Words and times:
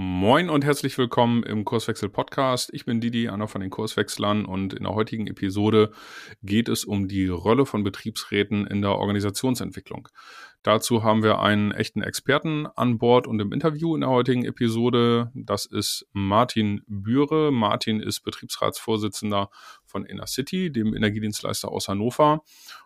Moin 0.00 0.48
und 0.48 0.64
herzlich 0.64 0.96
willkommen 0.96 1.42
im 1.42 1.64
Kurswechsel 1.64 2.08
Podcast. 2.08 2.70
Ich 2.72 2.84
bin 2.84 3.00
Didi, 3.00 3.28
einer 3.28 3.48
von 3.48 3.60
den 3.60 3.70
Kurswechslern 3.70 4.44
und 4.44 4.72
in 4.72 4.84
der 4.84 4.94
heutigen 4.94 5.26
Episode 5.26 5.90
geht 6.40 6.68
es 6.68 6.84
um 6.84 7.08
die 7.08 7.26
Rolle 7.26 7.66
von 7.66 7.82
Betriebsräten 7.82 8.64
in 8.64 8.80
der 8.80 8.92
Organisationsentwicklung. 8.92 10.06
Dazu 10.64 11.04
haben 11.04 11.22
wir 11.22 11.38
einen 11.38 11.70
echten 11.70 12.02
Experten 12.02 12.66
an 12.66 12.98
Bord 12.98 13.28
und 13.28 13.38
im 13.40 13.52
Interview 13.52 13.94
in 13.94 14.00
der 14.00 14.10
heutigen 14.10 14.44
Episode. 14.44 15.30
Das 15.34 15.66
ist 15.66 16.06
Martin 16.12 16.82
Bühre. 16.88 17.52
Martin 17.52 18.00
ist 18.00 18.20
Betriebsratsvorsitzender 18.20 19.50
von 19.84 20.04
Inner 20.04 20.26
City, 20.26 20.72
dem 20.72 20.94
Energiedienstleister 20.94 21.68
aus 21.68 21.88
Hannover. 21.88 22.42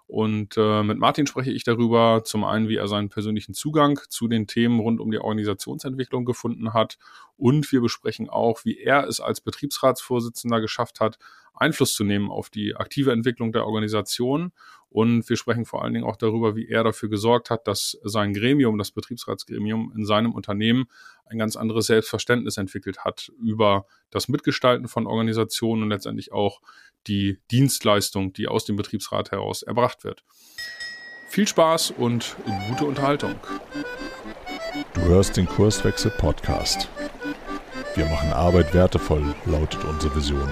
Und 0.06 0.58
äh, 0.58 0.82
mit 0.82 0.98
Martin 0.98 1.26
spreche 1.26 1.50
ich 1.50 1.64
darüber, 1.64 2.22
zum 2.24 2.44
einen, 2.44 2.68
wie 2.68 2.76
er 2.76 2.88
seinen 2.88 3.08
persönlichen 3.08 3.54
Zugang 3.54 3.98
zu 4.10 4.28
den 4.28 4.46
Themen 4.46 4.78
rund 4.78 5.00
um 5.00 5.10
die 5.10 5.18
Organisationsentwicklung 5.18 6.26
gefunden 6.26 6.74
hat. 6.74 6.98
Und 7.38 7.72
wir 7.72 7.80
besprechen 7.80 8.28
auch, 8.28 8.66
wie 8.66 8.78
er 8.78 9.08
es 9.08 9.20
als 9.20 9.40
Betriebsratsvorsitzender 9.40 10.60
geschafft 10.60 11.00
hat, 11.00 11.18
Einfluss 11.54 11.94
zu 11.94 12.04
nehmen 12.04 12.30
auf 12.30 12.50
die 12.50 12.74
aktive 12.74 13.12
Entwicklung 13.12 13.52
der 13.52 13.66
Organisation. 13.66 14.52
Und 14.88 15.28
wir 15.28 15.36
sprechen 15.36 15.64
vor 15.64 15.82
allen 15.82 15.94
Dingen 15.94 16.04
auch 16.06 16.16
darüber, 16.16 16.54
wie 16.54 16.68
er 16.68 16.84
dafür 16.84 17.08
gesorgt 17.08 17.48
hat, 17.48 17.66
dass 17.66 17.98
sein 18.02 18.34
Gremium, 18.34 18.76
das 18.76 18.90
Betriebsratsgremium 18.90 19.92
in 19.96 20.04
seinem 20.04 20.32
Unternehmen 20.32 20.84
ein 21.24 21.38
ganz 21.38 21.56
anderes 21.56 21.86
Selbstverständnis 21.86 22.58
entwickelt 22.58 23.04
hat 23.04 23.32
über 23.40 23.86
das 24.10 24.28
Mitgestalten 24.28 24.88
von 24.88 25.06
Organisationen 25.06 25.84
und 25.84 25.88
letztendlich 25.88 26.32
auch 26.32 26.60
die 27.06 27.38
Dienstleistung, 27.50 28.32
die 28.34 28.48
aus 28.48 28.64
dem 28.66 28.76
Betriebsrat 28.76 29.32
heraus 29.32 29.62
erbracht 29.62 30.04
wird. 30.04 30.24
Viel 31.28 31.48
Spaß 31.48 31.92
und 31.92 32.36
gute 32.68 32.84
Unterhaltung. 32.84 33.34
Du 34.92 35.00
hörst 35.00 35.38
den 35.38 35.46
Kurswechsel 35.46 36.10
Podcast. 36.10 36.90
Wir 37.94 38.04
machen 38.06 38.32
Arbeit 38.32 38.74
wertevoll, 38.74 39.34
lautet 39.46 39.84
unsere 39.84 40.14
Vision. 40.14 40.48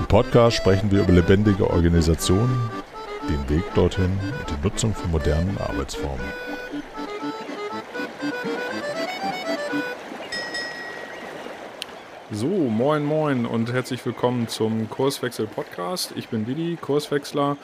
Im 0.00 0.06
Podcast 0.06 0.56
sprechen 0.56 0.90
wir 0.90 1.02
über 1.02 1.12
lebendige 1.12 1.68
Organisationen, 1.68 2.70
den 3.28 3.48
Weg 3.50 3.62
dorthin 3.74 4.06
und 4.06 4.50
die 4.50 4.66
Nutzung 4.66 4.94
von 4.94 5.10
modernen 5.10 5.58
Arbeitsformen. 5.58 6.24
So, 12.30 12.46
moin 12.46 13.04
moin 13.04 13.44
und 13.44 13.70
herzlich 13.70 14.04
willkommen 14.06 14.48
zum 14.48 14.88
Kurswechsel 14.88 15.46
Podcast. 15.46 16.14
Ich 16.16 16.28
bin 16.28 16.46
Didi, 16.46 16.78
Kurswechsler 16.80 17.58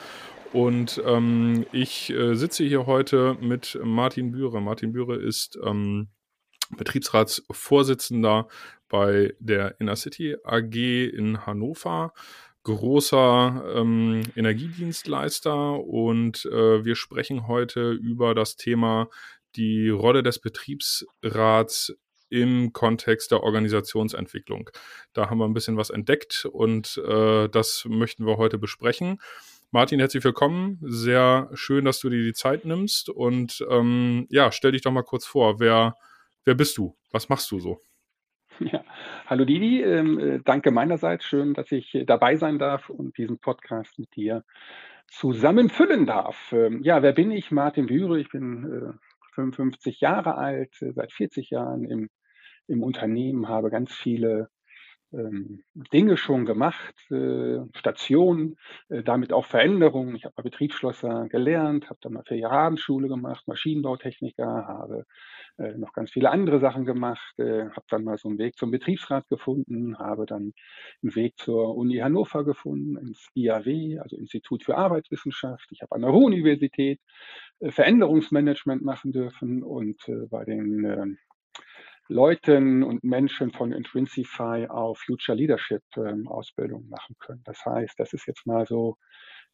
und 0.53 1.01
ähm, 1.07 1.65
ich 1.71 2.11
äh, 2.11 2.35
sitze 2.35 2.63
hier 2.63 2.85
heute 2.85 3.35
mit 3.41 3.79
Martin 3.83 4.31
Bühre. 4.31 4.61
Martin 4.61 4.93
Bühre 4.93 5.15
ist 5.15 5.57
ähm, 5.65 6.09
Betriebsratsvorsitzender 6.69 8.47
bei 8.89 9.33
der 9.39 9.79
Inner 9.79 9.95
City 9.95 10.37
AG 10.43 10.75
in 10.75 11.45
Hannover 11.45 12.13
großer 12.67 13.63
ähm, 13.77 14.23
Energiedienstleister 14.35 15.79
und 15.79 16.45
äh, 16.47 16.83
wir 16.83 16.95
sprechen 16.95 17.47
heute 17.47 17.91
über 17.91 18.35
das 18.35 18.57
Thema 18.57 19.07
die 19.55 19.87
Rolle 19.89 20.21
des 20.21 20.39
Betriebsrats 20.39 21.95
im 22.29 22.73
Kontext 22.73 23.31
der 23.31 23.43
Organisationsentwicklung. 23.43 24.69
Da 25.13 25.29
haben 25.29 25.37
wir 25.37 25.45
ein 25.45 25.53
bisschen 25.53 25.77
was 25.77 25.89
entdeckt 25.89 26.45
und 26.51 27.01
äh, 27.07 27.47
das 27.47 27.85
möchten 27.87 28.25
wir 28.25 28.35
heute 28.35 28.57
besprechen. 28.57 29.21
Martin, 29.71 29.99
herzlich 29.99 30.25
willkommen. 30.25 30.77
Sehr 30.81 31.49
schön, 31.53 31.85
dass 31.85 31.99
du 31.99 32.09
dir 32.09 32.23
die 32.23 32.33
Zeit 32.33 32.65
nimmst 32.65 33.09
und 33.09 33.65
ähm, 33.69 34.27
ja, 34.29 34.51
stell 34.51 34.73
dich 34.73 34.81
doch 34.81 34.91
mal 34.91 35.03
kurz 35.03 35.25
vor. 35.25 35.61
Wer, 35.61 35.95
wer 36.43 36.55
bist 36.55 36.77
du? 36.77 36.97
Was 37.11 37.29
machst 37.29 37.49
du 37.51 37.59
so? 37.59 37.81
Ja. 38.71 38.83
Hallo 39.27 39.45
Didi, 39.45 39.81
ähm, 39.81 40.19
äh, 40.19 40.39
danke 40.43 40.71
meinerseits. 40.71 41.25
Schön, 41.25 41.53
dass 41.53 41.71
ich 41.71 41.93
äh, 41.95 42.05
dabei 42.05 42.35
sein 42.35 42.59
darf 42.59 42.89
und 42.89 43.17
diesen 43.17 43.39
Podcast 43.39 43.99
mit 43.99 44.15
dir 44.15 44.43
zusammen 45.07 45.69
füllen 45.69 46.05
darf. 46.05 46.51
Ähm, 46.51 46.81
ja, 46.83 47.01
wer 47.01 47.13
bin 47.13 47.31
ich? 47.31 47.51
Martin 47.51 47.85
Bühre. 47.85 48.19
Ich 48.19 48.29
bin 48.29 48.93
äh, 48.93 49.33
55 49.35 50.01
Jahre 50.01 50.35
alt, 50.35 50.81
äh, 50.81 50.91
seit 50.91 51.11
40 51.11 51.51
Jahren 51.51 51.85
im, 51.85 52.09
im 52.67 52.83
Unternehmen, 52.83 53.47
habe 53.47 53.69
ganz 53.69 53.93
viele 53.93 54.49
Dinge 55.11 56.17
schon 56.17 56.45
gemacht, 56.45 56.93
äh, 57.11 57.59
Stationen, 57.73 58.57
äh, 58.89 59.03
damit 59.03 59.31
auch 59.31 59.45
Veränderungen. 59.45 60.15
Ich 60.15 60.25
habe 60.25 60.33
mal 60.37 60.43
Betriebsschlosser 60.43 61.27
gelernt, 61.29 61.89
habe 61.89 61.99
dann 62.01 62.13
mal 62.13 62.23
vier 62.27 62.37
Jahre 62.37 62.57
Abendschule 62.57 63.07
gemacht, 63.07 63.47
Maschinenbautechniker, 63.47 64.67
habe 64.67 65.05
äh, 65.57 65.77
noch 65.77 65.93
ganz 65.93 66.11
viele 66.11 66.29
andere 66.29 66.59
Sachen 66.59 66.85
gemacht, 66.85 67.35
habe 67.37 67.85
dann 67.89 68.03
mal 68.03 68.17
so 68.17 68.27
einen 68.27 68.37
Weg 68.37 68.57
zum 68.57 68.71
Betriebsrat 68.71 69.27
gefunden, 69.29 69.97
habe 69.97 70.25
dann 70.25 70.53
einen 71.01 71.15
Weg 71.15 71.37
zur 71.37 71.75
Uni 71.75 71.97
Hannover 71.97 72.43
gefunden, 72.43 72.97
ins 72.97 73.29
IAW, 73.33 73.99
also 74.01 74.17
Institut 74.17 74.63
für 74.63 74.77
Arbeitswissenschaft. 74.77 75.67
Ich 75.71 75.81
habe 75.81 75.95
an 75.95 76.01
der 76.01 76.11
Ruhr-Universität 76.11 76.99
Veränderungsmanagement 77.61 78.83
machen 78.83 79.11
dürfen 79.11 79.63
und 79.63 79.97
bei 80.29 80.45
den 80.45 81.17
Leuten 82.09 82.83
und 82.83 83.03
Menschen 83.03 83.51
von 83.51 83.71
Intrinsify 83.71 84.67
auf 84.67 84.99
Future 84.99 85.37
Leadership 85.37 85.83
ähm, 85.97 86.27
Ausbildung 86.27 86.87
machen 86.89 87.15
können. 87.19 87.41
Das 87.43 87.65
heißt, 87.65 87.99
das 87.99 88.13
ist 88.13 88.27
jetzt 88.27 88.45
mal 88.45 88.65
so 88.65 88.97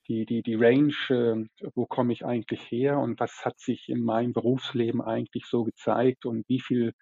die, 0.08 0.25
die, 0.25 0.44
die 0.44 0.56
Range, 0.56 0.94
äh, 1.09 1.46
wo 1.75 1.86
komme 1.86 2.13
ich 2.13 2.25
eigentlich 2.25 2.62
her 2.72 3.00
und 3.00 3.19
was 3.19 3.46
hat 3.46 3.59
sich 3.59 3.90
in 3.90 4.03
meinem 4.03 4.34
Berufsleben 4.34 5.02
eigentlich 5.02 5.46
so 5.46 5.63
gezeigt 5.63 6.25
und 6.25 6.47
wie 6.47 6.59
viel 6.59 6.94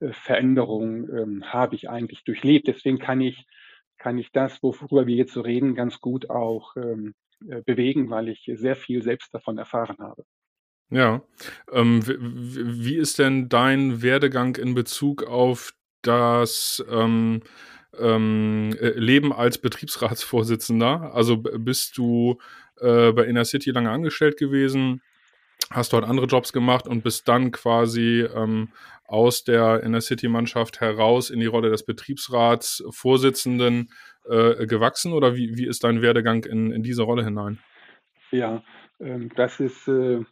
äh, 0.00 0.12
Veränderung 0.12 1.08
ähm, 1.10 1.44
habe 1.52 1.74
ich 1.74 1.88
eigentlich 1.88 2.24
durchlebt. 2.24 2.68
Deswegen 2.68 2.98
kann 2.98 3.20
ich, 3.20 3.46
kann 3.98 4.18
ich 4.18 4.32
das, 4.32 4.62
worüber 4.62 5.06
wir 5.06 5.16
jetzt 5.16 5.32
so 5.32 5.40
reden, 5.40 5.74
ganz 5.74 6.00
gut 6.00 6.30
auch 6.30 6.76
ähm, 6.76 7.14
äh, 7.48 7.62
bewegen, 7.62 8.10
weil 8.10 8.28
ich 8.28 8.50
sehr 8.54 8.76
viel 8.76 9.02
selbst 9.02 9.34
davon 9.34 9.58
erfahren 9.58 9.98
habe. 9.98 10.24
Ja. 10.90 11.22
Ähm, 11.72 12.02
wie 12.06 12.96
ist 12.96 13.18
denn 13.18 13.48
dein 13.48 14.02
Werdegang 14.02 14.56
in 14.56 14.74
Bezug 14.74 15.24
auf 15.24 15.72
das 16.02 16.84
ähm, 16.88 17.42
ähm, 17.98 18.76
äh, 18.80 18.90
Leben 18.90 19.32
als 19.32 19.58
Betriebsratsvorsitzender? 19.58 21.12
Also 21.14 21.38
bist 21.38 21.98
du 21.98 22.38
äh, 22.80 23.12
bei 23.12 23.24
Inner 23.24 23.44
City 23.44 23.70
lange 23.70 23.90
angestellt 23.90 24.36
gewesen, 24.36 25.02
hast 25.70 25.92
dort 25.92 26.04
andere 26.04 26.26
Jobs 26.26 26.52
gemacht 26.52 26.86
und 26.86 27.02
bist 27.02 27.26
dann 27.26 27.50
quasi 27.50 28.24
ähm, 28.34 28.68
aus 29.08 29.44
der 29.44 29.82
Inner 29.82 30.00
City-Mannschaft 30.00 30.80
heraus 30.80 31.30
in 31.30 31.40
die 31.40 31.46
Rolle 31.46 31.70
des 31.70 31.84
Betriebsratsvorsitzenden 31.84 33.90
äh, 34.28 34.66
gewachsen 34.66 35.12
oder 35.12 35.34
wie, 35.34 35.56
wie 35.56 35.66
ist 35.66 35.84
dein 35.84 36.02
Werdegang 36.02 36.44
in, 36.44 36.72
in 36.72 36.82
diese 36.82 37.02
Rolle 37.02 37.24
hinein? 37.24 37.58
Ja, 38.30 38.62
ähm, 39.00 39.30
das 39.36 39.60
ist 39.60 39.88
äh, 39.88 40.24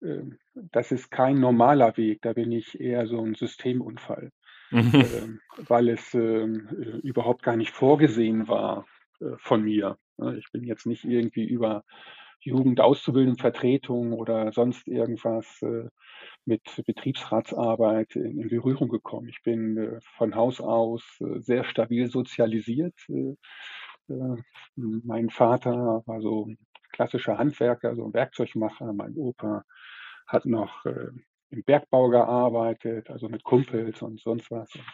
das 0.00 0.92
ist 0.92 1.10
kein 1.10 1.40
normaler 1.40 1.96
Weg, 1.96 2.22
da 2.22 2.32
bin 2.32 2.52
ich 2.52 2.80
eher 2.80 3.06
so 3.06 3.20
ein 3.20 3.34
Systemunfall, 3.34 4.30
mhm. 4.70 4.92
ähm, 4.94 5.40
weil 5.56 5.88
es 5.88 6.14
ähm, 6.14 6.68
äh, 6.70 6.98
überhaupt 7.06 7.42
gar 7.42 7.56
nicht 7.56 7.72
vorgesehen 7.72 8.48
war 8.48 8.86
äh, 9.20 9.36
von 9.38 9.62
mir. 9.62 9.98
Ne? 10.16 10.38
Ich 10.38 10.50
bin 10.52 10.64
jetzt 10.64 10.86
nicht 10.86 11.04
irgendwie 11.04 11.44
über 11.44 11.84
Jugendauszubildendenvertretung 12.40 14.12
oder 14.12 14.52
sonst 14.52 14.86
irgendwas 14.86 15.60
äh, 15.62 15.88
mit 16.44 16.62
Betriebsratsarbeit 16.86 18.14
in, 18.14 18.48
Berührung 18.48 18.88
gekommen. 18.88 19.28
Ich 19.28 19.42
bin 19.42 19.98
von 20.16 20.34
Haus 20.34 20.60
aus 20.60 21.02
sehr 21.40 21.64
stabil 21.64 22.08
sozialisiert. 22.08 22.94
Mein 24.76 25.28
Vater 25.28 26.02
war 26.06 26.20
so 26.22 26.46
ein 26.46 26.58
klassischer 26.92 27.38
Handwerker, 27.38 27.94
so 27.94 28.06
ein 28.06 28.14
Werkzeugmacher. 28.14 28.92
Mein 28.92 29.14
Opa 29.16 29.64
hat 30.28 30.44
noch 30.44 30.84
äh, 30.84 31.08
im 31.50 31.64
Bergbau 31.64 32.10
gearbeitet, 32.10 33.10
also 33.10 33.28
mit 33.28 33.42
Kumpels 33.42 34.02
und 34.02 34.20
sonst 34.20 34.50
was. 34.50 34.74
Und 34.74 34.84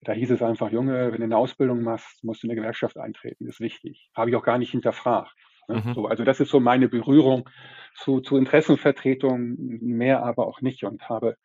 da 0.00 0.12
hieß 0.12 0.32
es 0.32 0.42
einfach, 0.42 0.70
Junge, 0.70 1.12
wenn 1.12 1.18
du 1.18 1.24
eine 1.24 1.36
Ausbildung 1.36 1.82
machst, 1.82 2.22
musst 2.24 2.42
du 2.42 2.46
in 2.46 2.50
eine 2.50 2.60
Gewerkschaft 2.60 2.98
eintreten, 2.98 3.46
das 3.46 3.56
ist 3.56 3.60
wichtig. 3.60 4.10
Habe 4.14 4.30
ich 4.30 4.36
auch 4.36 4.42
gar 4.42 4.58
nicht 4.58 4.72
hinterfragt. 4.72 5.34
Ne? 5.68 5.82
Mhm. 5.84 5.94
So, 5.94 6.06
also 6.06 6.24
das 6.24 6.40
ist 6.40 6.50
so 6.50 6.60
meine 6.60 6.88
Berührung 6.88 7.48
zu, 7.94 8.20
zu 8.20 8.36
Interessenvertretung, 8.36 9.54
mehr 9.56 10.24
aber 10.24 10.46
auch 10.46 10.60
nicht 10.60 10.84
und 10.84 11.08
habe, 11.08 11.36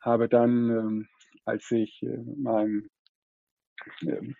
habe 0.00 0.28
dann, 0.28 0.70
ähm, 0.70 1.08
als 1.44 1.70
ich 1.70 2.02
äh, 2.02 2.18
mein 2.36 2.88
ähm, 4.02 4.34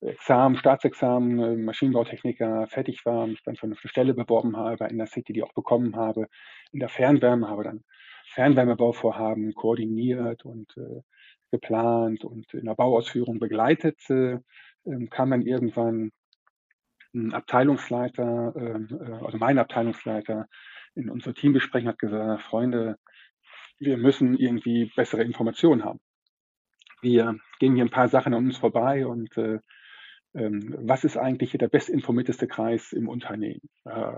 Examen, 0.00 0.56
Staatsexamen, 0.56 1.38
äh, 1.38 1.56
Maschinenbautechniker 1.56 2.66
fertig 2.66 3.04
war, 3.06 3.26
mich 3.26 3.42
dann 3.44 3.56
für 3.56 3.66
eine 3.66 3.76
Stelle 3.76 4.14
beworben 4.14 4.56
habe 4.56 4.86
in 4.86 4.98
der 4.98 5.06
City, 5.06 5.32
die 5.32 5.42
auch 5.42 5.52
bekommen 5.54 5.96
habe, 5.96 6.28
in 6.72 6.80
der 6.80 6.88
Fernwärme, 6.88 7.48
habe 7.48 7.64
dann 7.64 7.84
Fernwärmebauvorhaben 8.32 9.54
koordiniert 9.54 10.44
und 10.44 10.76
äh, 10.76 11.02
geplant 11.50 12.24
und 12.24 12.52
in 12.54 12.64
der 12.64 12.74
Bauausführung 12.74 13.38
begleitet, 13.38 13.98
äh, 14.10 14.38
ähm, 14.86 15.08
kam 15.10 15.30
dann 15.30 15.42
irgendwann 15.42 16.10
ein 17.14 17.32
Abteilungsleiter, 17.32 18.54
ähm, 18.56 18.88
äh, 19.00 19.24
also 19.24 19.38
mein 19.38 19.58
Abteilungsleiter 19.58 20.46
in 20.94 21.10
unsere 21.10 21.34
Teambesprechung 21.34 21.88
hat 21.88 21.98
gesagt, 21.98 22.42
Freunde, 22.42 22.96
wir 23.78 23.96
müssen 23.96 24.36
irgendwie 24.36 24.90
bessere 24.96 25.22
Informationen 25.22 25.84
haben. 25.84 26.00
wir 27.02 27.38
gehen 27.58 27.74
hier 27.74 27.84
ein 27.84 27.90
paar 27.90 28.08
Sachen 28.08 28.34
an 28.34 28.46
uns 28.46 28.56
vorbei 28.58 29.06
und 29.06 29.36
äh, 29.36 29.58
was 30.34 31.04
ist 31.04 31.16
eigentlich 31.16 31.52
der 31.52 31.68
bestinformierteste 31.68 32.48
Kreis 32.48 32.92
im 32.92 33.08
Unternehmen? 33.08 33.68
Äh, 33.84 34.12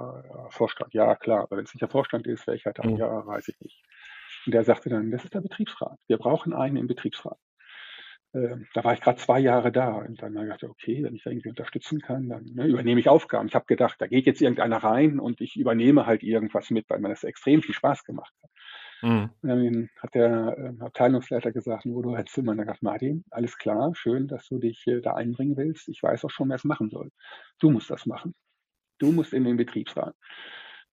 Vorstand, 0.49 0.95
ja 0.95 1.15
klar, 1.15 1.43
aber 1.43 1.59
wenn 1.59 1.65
es 1.65 1.75
nicht 1.75 1.83
der 1.83 1.91
Vorstand 1.91 2.27
ist, 2.27 2.47
welcher 2.47 2.73
dann? 2.73 2.93
Mhm. 2.93 2.97
Ja, 2.97 3.27
weiß 3.27 3.49
ich 3.49 3.61
nicht. 3.61 3.83
Und 4.47 4.53
der 4.53 4.65
sagte 4.65 4.89
dann, 4.89 5.11
das 5.11 5.25
ist 5.25 5.35
der 5.35 5.43
Betriebsrat. 5.43 5.99
Wir 6.07 6.17
brauchen 6.17 6.55
einen 6.55 6.77
im 6.77 6.87
Betriebsrat. 6.87 7.39
Äh, 8.33 8.57
da 8.73 8.85
war 8.85 8.95
ich 8.95 9.01
gerade 9.01 9.19
zwei 9.19 9.41
Jahre 9.41 9.73
da 9.73 9.93
und 9.93 10.23
dann 10.23 10.37
habe 10.37 10.47
ich 10.47 10.53
gedacht, 10.55 10.71
okay, 10.71 11.03
wenn 11.03 11.15
ich 11.15 11.23
da 11.23 11.31
irgendwie 11.31 11.51
unterstützen 11.51 12.01
kann, 12.01 12.29
dann 12.29 12.45
ne, 12.45 12.67
übernehme 12.67 13.01
ich 13.01 13.09
Aufgaben. 13.09 13.49
Ich 13.49 13.55
habe 13.55 13.67
gedacht, 13.67 13.97
da 13.99 14.07
geht 14.07 14.25
jetzt 14.25 14.41
irgendeiner 14.41 14.79
rein 14.79 15.21
und 15.21 15.41
ich 15.41 15.57
übernehme 15.57 16.07
halt 16.07 16.23
irgendwas 16.23 16.71
mit, 16.71 16.89
weil 16.89 17.01
mir 17.01 17.11
das 17.11 17.25
extrem 17.25 17.63
viel 17.63 17.75
Spaß 17.75 18.05
gemacht 18.05 18.33
hat. 18.43 18.51
Mhm. 19.03 19.31
Dann 19.43 19.91
hat 20.01 20.15
der 20.15 20.57
äh, 20.59 20.83
Abteilungsleiter 20.83 21.53
gesagt, 21.53 21.85
wo 21.87 22.03
du 22.03 22.17
Zimmer, 22.25 22.57
gesagt, 22.57 22.83
Martin, 22.83 23.25
alles 23.31 23.59
klar, 23.59 23.95
schön, 23.95 24.27
dass 24.29 24.49
du 24.49 24.59
dich 24.59 24.85
da 25.03 25.15
einbringen 25.15 25.57
willst. 25.57 25.89
Ich 25.89 26.03
weiß 26.03 26.25
auch 26.25 26.31
schon, 26.31 26.49
wer 26.49 26.57
es 26.57 26.65
machen 26.65 26.91
soll. 26.91 27.11
Du 27.61 27.71
musst 27.71 27.91
das 27.91 28.07
machen. 28.07 28.35
Du 28.99 29.13
musst 29.13 29.33
in 29.33 29.45
den 29.45 29.57
Betriebsrat. 29.57 30.15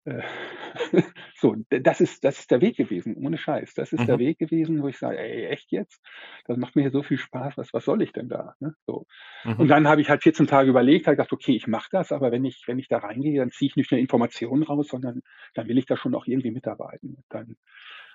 Äh, 0.06 0.22
so, 1.36 1.56
das 1.70 2.02
ist, 2.02 2.24
das 2.24 2.40
ist 2.40 2.52
der 2.52 2.62
Weg 2.62 2.78
gewesen, 2.78 3.16
ohne 3.16 3.38
Scheiß. 3.38 3.74
Das 3.74 3.94
ist 3.94 4.02
mhm. 4.02 4.06
der 4.06 4.20
Weg 4.20 4.40
gewesen, 4.40 4.82
wo 4.82 4.88
ich 4.88 4.98
sage, 4.98 5.20
ey, 5.20 5.46
echt 5.48 5.72
jetzt? 5.72 6.02
Das 6.46 6.58
macht 6.58 6.76
mir 6.76 6.82
hier 6.82 6.92
so 6.92 7.04
viel 7.04 7.18
Spaß, 7.18 7.58
was, 7.58 7.74
was 7.74 7.86
soll 7.86 8.02
ich 8.02 8.12
denn 8.12 8.30
da? 8.30 8.56
Ne? 8.60 8.76
So. 8.86 9.06
Mhm. 9.44 9.60
Und 9.60 9.68
dann 9.68 9.88
habe 9.88 10.02
ich 10.02 10.10
halt 10.10 10.24
14 10.24 10.48
Tage 10.48 10.70
überlegt, 10.70 11.08
habe 11.08 11.16
gedacht, 11.16 11.34
okay, 11.34 11.56
ich 11.56 11.68
mache 11.68 11.90
das, 11.92 12.12
aber 12.12 12.32
wenn 12.32 12.46
ich, 12.46 12.64
wenn 12.68 12.80
ich 12.80 12.88
da 12.88 12.98
reingehe, 12.98 13.40
dann 13.40 13.52
ziehe 13.52 13.70
ich 13.70 13.76
nicht 13.76 13.92
nur 13.92 14.00
Informationen 14.00 14.64
raus, 14.64 14.88
sondern 14.90 15.22
dann 15.54 15.68
will 15.68 15.78
ich 15.78 15.86
da 15.86 15.96
schon 15.96 16.16
auch 16.16 16.28
irgendwie 16.28 16.52
mitarbeiten. 16.52 17.24
Dann 17.30 17.56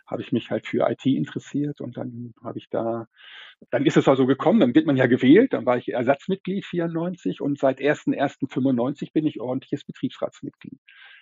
habe 0.08 0.22
ich 0.22 0.32
mich 0.32 0.50
halt 0.50 0.66
für 0.66 0.88
IT 0.88 1.04
interessiert 1.04 1.80
und 1.80 1.96
dann 1.98 2.32
habe 2.42 2.58
ich 2.58 2.70
da, 2.70 3.06
dann 3.70 3.84
ist 3.84 3.98
es 3.98 4.08
also 4.08 4.26
gekommen, 4.26 4.60
dann 4.60 4.74
wird 4.74 4.86
man 4.86 4.96
ja 4.96 5.06
gewählt, 5.06 5.52
dann 5.52 5.66
war 5.66 5.76
ich 5.76 5.92
Ersatzmitglied 5.92 6.64
94 6.64 7.42
und 7.42 7.58
seit 7.58 7.78
1.1.95 7.78 9.12
bin 9.12 9.26
ich 9.26 9.38
ordentliches 9.38 9.84
Betriebsratsmitglied. 9.84 10.80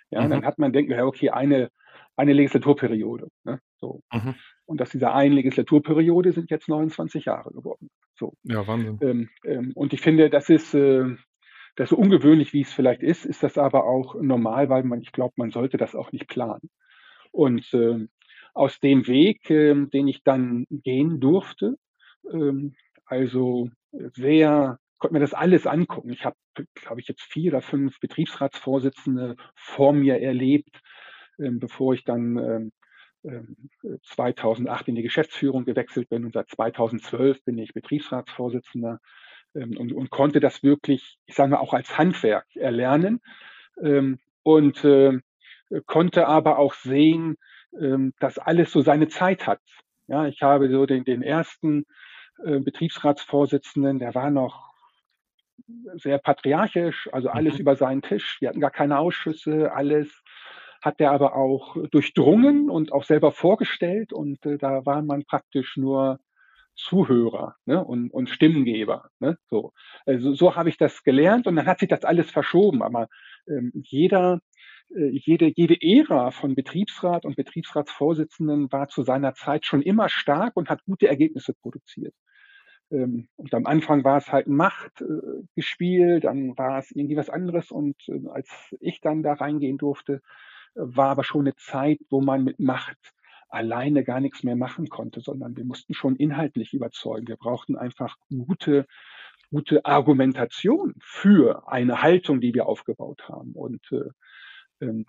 Ja, 0.09 0.23
mhm. 0.23 0.29
dann 0.29 0.45
hat 0.45 0.57
man 0.57 0.73
denkt, 0.73 0.91
ja, 0.91 1.05
okay, 1.05 1.29
eine, 1.29 1.69
eine 2.15 2.33
Legislaturperiode. 2.33 3.27
Ne? 3.43 3.59
So. 3.77 4.01
Mhm. 4.11 4.35
Und 4.65 4.81
aus 4.81 4.89
dieser 4.89 5.13
einen 5.13 5.33
Legislaturperiode 5.33 6.31
sind 6.31 6.49
jetzt 6.49 6.69
29 6.69 7.25
Jahre 7.25 7.51
geworden. 7.51 7.89
So. 8.15 8.33
Ja, 8.43 8.65
Wahnsinn. 8.67 8.99
Ähm, 9.01 9.29
ähm, 9.45 9.71
und 9.75 9.93
ich 9.93 10.01
finde, 10.01 10.29
das 10.29 10.49
ist, 10.49 10.73
äh, 10.73 11.05
das 11.75 11.85
ist 11.85 11.89
so 11.91 11.97
ungewöhnlich, 11.97 12.53
wie 12.53 12.61
es 12.61 12.73
vielleicht 12.73 13.03
ist, 13.03 13.25
ist 13.25 13.43
das 13.43 13.57
aber 13.57 13.85
auch 13.85 14.15
normal, 14.15 14.69
weil 14.69 14.83
man, 14.83 15.01
ich 15.01 15.11
glaube, 15.11 15.33
man 15.37 15.51
sollte 15.51 15.77
das 15.77 15.95
auch 15.95 16.11
nicht 16.11 16.27
planen. 16.27 16.69
Und 17.31 17.71
äh, 17.73 18.07
aus 18.53 18.79
dem 18.79 19.07
Weg, 19.07 19.49
äh, 19.49 19.75
den 19.85 20.07
ich 20.07 20.23
dann 20.23 20.65
gehen 20.69 21.19
durfte, 21.19 21.77
ähm, 22.31 22.75
also 23.05 23.69
sehr 23.91 24.79
konnte 24.99 25.13
mir 25.13 25.19
das 25.19 25.33
alles 25.33 25.67
angucken. 25.67 26.11
Ich 26.11 26.25
habe, 26.25 26.35
glaube 26.75 27.01
ich, 27.01 27.07
jetzt 27.07 27.21
vier 27.21 27.53
oder 27.53 27.61
fünf 27.61 27.99
Betriebsratsvorsitzende 27.99 29.35
vor 29.55 29.93
mir 29.93 30.21
erlebt, 30.21 30.81
ähm, 31.39 31.59
bevor 31.59 31.93
ich 31.93 32.03
dann 32.03 32.71
ähm, 33.23 33.57
2008 34.03 34.87
ähm, 34.87 34.91
in 34.91 34.95
die 34.95 35.03
Geschäftsführung 35.03 35.65
gewechselt 35.65 36.09
bin 36.09 36.25
und 36.25 36.33
seit 36.33 36.49
2012 36.49 37.43
bin 37.43 37.57
ich 37.57 37.73
Betriebsratsvorsitzender 37.73 38.99
ähm, 39.55 39.77
und, 39.77 39.91
und, 39.91 40.09
konnte 40.09 40.39
das 40.39 40.63
wirklich, 40.63 41.17
ich 41.25 41.35
sage 41.35 41.51
mal, 41.51 41.57
auch 41.57 41.73
als 41.73 41.97
Handwerk 41.97 42.45
erlernen 42.55 43.21
ähm, 43.81 44.19
und 44.43 44.87
konnte 45.85 46.27
aber 46.27 46.57
auch 46.59 46.73
sehen, 46.73 47.35
ähm, 47.79 48.13
dass 48.19 48.37
alles 48.37 48.71
so 48.71 48.81
seine 48.81 49.09
Zeit 49.09 49.47
hat. 49.47 49.59
Ja, 50.07 50.25
ich 50.25 50.41
habe 50.41 50.69
so 50.69 50.85
den, 50.85 51.03
den 51.03 51.21
ersten 51.21 51.85
äh, 52.43 52.59
Betriebsratsvorsitzenden, 52.59 53.99
der 53.99 54.15
war 54.15 54.29
noch 54.29 54.73
sehr 55.95 56.17
patriarchisch, 56.17 57.09
also 57.11 57.29
alles 57.29 57.55
mhm. 57.55 57.61
über 57.61 57.75
seinen 57.75 58.01
Tisch. 58.01 58.37
Wir 58.39 58.49
hatten 58.49 58.59
gar 58.59 58.71
keine 58.71 58.99
Ausschüsse, 58.99 59.71
alles 59.71 60.23
hat 60.81 61.01
er 61.01 61.11
aber 61.11 61.35
auch 61.35 61.75
durchdrungen 61.91 62.69
und 62.69 62.91
auch 62.91 63.03
selber 63.03 63.31
vorgestellt 63.31 64.13
und 64.13 64.45
äh, 64.45 64.57
da 64.57 64.85
war 64.85 65.01
man 65.01 65.25
praktisch 65.25 65.75
nur 65.75 66.19
Zuhörer 66.77 67.55
ne, 67.65 67.83
und, 67.83 68.11
und 68.11 68.29
Stimmengeber. 68.29 69.09
Ne, 69.19 69.37
so 69.49 69.73
also, 70.05 70.33
so 70.33 70.55
habe 70.55 70.69
ich 70.69 70.77
das 70.77 71.03
gelernt 71.03 71.47
und 71.47 71.55
dann 71.55 71.65
hat 71.65 71.79
sich 71.79 71.89
das 71.89 72.05
alles 72.05 72.31
verschoben. 72.31 72.83
Aber 72.83 73.07
ähm, 73.47 73.71
jeder, 73.73 74.39
äh, 74.95 75.09
jede, 75.11 75.51
jede 75.55 75.75
Ära 75.81 76.31
von 76.31 76.55
Betriebsrat 76.55 77.25
und 77.25 77.35
Betriebsratsvorsitzenden 77.35 78.71
war 78.71 78.87
zu 78.87 79.01
seiner 79.03 79.33
Zeit 79.33 79.65
schon 79.65 79.81
immer 79.81 80.07
stark 80.09 80.55
und 80.55 80.69
hat 80.69 80.83
gute 80.85 81.07
Ergebnisse 81.07 81.53
produziert. 81.53 82.13
Ähm, 82.91 83.27
und 83.35 83.53
am 83.53 83.65
Anfang 83.65 84.03
war 84.03 84.17
es 84.17 84.31
halt 84.31 84.47
Macht 84.47 85.01
äh, 85.01 85.43
gespielt, 85.55 86.23
dann 86.23 86.57
war 86.57 86.79
es 86.79 86.91
irgendwie 86.91 87.17
was 87.17 87.29
anderes. 87.29 87.71
Und 87.71 87.95
äh, 88.07 88.27
als 88.29 88.75
ich 88.79 89.01
dann 89.01 89.23
da 89.23 89.33
reingehen 89.33 89.77
durfte, 89.77 90.21
war 90.75 91.09
aber 91.09 91.23
schon 91.23 91.41
eine 91.41 91.55
Zeit, 91.55 91.99
wo 92.09 92.21
man 92.21 92.43
mit 92.43 92.59
Macht 92.59 93.13
alleine 93.49 94.03
gar 94.03 94.19
nichts 94.19 94.43
mehr 94.43 94.55
machen 94.55 94.89
konnte, 94.89 95.21
sondern 95.21 95.55
wir 95.55 95.65
mussten 95.65 95.93
schon 95.93 96.15
inhaltlich 96.15 96.73
überzeugen. 96.73 97.27
Wir 97.27 97.37
brauchten 97.37 97.77
einfach 97.77 98.17
gute, 98.29 98.85
gute 99.49 99.85
Argumentation 99.85 100.93
für 100.99 101.67
eine 101.67 102.01
Haltung, 102.01 102.41
die 102.41 102.53
wir 102.53 102.67
aufgebaut 102.67 103.27
haben. 103.29 103.53
Und 103.53 103.81
äh, 103.91 104.85
ähm, 104.85 105.05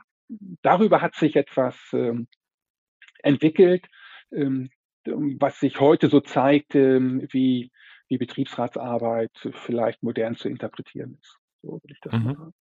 darüber 0.62 1.00
hat 1.00 1.14
sich 1.16 1.36
etwas 1.36 1.76
ähm, 1.92 2.28
entwickelt, 3.22 3.86
ähm, 4.32 4.70
was 5.38 5.60
sich 5.60 5.80
heute 5.80 6.08
so 6.08 6.20
zeigt, 6.20 6.74
ähm, 6.74 7.26
wie, 7.30 7.70
wie 8.08 8.18
Betriebsratsarbeit 8.18 9.30
vielleicht 9.52 10.02
modern 10.02 10.36
zu 10.36 10.48
interpretieren 10.48 11.18
ist. 11.20 11.38
So 11.62 11.72
würde 11.72 11.92
ich 11.92 12.00
das 12.00 12.12
mhm. 12.12 12.24
sagen. 12.24 12.54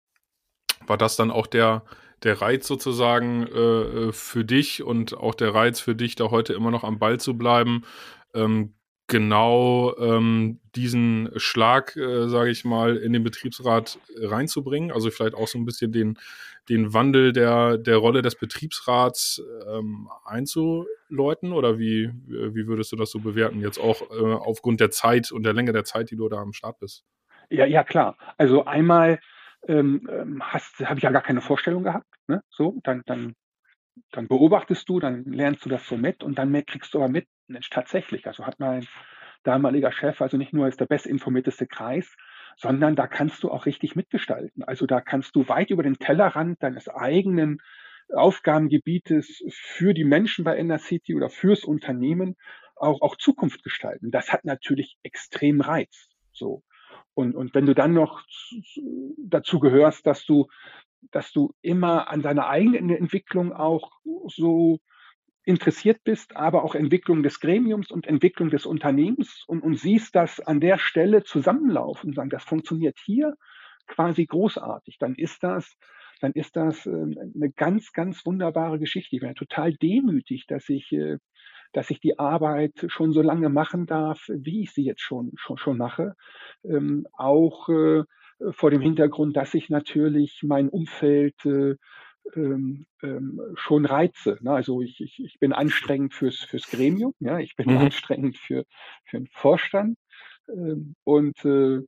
War 0.85 0.97
das 0.97 1.15
dann 1.15 1.31
auch 1.31 1.47
der, 1.47 1.83
der 2.23 2.41
Reiz 2.41 2.67
sozusagen 2.67 3.47
äh, 3.47 4.11
für 4.11 4.45
dich 4.45 4.83
und 4.83 5.15
auch 5.17 5.35
der 5.35 5.53
Reiz 5.53 5.79
für 5.79 5.95
dich, 5.95 6.15
da 6.15 6.29
heute 6.29 6.53
immer 6.53 6.71
noch 6.71 6.83
am 6.83 6.99
Ball 6.99 7.19
zu 7.19 7.37
bleiben, 7.37 7.83
ähm, 8.33 8.75
genau 9.07 9.95
ähm, 9.97 10.59
diesen 10.75 11.29
Schlag, 11.37 11.95
äh, 11.95 12.27
sage 12.27 12.51
ich 12.51 12.65
mal, 12.65 12.97
in 12.97 13.13
den 13.13 13.23
Betriebsrat 13.23 13.99
reinzubringen? 14.17 14.91
Also 14.91 15.09
vielleicht 15.09 15.35
auch 15.35 15.47
so 15.47 15.57
ein 15.57 15.65
bisschen 15.65 15.91
den, 15.91 16.19
den 16.69 16.93
Wandel 16.93 17.31
der, 17.33 17.77
der 17.77 17.97
Rolle 17.97 18.21
des 18.21 18.35
Betriebsrats 18.35 19.41
ähm, 19.69 20.09
einzuläuten? 20.25 21.53
Oder 21.53 21.79
wie, 21.79 22.11
wie 22.25 22.67
würdest 22.67 22.91
du 22.91 22.95
das 22.95 23.11
so 23.11 23.19
bewerten, 23.19 23.59
jetzt 23.59 23.79
auch 23.79 24.01
äh, 24.11 24.33
aufgrund 24.33 24.79
der 24.79 24.91
Zeit 24.91 25.31
und 25.31 25.43
der 25.43 25.53
Länge 25.53 25.73
der 25.73 25.83
Zeit, 25.83 26.11
die 26.11 26.17
du 26.17 26.29
da 26.29 26.37
am 26.37 26.53
Start 26.53 26.79
bist? 26.79 27.05
Ja, 27.49 27.65
ja, 27.65 27.83
klar. 27.83 28.17
Also 28.37 28.65
einmal 28.65 29.19
ähm, 29.67 30.07
ähm 30.11 30.43
habe 30.43 30.97
ich 30.97 31.03
ja 31.03 31.11
gar 31.11 31.21
keine 31.21 31.41
Vorstellung 31.41 31.83
gehabt. 31.83 32.07
Ne? 32.27 32.41
So, 32.49 32.79
dann, 32.83 33.03
dann 33.05 33.35
dann 34.11 34.27
beobachtest 34.27 34.87
du, 34.89 34.99
dann 34.99 35.23
lernst 35.25 35.65
du 35.65 35.69
das 35.69 35.87
so 35.87 35.97
mit 35.97 36.23
und 36.23 36.37
dann 36.37 36.53
kriegst 36.65 36.93
du 36.93 36.99
aber 36.99 37.09
mit, 37.09 37.27
Mensch, 37.47 37.69
tatsächlich, 37.69 38.27
also 38.27 38.45
hat 38.45 38.59
mein 38.59 38.85
damaliger 39.43 39.91
Chef 39.91 40.21
also 40.21 40.37
nicht 40.37 40.53
nur 40.53 40.65
als 40.65 40.77
der 40.77 40.85
bestinformierteste 40.85 41.67
Kreis, 41.67 42.15
sondern 42.57 42.95
da 42.95 43.07
kannst 43.07 43.43
du 43.43 43.51
auch 43.51 43.65
richtig 43.65 43.95
mitgestalten. 43.95 44.63
Also 44.63 44.85
da 44.85 44.99
kannst 44.99 45.35
du 45.35 45.47
weit 45.47 45.69
über 45.69 45.83
den 45.83 45.99
Tellerrand 45.99 46.61
deines 46.61 46.89
eigenen 46.89 47.61
Aufgabengebietes 48.13 49.43
für 49.49 49.93
die 49.93 50.03
Menschen 50.03 50.43
bei 50.43 50.57
Inner 50.57 50.79
City 50.79 51.15
oder 51.15 51.29
fürs 51.29 51.63
Unternehmen 51.63 52.35
auch, 52.75 53.01
auch 53.01 53.15
Zukunft 53.15 53.63
gestalten. 53.63 54.11
Das 54.11 54.33
hat 54.33 54.43
natürlich 54.43 54.97
extrem 55.03 55.61
Reiz. 55.61 56.09
So. 56.31 56.63
Und, 57.13 57.35
und 57.35 57.53
wenn 57.53 57.65
du 57.65 57.73
dann 57.73 57.93
noch 57.93 58.23
dazu 59.17 59.59
gehörst, 59.59 60.05
dass 60.05 60.25
du 60.25 60.47
dass 61.11 61.31
du 61.31 61.53
immer 61.61 62.09
an 62.09 62.21
deiner 62.21 62.47
eigenen 62.47 62.89
Entwicklung 62.89 63.53
auch 63.53 63.91
so 64.27 64.79
interessiert 65.47 66.03
bist, 66.03 66.35
aber 66.35 66.63
auch 66.63 66.75
Entwicklung 66.75 67.23
des 67.23 67.39
Gremiums 67.39 67.89
und 67.89 68.05
Entwicklung 68.05 68.49
des 68.49 68.65
Unternehmens 68.65 69.45
und, 69.47 69.63
und 69.63 69.79
siehst 69.79 70.13
das 70.13 70.41
an 70.41 70.59
der 70.59 70.77
Stelle 70.77 71.23
zusammenlaufen 71.23 72.09
und 72.09 72.15
sagen, 72.15 72.29
das 72.29 72.43
funktioniert 72.43 72.97
hier 73.03 73.33
quasi 73.87 74.25
großartig, 74.25 74.97
dann 74.99 75.15
ist 75.15 75.43
das, 75.43 75.77
dann 76.19 76.33
ist 76.33 76.57
das 76.57 76.85
äh, 76.85 76.89
eine 76.91 77.51
ganz, 77.55 77.93
ganz 77.93 78.25
wunderbare 78.25 78.77
Geschichte. 78.77 79.15
Ich 79.15 79.21
bin 79.21 79.35
total 79.35 79.73
demütig, 79.73 80.47
dass 80.47 80.67
ich, 80.67 80.91
äh, 80.91 81.17
dass 81.71 81.89
ich 81.91 82.01
die 82.01 82.19
Arbeit 82.19 82.73
schon 82.87 83.13
so 83.13 83.21
lange 83.21 83.47
machen 83.47 83.85
darf, 83.85 84.27
wie 84.27 84.63
ich 84.63 84.73
sie 84.73 84.83
jetzt 84.83 85.01
schon, 85.01 85.31
schon, 85.35 85.57
schon 85.57 85.77
mache. 85.77 86.15
Ähm, 86.65 87.07
auch 87.13 87.69
äh, 87.69 88.03
vor 88.51 88.69
dem 88.69 88.81
Hintergrund, 88.81 89.37
dass 89.37 89.53
ich 89.53 89.69
natürlich 89.69 90.41
mein 90.43 90.67
Umfeld 90.67 91.45
äh, 91.45 91.75
ähm, 92.35 92.85
ähm, 93.01 93.41
schon 93.55 93.85
reize. 93.85 94.37
Ne? 94.41 94.51
Also 94.51 94.81
ich, 94.81 94.99
ich, 95.01 95.23
ich 95.23 95.39
bin 95.39 95.53
anstrengend 95.53 96.13
fürs, 96.13 96.39
fürs 96.39 96.69
Gremium, 96.69 97.13
ja, 97.19 97.39
ich 97.39 97.55
bin 97.55 97.71
mhm. 97.71 97.77
anstrengend 97.77 98.37
für, 98.37 98.65
für 99.05 99.17
den 99.17 99.27
Vorstand. 99.27 99.97
Ähm, 100.49 100.95
und 101.03 101.43
äh, 101.45 101.81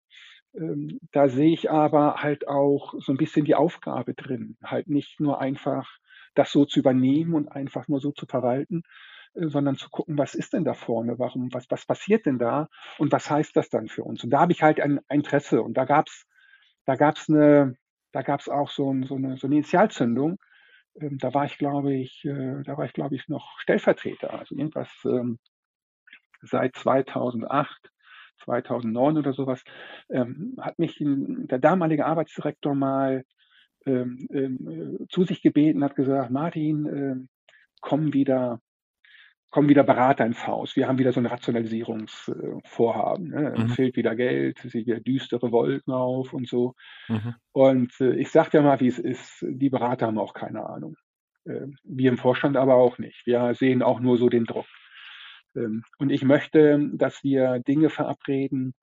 ähm, 0.56 1.00
da 1.12 1.30
sehe 1.30 1.54
ich 1.54 1.70
aber 1.70 2.16
halt 2.16 2.48
auch 2.48 2.94
so 3.00 3.12
ein 3.12 3.18
bisschen 3.18 3.46
die 3.46 3.56
Aufgabe 3.56 4.14
drin, 4.14 4.58
halt 4.64 4.88
nicht 4.88 5.20
nur 5.20 5.40
einfach 5.40 5.90
das 6.36 6.52
so 6.52 6.66
zu 6.66 6.80
übernehmen 6.80 7.34
und 7.34 7.50
einfach 7.50 7.88
nur 7.88 8.00
so 8.00 8.12
zu 8.12 8.26
verwalten, 8.26 8.84
äh, 9.36 9.48
sondern 9.48 9.76
zu 9.76 9.90
gucken, 9.90 10.18
was 10.18 10.36
ist 10.36 10.54
denn 10.54 10.66
da 10.66 10.74
vorne, 10.74 11.20
warum, 11.20 11.54
was, 11.54 11.70
was 11.70 11.86
passiert 11.86 12.26
denn 12.26 12.40
da 12.40 12.68
und 12.98 13.12
was 13.12 13.30
heißt 13.30 13.56
das 13.56 13.70
dann 13.70 13.88
für 13.88 14.04
uns? 14.04 14.24
Und 14.24 14.32
da 14.32 14.40
habe 14.42 14.52
ich 14.52 14.64
halt 14.64 14.80
ein, 14.80 15.00
ein 15.08 15.20
Interesse 15.20 15.62
und 15.62 15.76
da 15.76 15.86
gab's 15.86 16.26
da 16.86 16.96
gab's 16.96 17.30
eine, 17.30 17.76
da 18.12 18.22
gab's 18.22 18.50
auch 18.50 18.70
so, 18.70 18.92
ein, 18.92 19.04
so, 19.04 19.16
eine, 19.16 19.38
so 19.38 19.48
eine 19.48 19.56
Initialzündung. 19.58 20.38
Ähm, 21.00 21.18
da 21.18 21.34
war 21.34 21.46
ich, 21.46 21.58
glaube 21.58 21.94
ich, 21.94 22.24
äh, 22.26 22.64
da 22.64 22.78
war 22.78 22.86
ich, 22.86 22.94
glaube 22.94 23.16
ich, 23.16 23.28
noch 23.28 23.60
Stellvertreter, 23.60 24.34
also 24.34 24.56
irgendwas 24.56 24.90
ähm, 25.06 25.40
seit 26.42 26.76
2008 26.76 27.92
2009 28.44 29.18
oder 29.18 29.34
sowas, 29.34 29.64
ähm, 30.10 30.56
hat 30.60 30.80
mich 30.80 30.98
der 31.00 31.60
damalige 31.60 32.06
Arbeitsdirektor 32.06 32.74
mal 32.74 33.26
ähm, 33.86 34.28
ähm, 34.32 34.98
äh, 35.02 35.08
zu 35.10 35.24
sich 35.24 35.42
gebeten, 35.42 35.84
hat 35.84 35.96
gesagt, 35.96 36.32
Martin, 36.32 36.86
äh, 36.86 37.16
komm 37.82 38.14
wieder, 38.14 38.62
kommen 39.50 39.70
wieder 39.70 39.84
Berater 39.84 40.26
ins 40.26 40.46
Haus. 40.46 40.76
Wir 40.76 40.88
haben 40.88 41.00
wieder 41.00 41.12
so 41.12 41.20
ein 41.20 41.26
Rationalisierungsvorhaben. 41.26 43.30
Ne? 43.30 43.56
Mhm. 43.58 43.70
Fehlt 43.70 43.96
wieder 43.96 44.16
Geld, 44.16 44.60
sieht 44.60 44.86
wieder 44.86 45.00
düstere 45.00 45.52
Wolken 45.52 45.94
auf 45.94 46.34
und 46.34 46.48
so. 46.48 46.76
Mhm. 47.08 47.36
Und 47.52 48.00
äh, 48.00 48.16
ich 48.16 48.30
sage 48.30 48.52
dir 48.52 48.62
mal, 48.62 48.80
wie 48.80 48.88
es 48.88 49.00
ist, 49.00 49.46
die 49.48 49.70
Berater 49.70 50.08
haben 50.08 50.20
auch 50.20 50.34
keine 50.34 50.68
Ahnung. 50.68 50.96
Äh, 51.46 51.68
wir 51.84 52.12
im 52.12 52.18
Vorstand 52.18 52.58
aber 52.58 52.76
auch 52.76 53.00
nicht. 53.00 53.26
Wir 53.26 53.54
sehen 53.56 53.82
auch 53.82 54.00
nur 54.00 54.18
so 54.18 54.30
den 54.30 54.46
Druck. 54.46 54.68
Ähm, 55.56 55.84
und 55.98 56.12
ich 56.12 56.24
möchte, 56.24 56.90
dass 56.94 57.24
wir 57.24 57.60
Dinge 57.60 57.90
verabreden, 57.90 58.76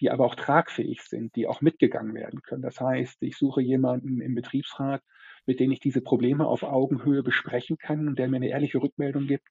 die 0.00 0.10
aber 0.10 0.26
auch 0.26 0.34
tragfähig 0.34 1.02
sind, 1.02 1.34
die 1.36 1.46
auch 1.46 1.60
mitgegangen 1.60 2.14
werden 2.14 2.42
können. 2.42 2.62
Das 2.62 2.80
heißt, 2.80 3.22
ich 3.22 3.36
suche 3.36 3.62
jemanden 3.62 4.20
im 4.20 4.34
Betriebsrat, 4.34 5.02
mit 5.46 5.60
dem 5.60 5.70
ich 5.72 5.80
diese 5.80 6.00
Probleme 6.00 6.46
auf 6.46 6.62
Augenhöhe 6.62 7.22
besprechen 7.22 7.78
kann 7.78 8.08
und 8.08 8.18
der 8.18 8.28
mir 8.28 8.36
eine 8.36 8.48
ehrliche 8.48 8.82
Rückmeldung 8.82 9.26
gibt, 9.26 9.48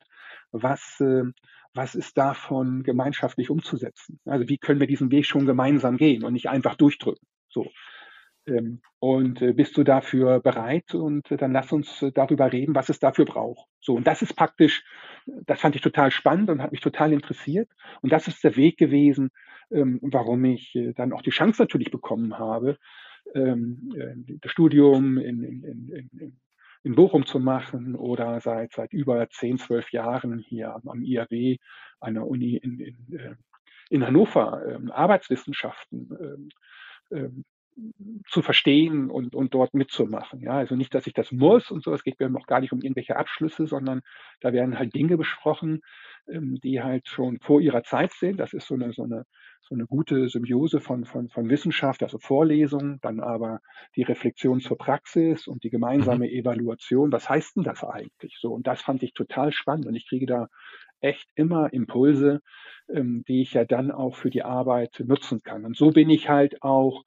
was, 0.52 1.00
äh, 1.00 1.24
was 1.74 1.96
ist 1.96 2.18
davon 2.18 2.84
gemeinschaftlich 2.84 3.50
umzusetzen. 3.50 4.20
Also 4.26 4.48
wie 4.50 4.58
können 4.58 4.80
wir 4.80 4.88
diesen 4.88 5.12
Weg 5.12 5.26
schon 5.26 5.46
gemeinsam 5.46 5.98
gehen 5.98 6.24
und 6.24 6.34
nicht 6.34 6.50
einfach 6.50 6.76
durchdrücken. 6.76 7.28
So. 7.50 7.68
Ähm, 8.48 8.82
und 9.00 9.42
äh, 9.42 9.54
bist 9.54 9.78
du 9.78 9.84
dafür 9.84 10.40
bereit? 10.40 10.94
Und 10.94 11.32
äh, 11.32 11.38
dann 11.38 11.54
lass 11.54 11.72
uns 11.72 12.02
äh, 12.02 12.12
darüber 12.12 12.52
reden, 12.52 12.76
was 12.76 12.90
es 12.90 13.00
dafür 13.00 13.26
braucht. 13.26 13.68
So, 13.80 13.96
und 13.96 14.08
das 14.08 14.22
ist 14.22 14.36
praktisch, 14.36 14.84
das 15.26 15.60
fand 15.62 15.76
ich 15.76 15.82
total 15.82 16.12
spannend 16.12 16.50
und 16.50 16.62
hat 16.62 16.72
mich 16.72 16.82
total 16.82 17.14
interessiert. 17.14 17.70
Und 18.02 18.12
das 18.12 18.28
ist 18.28 18.44
der 18.44 18.56
Weg 18.56 18.78
gewesen, 18.78 19.30
ähm, 19.72 20.00
warum 20.02 20.44
ich 20.46 20.78
dann 20.96 21.14
auch 21.14 21.22
die 21.22 21.30
Chance 21.30 21.62
natürlich 21.62 21.92
bekommen 21.92 22.38
habe, 22.40 22.78
ähm, 23.36 23.94
das 24.42 24.52
Studium 24.52 25.18
in, 25.18 25.44
in, 25.44 25.90
in, 25.90 26.40
in 26.84 26.96
Bochum 26.96 27.26
zu 27.26 27.40
machen 27.40 27.96
oder 27.96 28.40
seit, 28.40 28.74
seit 28.74 28.94
über 28.94 29.30
10, 29.30 29.58
12 29.58 29.92
Jahren 29.92 30.40
hier 30.40 30.76
am 30.76 31.04
IAW, 31.04 31.58
einer 32.00 32.28
Uni 32.28 32.56
in, 32.56 32.80
in, 32.80 33.38
in 33.90 34.06
Hannover, 34.06 34.80
Arbeitswissenschaften 34.92 36.52
zu 38.28 38.42
verstehen 38.42 39.10
und, 39.10 39.36
und 39.36 39.54
dort 39.54 39.74
mitzumachen. 39.74 40.42
Ja, 40.42 40.54
also 40.54 40.76
nicht, 40.76 40.94
dass 40.94 41.08
ich 41.08 41.14
das 41.14 41.32
muss 41.32 41.72
und 41.72 41.84
so. 41.84 41.94
Es 41.94 42.04
geht 42.04 42.20
mir 42.20 42.30
auch 42.38 42.48
gar 42.48 42.60
nicht 42.60 42.72
um 42.72 42.82
irgendwelche 42.82 43.16
Abschlüsse, 43.16 43.68
sondern 43.68 44.02
da 44.42 44.54
werden 44.54 44.78
halt 44.78 44.94
Dinge 44.94 45.18
besprochen, 45.18 45.82
ähm, 46.28 46.60
die 46.64 46.82
halt 46.82 47.08
schon 47.08 47.40
vor 47.40 47.62
ihrer 47.62 47.84
Zeit 47.84 48.12
sind. 48.14 48.40
Das 48.40 48.54
ist 48.54 48.68
so 48.68 48.76
eine, 48.76 48.94
so 48.94 49.04
eine, 49.04 49.26
so 49.62 49.76
eine 49.76 49.86
gute 49.86 50.30
Symbiose 50.30 50.80
von, 50.80 51.06
von, 51.06 51.30
von 51.30 51.50
Wissenschaft, 51.50 52.02
also 52.02 52.18
Vorlesung, 52.18 53.00
dann 53.02 53.20
aber 53.20 53.62
die 53.96 54.04
Reflexion 54.04 54.60
zur 54.62 54.78
Praxis 54.78 55.48
und 55.48 55.64
die 55.64 55.70
gemeinsame 55.70 56.28
mhm. 56.28 56.34
Evaluation. 56.34 57.12
Was 57.12 57.30
heißt 57.30 57.58
denn 57.58 57.64
das 57.64 57.84
eigentlich 57.84 58.38
so? 58.40 58.52
Und 58.54 58.68
das 58.68 58.82
fand 58.82 59.04
ich 59.04 59.14
total 59.14 59.52
spannend 59.52 59.86
und 59.86 59.96
ich 59.96 60.08
kriege 60.08 60.26
da 60.26 60.48
echt 61.02 61.30
immer 61.36 61.72
Impulse, 61.72 62.42
ähm, 62.90 63.24
die 63.28 63.42
ich 63.42 63.54
ja 63.54 63.66
dann 63.66 63.92
auch 63.92 64.16
für 64.16 64.30
die 64.30 64.44
Arbeit 64.44 65.04
nutzen 65.06 65.42
kann. 65.44 65.66
Und 65.66 65.78
so 65.78 65.92
bin 65.92 66.10
ich 66.10 66.30
halt 66.30 66.62
auch 66.64 67.04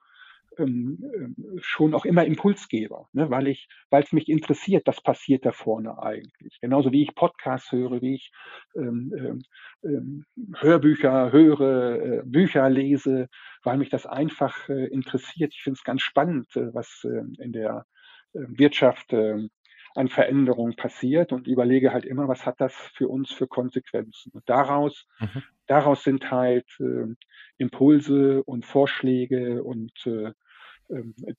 ähm, 0.58 0.98
ähm, 1.14 1.36
schon 1.60 1.94
auch 1.94 2.04
immer 2.04 2.24
Impulsgeber, 2.24 3.08
ne, 3.12 3.30
weil 3.30 3.48
ich, 3.48 3.68
weil 3.90 4.02
es 4.02 4.12
mich 4.12 4.28
interessiert, 4.28 4.86
was 4.86 5.02
passiert 5.02 5.46
da 5.46 5.52
vorne 5.52 6.02
eigentlich. 6.02 6.58
Genauso 6.60 6.92
wie 6.92 7.02
ich 7.02 7.14
Podcasts 7.14 7.72
höre, 7.72 8.00
wie 8.02 8.14
ich 8.14 8.32
ähm, 8.76 9.12
ähm, 9.16 9.42
ähm 9.84 10.24
Hörbücher 10.58 11.32
höre, 11.32 12.20
äh, 12.20 12.22
Bücher 12.24 12.68
lese, 12.68 13.28
weil 13.62 13.78
mich 13.78 13.90
das 13.90 14.06
einfach 14.06 14.68
äh, 14.68 14.86
interessiert. 14.86 15.54
Ich 15.54 15.62
finde 15.62 15.78
es 15.78 15.84
ganz 15.84 16.02
spannend, 16.02 16.54
äh, 16.56 16.74
was 16.74 17.04
äh, 17.04 17.42
in 17.42 17.52
der 17.52 17.86
äh, 18.34 18.40
Wirtschaft 18.48 19.12
äh, 19.12 19.48
an 19.94 20.08
Veränderungen 20.08 20.74
passiert 20.74 21.32
und 21.32 21.46
überlege 21.46 21.92
halt 21.92 22.04
immer, 22.04 22.28
was 22.28 22.46
hat 22.46 22.60
das 22.60 22.74
für 22.94 23.08
uns 23.08 23.30
für 23.30 23.46
Konsequenzen. 23.46 24.32
Und 24.32 24.48
daraus, 24.48 25.06
mhm. 25.20 25.42
daraus 25.66 26.02
sind 26.02 26.30
halt 26.30 26.66
äh, 26.80 27.14
Impulse 27.58 28.42
und 28.44 28.64
Vorschläge 28.64 29.62
und 29.62 29.92
äh, 30.06 30.32
ähm, 30.32 30.34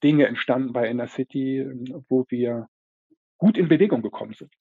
Dinge 0.04 0.28
entstanden 0.28 0.74
bei 0.74 0.90
Inner 0.90 1.08
City, 1.08 1.60
ähm, 1.60 2.04
wo 2.10 2.26
wir 2.30 2.68
gut 3.38 3.58
in 3.58 3.68
Bewegung 3.68 4.02
gekommen 4.02 4.34
sind. 4.34 4.52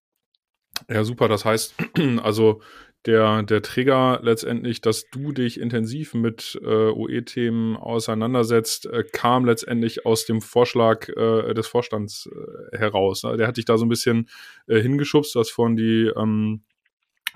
Ja, 0.89 1.05
super. 1.05 1.29
Das 1.29 1.45
heißt, 1.45 1.75
also 2.23 2.61
der, 3.07 3.43
der 3.43 3.63
Trigger 3.63 4.21
letztendlich, 4.23 4.81
dass 4.81 5.09
du 5.11 5.33
dich 5.33 5.59
intensiv 5.59 6.15
mit 6.15 6.61
äh, 6.63 6.91
OE-Themen 6.91 7.77
auseinandersetzt, 7.77 8.87
äh, 8.87 9.05
kam 9.05 9.45
letztendlich 9.45 10.07
aus 10.07 10.25
dem 10.25 10.41
Vorschlag 10.41 11.09
äh, 11.09 11.55
des 11.55 11.67
Vorstands 11.67 12.29
äh, 12.33 12.79
heraus. 12.79 13.23
Der 13.23 13.47
hat 13.47 13.57
dich 13.57 13.65
da 13.65 13.77
so 13.77 13.85
ein 13.85 13.89
bisschen 13.89 14.29
äh, 14.69 14.81
hingeschubst, 14.81 15.35
das 15.35 15.51
von 15.51 15.77
die 15.77 16.13
ähm, 16.17 16.63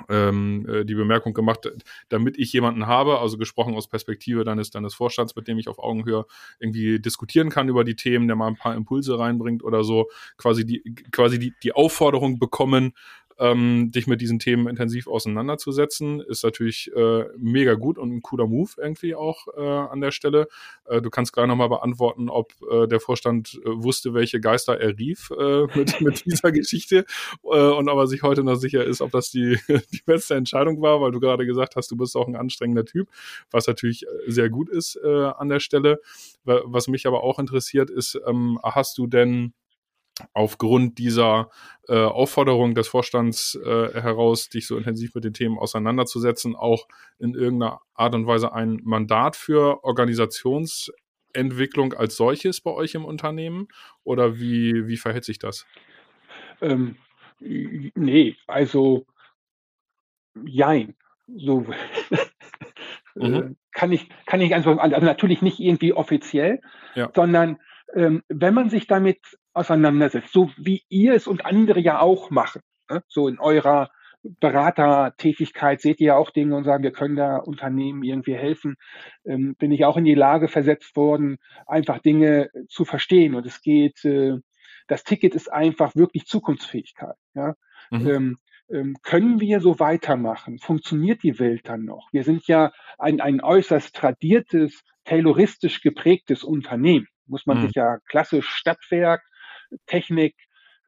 ähm, 0.09 0.67
äh, 0.69 0.85
die 0.85 0.95
Bemerkung 0.95 1.35
gemacht, 1.35 1.71
damit 2.09 2.39
ich 2.39 2.53
jemanden 2.53 2.87
habe, 2.87 3.19
also 3.19 3.39
gesprochen 3.39 3.75
aus 3.75 3.89
Perspektive 3.89 4.45
deines, 4.45 4.71
deines 4.71 4.95
Vorstands, 4.95 5.37
mit 5.37 5.49
dem 5.49 5.59
ich 5.59 5.69
auf 5.69 5.79
Augenhöhe 5.79 6.27
irgendwie 6.59 7.01
diskutieren 7.01 7.51
kann 7.51 7.69
über 7.69 7.85
die 7.85 7.97
Themen, 7.97 8.27
der 8.27 8.37
mal 8.37 8.49
ein 8.49 8.57
paar 8.57 8.75
Impulse 8.75 9.19
reinbringt 9.19 9.63
oder 9.63 9.85
so, 9.85 10.09
quasi 10.37 10.65
die, 10.65 10.83
quasi 11.11 11.39
die, 11.39 11.55
die 11.63 11.73
Aufforderung 11.73 12.39
bekommen, 12.39 12.93
ähm, 13.39 13.91
dich 13.91 14.07
mit 14.07 14.21
diesen 14.21 14.39
Themen 14.39 14.67
intensiv 14.69 15.07
auseinanderzusetzen, 15.07 16.21
ist 16.21 16.45
natürlich 16.45 16.91
äh, 16.95 17.25
mega 17.37 17.75
gut 17.75 17.99
und 17.99 18.13
ein 18.13 18.23
cooler 18.23 18.47
Move 18.47 18.71
irgendwie 18.79 19.15
auch 19.15 19.47
äh, 19.57 19.61
an 19.61 20.01
der 20.01 20.11
Stelle. 20.11 20.49
Äh, 20.87 21.03
du 21.03 21.11
kannst 21.11 21.33
gleich 21.33 21.47
nochmal 21.47 21.69
beantworten, 21.69 22.29
ob 22.29 22.53
äh, 22.71 22.87
der 22.87 23.01
Vorstand 23.01 23.61
äh, 23.65 23.69
wusste, 23.69 24.15
welche 24.15 24.41
Geister 24.41 24.81
er 24.81 24.99
rief 24.99 25.31
äh, 25.39 25.67
mit, 25.77 26.01
mit 26.01 26.25
dieser 26.25 26.53
Geschichte 26.53 27.05
äh, 27.45 27.49
und 27.49 27.89
aber 27.89 28.07
sich 28.07 28.23
heute 28.23 28.43
noch 28.43 28.57
sicher 28.57 28.85
ist, 28.85 29.01
ob 29.01 29.11
das 29.11 29.31
die, 29.31 29.59
die 29.93 30.03
beste 30.05 30.35
Entscheidung 30.35 30.81
war, 30.81 31.01
weil 31.01 31.13
du 31.13 31.21
gerade 31.21 31.47
gesagt 31.47 31.77
hast, 31.77 31.91
du 31.91 31.97
bist 31.97 32.17
auch 32.17 32.29
ein 32.29 32.37
anstrengender 32.37 32.85
Typ, 32.85 33.09
was 33.51 33.67
natürlich 33.67 34.05
äh, 34.05 34.31
sehr 34.31 34.49
gut 34.49 34.69
ist 34.69 34.99
äh, 35.03 35.27
an 35.27 35.49
der 35.49 35.61
Stelle. 35.61 36.01
Was 36.45 36.87
mich 36.87 37.09
aber 37.09 37.25
auch 37.25 37.41
interessiert 37.41 37.91
ist, 37.91 38.21
ähm, 38.25 38.61
hast 38.63 38.99
du 38.99 39.09
denn 39.09 39.53
aufgrund 40.33 40.99
dieser 40.99 41.51
äh, 41.89 41.99
Aufforderung 41.99 42.75
des 42.75 42.89
Vorstands 42.89 43.55
äh, 43.55 44.01
heraus, 44.01 44.49
dich 44.49 44.67
so 44.67 44.77
intensiv 44.77 45.15
mit 45.15 45.23
den 45.25 45.35
Themen 45.35 45.57
auseinanderzusetzen, 45.59 46.57
auch 46.57 46.89
in 47.19 47.35
irgendeiner 47.35 47.81
Art 47.95 48.15
und 48.15 48.27
Weise 48.27 48.53
ein 48.53 48.81
Mandat 48.83 49.37
für 49.37 49.85
Organisationsentwicklung 49.85 51.95
als 51.95 52.17
solches 52.17 52.61
bei 52.61 52.73
euch 52.73 52.95
im 52.95 53.05
Unternehmen? 53.05 53.69
Oder 54.05 54.39
wie, 54.39 54.89
wie 54.89 54.97
verhält 54.97 55.25
sich 55.25 55.39
das? 55.39 55.67
Ähm, 56.61 56.97
nee, 57.41 58.37
also 58.47 59.07
jein. 60.45 60.95
So 61.27 61.61
mhm. 63.15 63.35
Äh, 63.35 63.55
kann 63.73 63.93
ich, 63.93 64.09
kann 64.27 64.41
ich 64.41 64.55
einfach, 64.55 64.79
also 64.79 65.05
natürlich 65.05 65.43
nicht 65.43 65.61
irgendwie 65.61 65.93
offiziell, 65.93 66.61
ja. 66.95 67.11
sondern 67.15 67.59
ähm, 67.95 68.23
wenn 68.29 68.55
man 68.55 68.71
sich 68.71 68.87
damit 68.87 69.19
auseinandersetzt, 69.57 70.33
so 70.33 70.51
wie 70.57 70.83
ihr 70.89 71.15
es 71.15 71.27
und 71.27 71.47
andere 71.47 71.81
ja 71.81 72.01
auch 72.01 72.31
machen, 72.31 72.61
ne? 72.91 73.03
so 73.09 73.29
in 73.29 73.39
eurer 73.39 73.91
Beratertätigkeit 74.23 75.81
seht 75.81 76.01
ihr 76.01 76.09
ja 76.09 76.17
auch 76.17 76.31
Dinge 76.31 76.57
und 76.57 76.65
sagen, 76.65 76.83
wir 76.83 76.91
können 76.91 77.17
da 77.17 77.37
Unternehmen 77.37 78.03
irgendwie 78.03 78.35
helfen, 78.35 78.77
ähm, 79.25 79.55
bin 79.57 79.73
ich 79.73 79.85
auch 79.85 79.97
in 79.97 80.05
die 80.05 80.15
Lage 80.15 80.49
versetzt 80.49 80.97
worden, 80.97 81.39
einfach 81.67 82.01
Dinge 82.01 82.51
zu 82.69 82.85
verstehen. 82.85 83.35
Und 83.35 83.47
es 83.47 83.63
geht, 83.63 84.05
äh, 84.05 84.39
das 84.89 85.05
Ticket 85.05 85.35
ist 85.35 85.53
einfach 85.53 85.95
wirklich 85.95 86.27
Zukunftsfähigkeit. 86.27 87.17
Ja? 87.35 87.55
Mhm. 87.91 88.09
Ähm, 88.09 88.39
ähm, 88.69 88.97
können 89.03 89.41
wir 89.41 89.61
so 89.61 89.79
weitermachen? 89.79 90.59
Funktioniert 90.59 91.23
die 91.23 91.39
Welt 91.39 91.69
dann 91.69 91.85
noch? 91.85 92.09
Wir 92.13 92.25
sind 92.25 92.49
ja 92.49 92.73
ein, 92.99 93.21
ein 93.21 93.41
äußerst 93.41 93.95
tradiertes, 93.95 94.83
tayloristisch 95.05 95.83
geprägtes 95.83 96.43
Unternehmen 96.43 97.07
muss 97.27 97.47
man 97.47 97.59
mhm. 97.59 97.67
sich 97.67 97.75
ja 97.75 97.99
klassisch 98.09 98.49
Stadtwerk, 98.49 99.23
Technik 99.87 100.35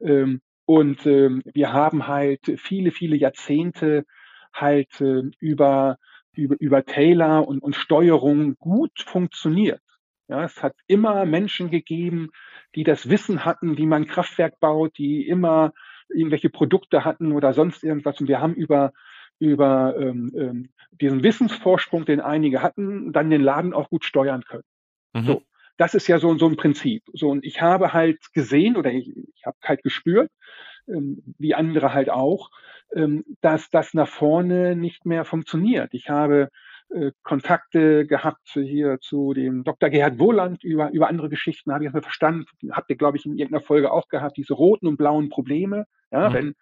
ähm, 0.01 0.41
und 0.65 1.05
ähm, 1.07 1.41
wir 1.45 1.73
haben 1.73 2.07
halt 2.07 2.41
viele, 2.57 2.91
viele 2.91 3.15
Jahrzehnte 3.15 4.05
halt 4.53 5.01
äh, 5.01 5.23
über, 5.39 5.97
über, 6.33 6.55
über 6.59 6.85
Taylor 6.85 7.47
und, 7.47 7.63
und 7.63 7.75
Steuerung 7.75 8.55
gut 8.59 8.91
funktioniert. 8.99 9.81
Ja, 10.27 10.43
es 10.43 10.61
hat 10.61 10.75
immer 10.85 11.25
Menschen 11.25 11.71
gegeben, 11.71 12.29
die 12.75 12.83
das 12.83 13.09
Wissen 13.09 13.45
hatten, 13.45 13.77
wie 13.79 13.87
man 13.87 14.05
Kraftwerk 14.05 14.59
baut, 14.59 14.95
die 14.99 15.27
immer 15.27 15.73
irgendwelche 16.07 16.51
Produkte 16.51 17.03
hatten 17.03 17.31
oder 17.31 17.53
sonst 17.53 17.83
irgendwas. 17.83 18.21
Und 18.21 18.27
wir 18.27 18.39
haben 18.39 18.53
über, 18.53 18.93
über 19.39 19.95
ähm, 19.97 20.31
ähm, 20.35 20.69
diesen 20.91 21.23
Wissensvorsprung, 21.23 22.05
den 22.05 22.21
einige 22.21 22.61
hatten, 22.61 23.11
dann 23.11 23.31
den 23.31 23.41
Laden 23.41 23.73
auch 23.73 23.89
gut 23.89 24.05
steuern 24.05 24.43
können. 24.43 24.65
Mhm. 25.13 25.23
So, 25.23 25.41
das 25.79 25.95
ist 25.95 26.07
ja 26.07 26.19
so, 26.19 26.37
so 26.37 26.47
ein 26.47 26.57
Prinzip. 26.57 27.03
So, 27.13 27.29
und 27.29 27.45
ich 27.45 27.61
habe 27.61 27.93
halt 27.93 28.19
gesehen 28.33 28.75
oder 28.75 28.91
ich, 28.91 29.15
ich 29.15 29.45
habe 29.45 29.57
halt 29.63 29.81
gespürt, 29.81 30.29
ähm, 30.89 31.23
wie 31.37 31.55
andere 31.55 31.93
halt 31.93 32.09
auch, 32.09 32.49
ähm, 32.93 33.23
dass 33.39 33.69
das 33.69 33.93
nach 33.93 34.09
vorne 34.09 34.75
nicht 34.75 35.05
mehr 35.05 35.23
funktioniert. 35.23 35.93
Ich 35.93 36.09
habe 36.09 36.49
äh, 36.89 37.11
Kontakte 37.23 38.05
gehabt 38.05 38.49
hier 38.51 38.99
zu 38.99 39.33
dem 39.33 39.63
Dr. 39.63 39.89
Gerhard 39.89 40.19
Wohland 40.19 40.65
über, 40.65 40.91
über 40.91 41.07
andere 41.07 41.29
Geschichten, 41.29 41.71
habe 41.71 41.85
ich 41.85 41.91
das 41.93 42.03
verstanden, 42.03 42.45
habt 42.71 42.89
ihr, 42.89 42.97
glaube 42.97 43.15
ich, 43.15 43.25
in 43.25 43.37
irgendeiner 43.37 43.63
Folge 43.63 43.93
auch 43.93 44.09
gehabt, 44.09 44.35
diese 44.35 44.55
roten 44.55 44.85
und 44.85 44.97
blauen 44.97 45.29
Probleme. 45.29 45.85
Ja, 46.11 46.29
mhm. 46.29 46.33
wenn, 46.33 46.55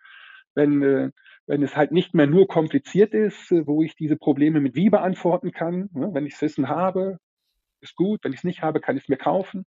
wenn, 0.54 0.84
äh, 0.84 1.12
wenn 1.48 1.64
es 1.64 1.76
halt 1.76 1.92
nicht 1.92 2.14
mehr 2.14 2.28
nur 2.28 2.48
kompliziert 2.48 3.16
ist, 3.16 3.52
äh, 3.52 3.66
wo 3.66 3.82
ich 3.82 3.96
diese 3.96 4.16
Probleme 4.16 4.60
mit 4.60 4.76
wie 4.76 4.92
beantworten 4.92 5.52
kann. 5.52 5.90
Ne? 5.94 6.10
Wenn 6.14 6.28
ich 6.28 6.34
das 6.34 6.44
Wissen 6.44 6.70
habe, 6.70 7.18
ist 7.82 7.96
gut. 7.96 8.24
Wenn 8.24 8.34
ich 8.34 8.40
es 8.40 8.44
nicht 8.44 8.62
habe, 8.62 8.80
kann 8.80 8.98
ich 8.98 9.04
es 9.04 9.10
mir 9.10 9.18
kaufen. 9.18 9.66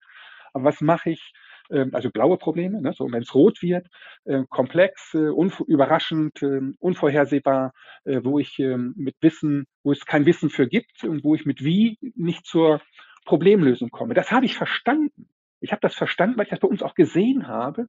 Aber 0.54 0.66
was 0.66 0.82
mache 0.82 1.12
ich, 1.12 1.34
ähm, 1.72 1.92
also 1.94 2.10
blaue 2.10 2.38
Probleme, 2.38 2.82
ne? 2.82 2.94
so 2.94 3.12
wenn 3.12 3.22
es 3.22 3.34
rot 3.34 3.62
wird, 3.62 3.88
äh, 4.26 4.44
komplex, 4.50 5.14
äh, 5.14 5.32
überraschend, 5.68 6.42
äh, 6.42 6.62
unvorhersehbar, 6.80 7.74
wo 8.06 8.40
ich 8.40 8.58
ähm, 8.60 8.94
mit 8.98 9.16
Wissen, 9.22 9.66
wo 9.84 9.92
es 9.92 10.06
kein 10.06 10.26
Wissen 10.26 10.50
für 10.50 10.68
gibt 10.68 11.04
und 11.04 11.24
wo 11.24 11.36
ich 11.36 11.46
mit 11.46 11.64
wie 11.64 11.98
nicht 12.16 12.46
zur 12.46 12.82
Problemlösung 13.26 13.90
komme. 13.90 14.14
Das 14.14 14.32
habe 14.32 14.46
ich 14.46 14.56
verstanden. 14.56 15.30
Ich 15.60 15.72
habe 15.72 15.82
das 15.82 15.96
verstanden, 15.96 16.38
weil 16.38 16.46
ich 16.46 16.50
das 16.50 16.60
bei 16.60 16.68
uns 16.68 16.82
auch 16.82 16.96
gesehen 16.96 17.48
habe, 17.48 17.88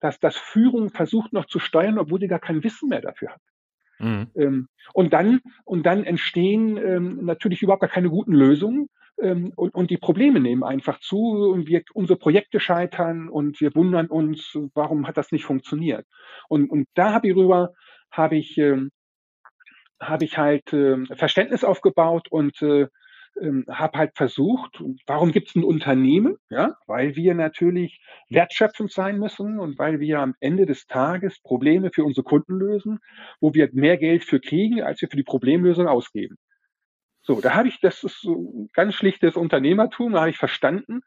dass 0.00 0.18
das 0.18 0.36
Führung 0.36 0.90
versucht 0.90 1.32
noch 1.32 1.46
zu 1.46 1.60
steuern, 1.60 1.98
obwohl 1.98 2.20
sie 2.20 2.26
gar 2.26 2.40
kein 2.40 2.64
Wissen 2.64 2.88
mehr 2.88 3.00
dafür 3.00 3.30
hat. 3.30 3.40
Mhm. 4.00 4.30
Ähm, 4.34 4.68
und 4.92 5.12
dann 5.12 5.40
und 5.64 5.86
dann 5.86 6.04
entstehen 6.04 6.76
ähm, 6.76 7.24
natürlich 7.24 7.62
überhaupt 7.62 7.82
gar 7.82 7.90
keine 7.90 8.10
guten 8.10 8.32
Lösungen, 8.32 8.88
ähm, 9.20 9.52
und, 9.56 9.74
und 9.74 9.90
die 9.90 9.98
Probleme 9.98 10.40
nehmen 10.40 10.64
einfach 10.64 11.00
zu 11.00 11.18
und 11.52 11.66
wir, 11.66 11.82
unsere 11.92 12.18
Projekte 12.18 12.60
scheitern 12.60 13.28
und 13.28 13.60
wir 13.60 13.74
wundern 13.74 14.06
uns, 14.06 14.56
warum 14.74 15.06
hat 15.06 15.16
das 15.16 15.32
nicht 15.32 15.44
funktioniert. 15.44 16.06
Und, 16.48 16.70
und 16.70 16.88
da 16.94 17.12
habe 17.12 17.28
ich 17.28 17.36
rüber, 17.36 17.74
habe 18.10 18.36
ich, 18.36 18.58
ähm, 18.58 18.90
habe 20.00 20.24
ich 20.24 20.38
halt 20.38 20.72
äh, 20.72 21.04
Verständnis 21.16 21.64
aufgebaut 21.64 22.28
und 22.30 22.60
äh, 22.62 22.88
ähm, 23.40 23.64
habe 23.68 23.98
halt 23.98 24.12
versucht, 24.16 24.82
warum 25.06 25.32
gibt 25.32 25.48
es 25.48 25.56
ein 25.56 25.64
Unternehmen? 25.64 26.36
Ja, 26.50 26.76
weil 26.86 27.16
wir 27.16 27.34
natürlich 27.34 28.00
wertschöpfend 28.28 28.92
sein 28.92 29.18
müssen 29.18 29.58
und 29.58 29.78
weil 29.78 30.00
wir 30.00 30.20
am 30.20 30.34
Ende 30.40 30.66
des 30.66 30.86
Tages 30.86 31.40
Probleme 31.42 31.90
für 31.92 32.04
unsere 32.04 32.24
Kunden 32.24 32.58
lösen, 32.58 33.00
wo 33.40 33.54
wir 33.54 33.70
mehr 33.72 33.96
Geld 33.96 34.24
für 34.24 34.40
kriegen, 34.40 34.82
als 34.82 35.00
wir 35.00 35.08
für 35.08 35.16
die 35.16 35.24
Problemlösung 35.24 35.88
ausgeben. 35.88 36.36
So, 37.26 37.40
da 37.40 37.54
habe 37.54 37.68
ich, 37.68 37.80
das 37.80 38.04
ist 38.04 38.20
so 38.20 38.34
ein 38.34 38.70
ganz 38.74 38.94
schlichtes 38.94 39.34
Unternehmertum, 39.36 40.12
da 40.12 40.20
habe 40.20 40.30
ich 40.30 40.36
verstanden 40.36 41.00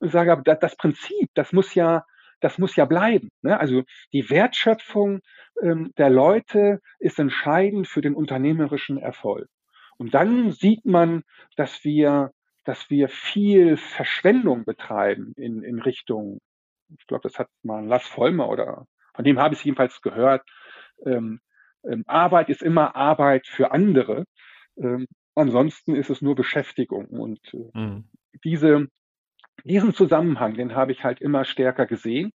und 0.00 0.12
sage, 0.12 0.30
aber 0.32 0.42
das, 0.42 0.76
Prinzip, 0.76 1.30
das 1.34 1.52
muss 1.52 1.74
ja, 1.74 2.04
das 2.40 2.58
muss 2.58 2.76
ja 2.76 2.84
bleiben. 2.84 3.30
Ne? 3.40 3.58
Also 3.58 3.82
die 4.12 4.28
Wertschöpfung 4.28 5.20
ähm, 5.62 5.92
der 5.96 6.10
Leute 6.10 6.80
ist 6.98 7.18
entscheidend 7.18 7.88
für 7.88 8.02
den 8.02 8.14
unternehmerischen 8.14 8.98
Erfolg. 8.98 9.48
Und 9.96 10.12
dann 10.12 10.52
sieht 10.52 10.84
man, 10.84 11.22
dass 11.56 11.84
wir, 11.84 12.32
dass 12.64 12.90
wir 12.90 13.08
viel 13.08 13.78
Verschwendung 13.78 14.64
betreiben 14.64 15.32
in, 15.36 15.62
in 15.62 15.80
Richtung, 15.80 16.40
ich 16.98 17.06
glaube, 17.06 17.22
das 17.22 17.38
hat 17.38 17.48
mal 17.62 17.86
Lass 17.86 18.06
Vollmer 18.06 18.50
oder 18.50 18.86
von 19.14 19.24
dem 19.24 19.38
habe 19.38 19.54
ich 19.54 19.64
jedenfalls 19.64 20.02
gehört, 20.02 20.42
ähm, 21.06 21.40
ähm, 21.84 22.04
Arbeit 22.06 22.50
ist 22.50 22.62
immer 22.62 22.94
Arbeit 22.94 23.46
für 23.46 23.72
andere. 23.72 24.24
Ähm, 24.76 25.06
Ansonsten 25.34 25.94
ist 25.94 26.10
es 26.10 26.22
nur 26.22 26.34
Beschäftigung. 26.34 27.06
Und 27.06 27.40
äh, 27.54 27.78
mhm. 27.78 28.04
diese, 28.44 28.88
diesen 29.64 29.94
Zusammenhang, 29.94 30.54
den 30.54 30.74
habe 30.74 30.92
ich 30.92 31.04
halt 31.04 31.20
immer 31.20 31.44
stärker 31.44 31.86
gesehen. 31.86 32.32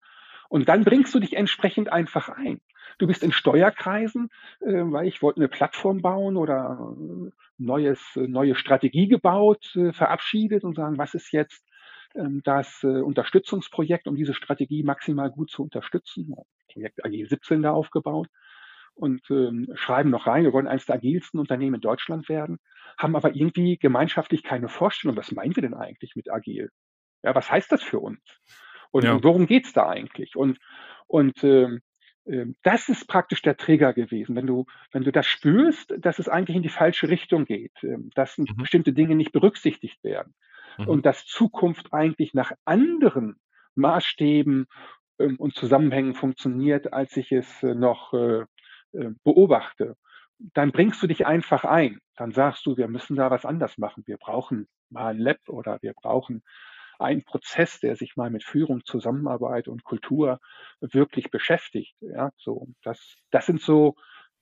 Und 0.48 0.68
dann 0.68 0.84
bringst 0.84 1.14
du 1.14 1.18
dich 1.18 1.36
entsprechend 1.36 1.92
einfach 1.92 2.28
ein. 2.28 2.60
Du 2.98 3.06
bist 3.06 3.22
in 3.22 3.32
Steuerkreisen, 3.32 4.30
äh, 4.60 4.82
weil 4.84 5.06
ich 5.06 5.20
wollte 5.20 5.40
eine 5.40 5.48
Plattform 5.48 6.00
bauen 6.00 6.36
oder 6.36 6.94
äh, 6.96 7.30
neues, 7.58 8.16
äh, 8.16 8.26
neue 8.28 8.54
Strategie 8.54 9.08
gebaut, 9.08 9.74
äh, 9.76 9.92
verabschiedet 9.92 10.64
und 10.64 10.76
sagen, 10.76 10.96
was 10.96 11.14
ist 11.14 11.32
jetzt 11.32 11.66
ähm, 12.14 12.40
das 12.44 12.82
äh, 12.84 12.86
Unterstützungsprojekt, 12.86 14.06
um 14.06 14.14
diese 14.14 14.34
Strategie 14.34 14.82
maximal 14.82 15.30
gut 15.30 15.50
zu 15.50 15.64
unterstützen. 15.64 16.34
Projekt 16.72 17.04
AG 17.04 17.12
17 17.28 17.62
da 17.62 17.72
aufgebaut 17.72 18.28
und 18.96 19.22
ähm, 19.30 19.68
schreiben 19.74 20.10
noch 20.10 20.26
rein, 20.26 20.44
wir 20.44 20.52
wollen 20.52 20.66
eines 20.66 20.86
der 20.86 20.96
agilsten 20.96 21.38
Unternehmen 21.38 21.76
in 21.76 21.80
Deutschland 21.80 22.28
werden, 22.28 22.58
haben 22.98 23.14
aber 23.14 23.36
irgendwie 23.36 23.76
gemeinschaftlich 23.76 24.42
keine 24.42 24.68
Vorstellung, 24.68 25.16
was 25.16 25.32
meinen 25.32 25.54
wir 25.54 25.62
denn 25.62 25.74
eigentlich 25.74 26.16
mit 26.16 26.30
agil? 26.32 26.70
Ja, 27.22 27.34
was 27.34 27.50
heißt 27.50 27.70
das 27.70 27.82
für 27.82 28.00
uns? 28.00 28.20
Und, 28.90 29.04
ja. 29.04 29.22
worum 29.22 29.46
geht's 29.46 29.72
da 29.72 29.88
eigentlich? 29.88 30.36
Und, 30.36 30.58
und 31.06 31.44
ähm, 31.44 31.80
äh, 32.24 32.46
das 32.62 32.88
ist 32.88 33.06
praktisch 33.06 33.42
der 33.42 33.56
Trigger 33.56 33.92
gewesen. 33.92 34.34
Wenn 34.34 34.46
du, 34.46 34.64
wenn 34.92 35.04
du 35.04 35.12
das 35.12 35.26
spürst, 35.26 35.94
dass 35.98 36.18
es 36.18 36.28
eigentlich 36.28 36.56
in 36.56 36.62
die 36.62 36.68
falsche 36.68 37.08
Richtung 37.08 37.44
geht, 37.44 37.82
äh, 37.82 37.98
dass 38.14 38.38
mhm. 38.38 38.46
bestimmte 38.56 38.92
Dinge 38.92 39.14
nicht 39.14 39.32
berücksichtigt 39.32 40.02
werden 40.04 40.34
mhm. 40.78 40.88
und 40.88 41.06
dass 41.06 41.26
Zukunft 41.26 41.92
eigentlich 41.92 42.32
nach 42.32 42.52
anderen 42.64 43.36
Maßstäben 43.74 44.66
ähm, 45.18 45.36
und 45.36 45.54
Zusammenhängen 45.54 46.14
funktioniert, 46.14 46.92
als 46.92 47.16
ich 47.16 47.32
es 47.32 47.62
äh, 47.62 47.74
noch 47.74 48.12
äh, 48.14 48.44
beobachte, 48.92 49.96
dann 50.38 50.72
bringst 50.72 51.02
du 51.02 51.06
dich 51.06 51.26
einfach 51.26 51.64
ein. 51.64 51.98
Dann 52.16 52.32
sagst 52.32 52.66
du, 52.66 52.76
wir 52.76 52.88
müssen 52.88 53.16
da 53.16 53.30
was 53.30 53.44
anders 53.44 53.78
machen. 53.78 54.04
Wir 54.06 54.18
brauchen 54.18 54.68
mal 54.90 55.08
ein 55.08 55.18
Lab 55.18 55.38
oder 55.48 55.78
wir 55.82 55.94
brauchen 55.94 56.42
einen 56.98 57.24
Prozess, 57.24 57.80
der 57.80 57.96
sich 57.96 58.16
mal 58.16 58.30
mit 58.30 58.44
Führung, 58.44 58.84
Zusammenarbeit 58.84 59.68
und 59.68 59.84
Kultur 59.84 60.40
wirklich 60.80 61.30
beschäftigt. 61.30 61.94
Ja, 62.00 62.30
so 62.36 62.68
das, 62.82 63.16
das 63.30 63.46
sind 63.46 63.60
so 63.60 63.96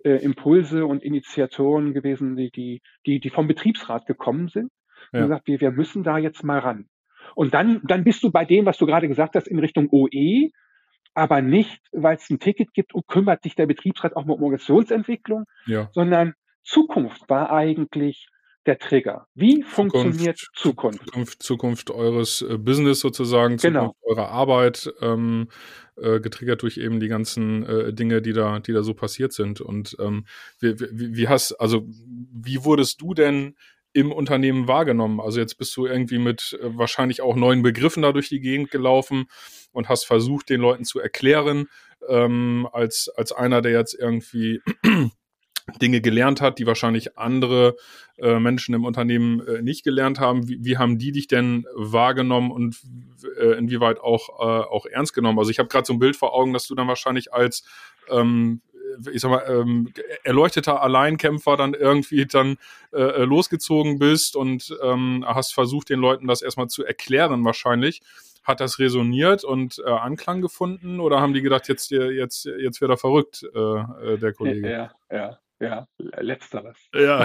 äh, 0.05 0.23
Impulse 0.23 0.87
und 0.87 1.03
Initiatoren 1.03 1.95
gewesen, 1.95 2.37
die, 2.37 2.51
die, 2.51 2.83
die, 3.07 3.21
die 3.21 3.31
vom 3.31 3.49
Betriebsrat 3.49 4.07
gekommen 4.07 4.49
sind. 4.49 4.71
Ja. 5.13 5.21
Und 5.21 5.29
gesagt, 5.29 5.47
wir, 5.47 5.61
wir 5.61 5.71
müssen 5.71 6.03
da 6.05 6.19
jetzt 6.19 6.45
mal 6.45 6.59
ran. 6.59 6.89
Und 7.35 7.55
dann, 7.55 7.81
dann 7.85 8.05
bist 8.05 8.23
du 8.23 8.31
bei 8.31 8.45
dem, 8.45 8.67
was 8.67 8.79
du 8.79 8.87
gerade 8.87 9.09
gesagt 9.09 9.35
hast, 9.35 9.49
in 9.49 9.59
Richtung 9.59 9.89
OE, 9.91 10.51
aber 11.15 11.43
nicht, 11.43 11.81
weil 11.93 12.17
es 12.17 12.29
ein 12.31 12.41
Ticket 12.41 12.75
gibt 12.75 12.95
und 12.95 13.07
kümmert 13.07 13.43
sich 13.43 13.55
der 13.55 13.67
Betriebsrat 13.67 14.17
auch 14.17 14.25
mal 14.25 14.35
um 14.35 14.43
Organisationsentwicklung, 14.43 15.45
ja. 15.67 15.89
sondern 15.93 16.35
Zukunft 16.63 17.29
war 17.29 17.53
eigentlich 17.53 18.29
der 18.67 18.79
Trigger. 18.79 19.27
Wie 19.35 19.63
funktioniert 19.63 20.39
Zukunft? 20.55 21.05
Zukunft, 21.05 21.43
Zukunft 21.43 21.91
eures 21.91 22.43
äh, 22.43 22.57
Business 22.59 23.01
sozusagen, 23.01 23.59
genau. 23.59 23.89
Zukunft 23.89 24.05
eurer 24.05 24.29
Arbeit, 24.31 24.93
ähm, 25.01 25.49
äh, 25.97 26.21
getriggert 26.21 26.63
durch 26.63 26.79
eben 26.79 26.99
die 26.99 27.09
ganzen 27.09 27.65
äh, 27.67 27.93
Dinge, 27.93 28.23
die 28.23 28.33
da, 28.33 28.61
die 28.61 28.73
da 28.73 28.83
so 28.83 28.95
passiert 28.95 29.33
sind. 29.33 29.61
Und 29.61 29.97
ähm, 30.01 30.25
wie, 30.61 30.81
wie, 30.81 31.17
wie 31.17 31.29
hast, 31.29 31.53
also 31.53 31.87
wie 31.87 32.65
wurdest 32.65 33.03
du 33.03 33.15
denn 33.15 33.55
im 33.95 34.13
Unternehmen 34.13 34.69
wahrgenommen? 34.69 35.21
Also 35.21 35.41
jetzt 35.41 35.57
bist 35.57 35.75
du 35.77 35.87
irgendwie 35.87 36.19
mit 36.19 36.59
äh, 36.61 36.77
wahrscheinlich 36.77 37.23
auch 37.23 37.37
neuen 37.37 37.63
Begriffen 37.63 38.03
da 38.03 38.13
durch 38.13 38.29
die 38.29 38.41
Gegend 38.41 38.71
gelaufen 38.71 39.27
und 39.73 39.89
hast 39.89 40.05
versucht, 40.05 40.51
den 40.51 40.61
Leuten 40.61 40.85
zu 40.85 41.01
erklären, 41.01 41.69
ähm, 42.09 42.69
als, 42.73 43.09
als 43.09 43.33
einer, 43.33 43.63
der 43.63 43.73
jetzt 43.73 43.95
irgendwie 43.95 44.61
Dinge 45.81 46.01
gelernt 46.03 46.41
hat, 46.41 46.59
die 46.59 46.67
wahrscheinlich 46.67 47.17
andere 47.17 47.77
äh, 48.19 48.39
Menschen 48.39 48.75
im 48.75 48.85
Unternehmen 48.85 49.41
äh, 49.47 49.63
nicht 49.63 49.85
gelernt 49.85 50.21
haben. 50.21 50.49
Wie, 50.49 50.63
wie 50.63 50.77
haben 50.77 50.99
die 50.99 51.13
dich 51.13 51.27
denn 51.27 51.65
wahrgenommen 51.75 52.51
und 52.51 52.77
äh, 53.39 53.57
inwieweit 53.57 53.99
auch, 54.01 54.29
äh, 54.41 54.65
auch 54.65 54.87
ernst 54.87 55.15
genommen? 55.15 55.39
Also 55.39 55.51
ich 55.51 55.59
habe 55.59 55.69
gerade 55.69 55.87
so 55.87 55.95
ein 55.95 55.99
Bild 55.99 56.17
vor 56.17 56.35
Augen, 56.35 56.53
dass 56.53 56.67
du 56.67 56.75
dann 56.75 56.89
wahrscheinlich 56.89 57.33
als 57.33 57.65
ähm, 58.11 58.61
ich 59.13 59.21
sag 59.21 59.31
mal, 59.31 59.45
ähm, 59.49 59.93
erleuchteter 60.23 60.83
Alleinkämpfer 60.83 61.57
dann 61.57 61.75
irgendwie 61.75 62.27
dann 62.27 62.57
äh, 62.93 63.01
äh, 63.01 63.25
losgezogen 63.25 63.99
bist 63.99 64.37
und 64.37 64.77
ähm, 64.83 65.25
hast 65.27 65.55
versucht, 65.55 65.91
den 65.91 66.01
Leuten 66.01 66.27
das 66.27 66.43
erstmal 66.43 66.69
zu 66.69 66.85
erklären 66.85 67.45
wahrscheinlich. 67.45 68.03
Hat 68.43 68.61
das 68.61 68.79
resoniert 68.79 69.43
und 69.43 69.83
äh, 69.85 69.91
Anklang 69.91 70.43
gefunden 70.43 71.01
oder 71.01 71.21
haben 71.21 71.33
die 71.33 71.41
gedacht, 71.41 71.69
jetzt, 71.69 71.91
jetzt, 71.91 72.45
jetzt 72.45 72.81
wird 72.81 72.91
er 72.91 72.99
verrückt, 72.99 73.43
äh, 73.55 73.59
äh 73.59 74.19
der 74.19 74.33
Kollege? 74.35 74.71
Ja, 74.71 74.93
ja, 75.11 75.39
ja, 75.61 75.87
letzteres. 75.99 76.77
Ja. 76.95 77.25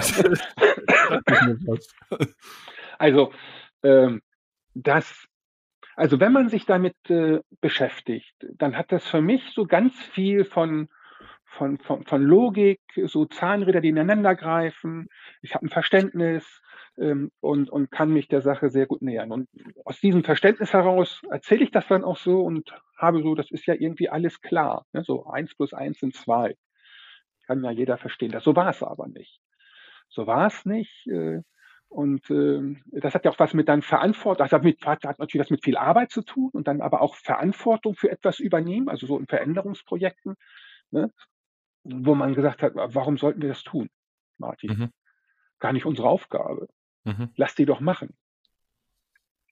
also, 2.98 3.32
ähm, 3.82 4.22
das 4.74 5.26
also 6.00 6.18
wenn 6.18 6.32
man 6.32 6.48
sich 6.48 6.64
damit 6.64 6.96
äh, 7.10 7.40
beschäftigt, 7.60 8.34
dann 8.54 8.74
hat 8.74 8.90
das 8.90 9.06
für 9.06 9.20
mich 9.20 9.42
so 9.52 9.66
ganz 9.66 9.94
viel 10.14 10.46
von 10.46 10.88
von, 11.50 11.78
von, 11.78 12.04
von 12.04 12.22
Logik, 12.22 12.80
so 13.06 13.26
Zahnräder, 13.26 13.80
die 13.80 13.88
ineinander 13.88 14.34
greifen. 14.34 15.08
Ich 15.42 15.54
habe 15.54 15.66
ein 15.66 15.70
Verständnis 15.70 16.62
ähm, 16.98 17.30
und, 17.40 17.70
und 17.70 17.90
kann 17.90 18.12
mich 18.12 18.28
der 18.28 18.40
Sache 18.40 18.70
sehr 18.70 18.86
gut 18.86 19.02
nähern. 19.02 19.32
Und 19.32 19.48
aus 19.84 20.00
diesem 20.00 20.24
Verständnis 20.24 20.72
heraus 20.72 21.20
erzähle 21.30 21.64
ich 21.64 21.70
das 21.70 21.86
dann 21.88 22.04
auch 22.04 22.16
so 22.16 22.42
und 22.42 22.72
habe 22.96 23.22
so, 23.22 23.34
das 23.34 23.50
ist 23.50 23.66
ja 23.66 23.74
irgendwie 23.74 24.08
alles 24.08 24.40
klar. 24.40 24.86
Ne? 24.92 25.02
So 25.04 25.26
eins 25.26 25.54
plus 25.54 25.72
eins 25.74 25.98
sind 25.98 26.14
zwei. 26.14 26.54
kann 27.46 27.64
ja 27.64 27.70
jeder 27.70 27.98
verstehen. 27.98 28.32
Das, 28.32 28.44
so 28.44 28.54
war 28.54 28.70
es 28.70 28.82
aber 28.82 29.08
nicht. 29.08 29.40
So 30.08 30.26
war 30.26 30.46
es 30.46 30.64
nicht. 30.64 31.06
Äh, 31.08 31.42
und 31.88 32.30
äh, 32.30 32.76
das 32.92 33.14
hat 33.14 33.24
ja 33.24 33.32
auch 33.32 33.38
was 33.40 33.52
mit 33.52 33.68
dann 33.68 33.82
Verantwortung, 33.82 34.48
hat, 34.48 34.62
mit, 34.62 34.86
hat 34.86 35.18
natürlich 35.18 35.46
was 35.46 35.50
mit 35.50 35.64
viel 35.64 35.76
Arbeit 35.76 36.12
zu 36.12 36.22
tun 36.22 36.50
und 36.52 36.68
dann 36.68 36.80
aber 36.80 37.00
auch 37.02 37.16
Verantwortung 37.16 37.96
für 37.96 38.10
etwas 38.10 38.38
übernehmen, 38.38 38.88
also 38.88 39.08
so 39.08 39.18
in 39.18 39.26
Veränderungsprojekten, 39.26 40.36
ne, 40.92 41.10
wo 41.84 42.14
man 42.14 42.34
gesagt 42.34 42.62
hat, 42.62 42.72
warum 42.74 43.18
sollten 43.18 43.42
wir 43.42 43.48
das 43.48 43.62
tun, 43.62 43.88
Martin? 44.38 44.70
Mhm. 44.70 44.90
Gar 45.58 45.72
nicht 45.72 45.86
unsere 45.86 46.08
Aufgabe. 46.08 46.68
Mhm. 47.04 47.30
Lass 47.36 47.54
die 47.54 47.66
doch 47.66 47.80
machen. 47.80 48.14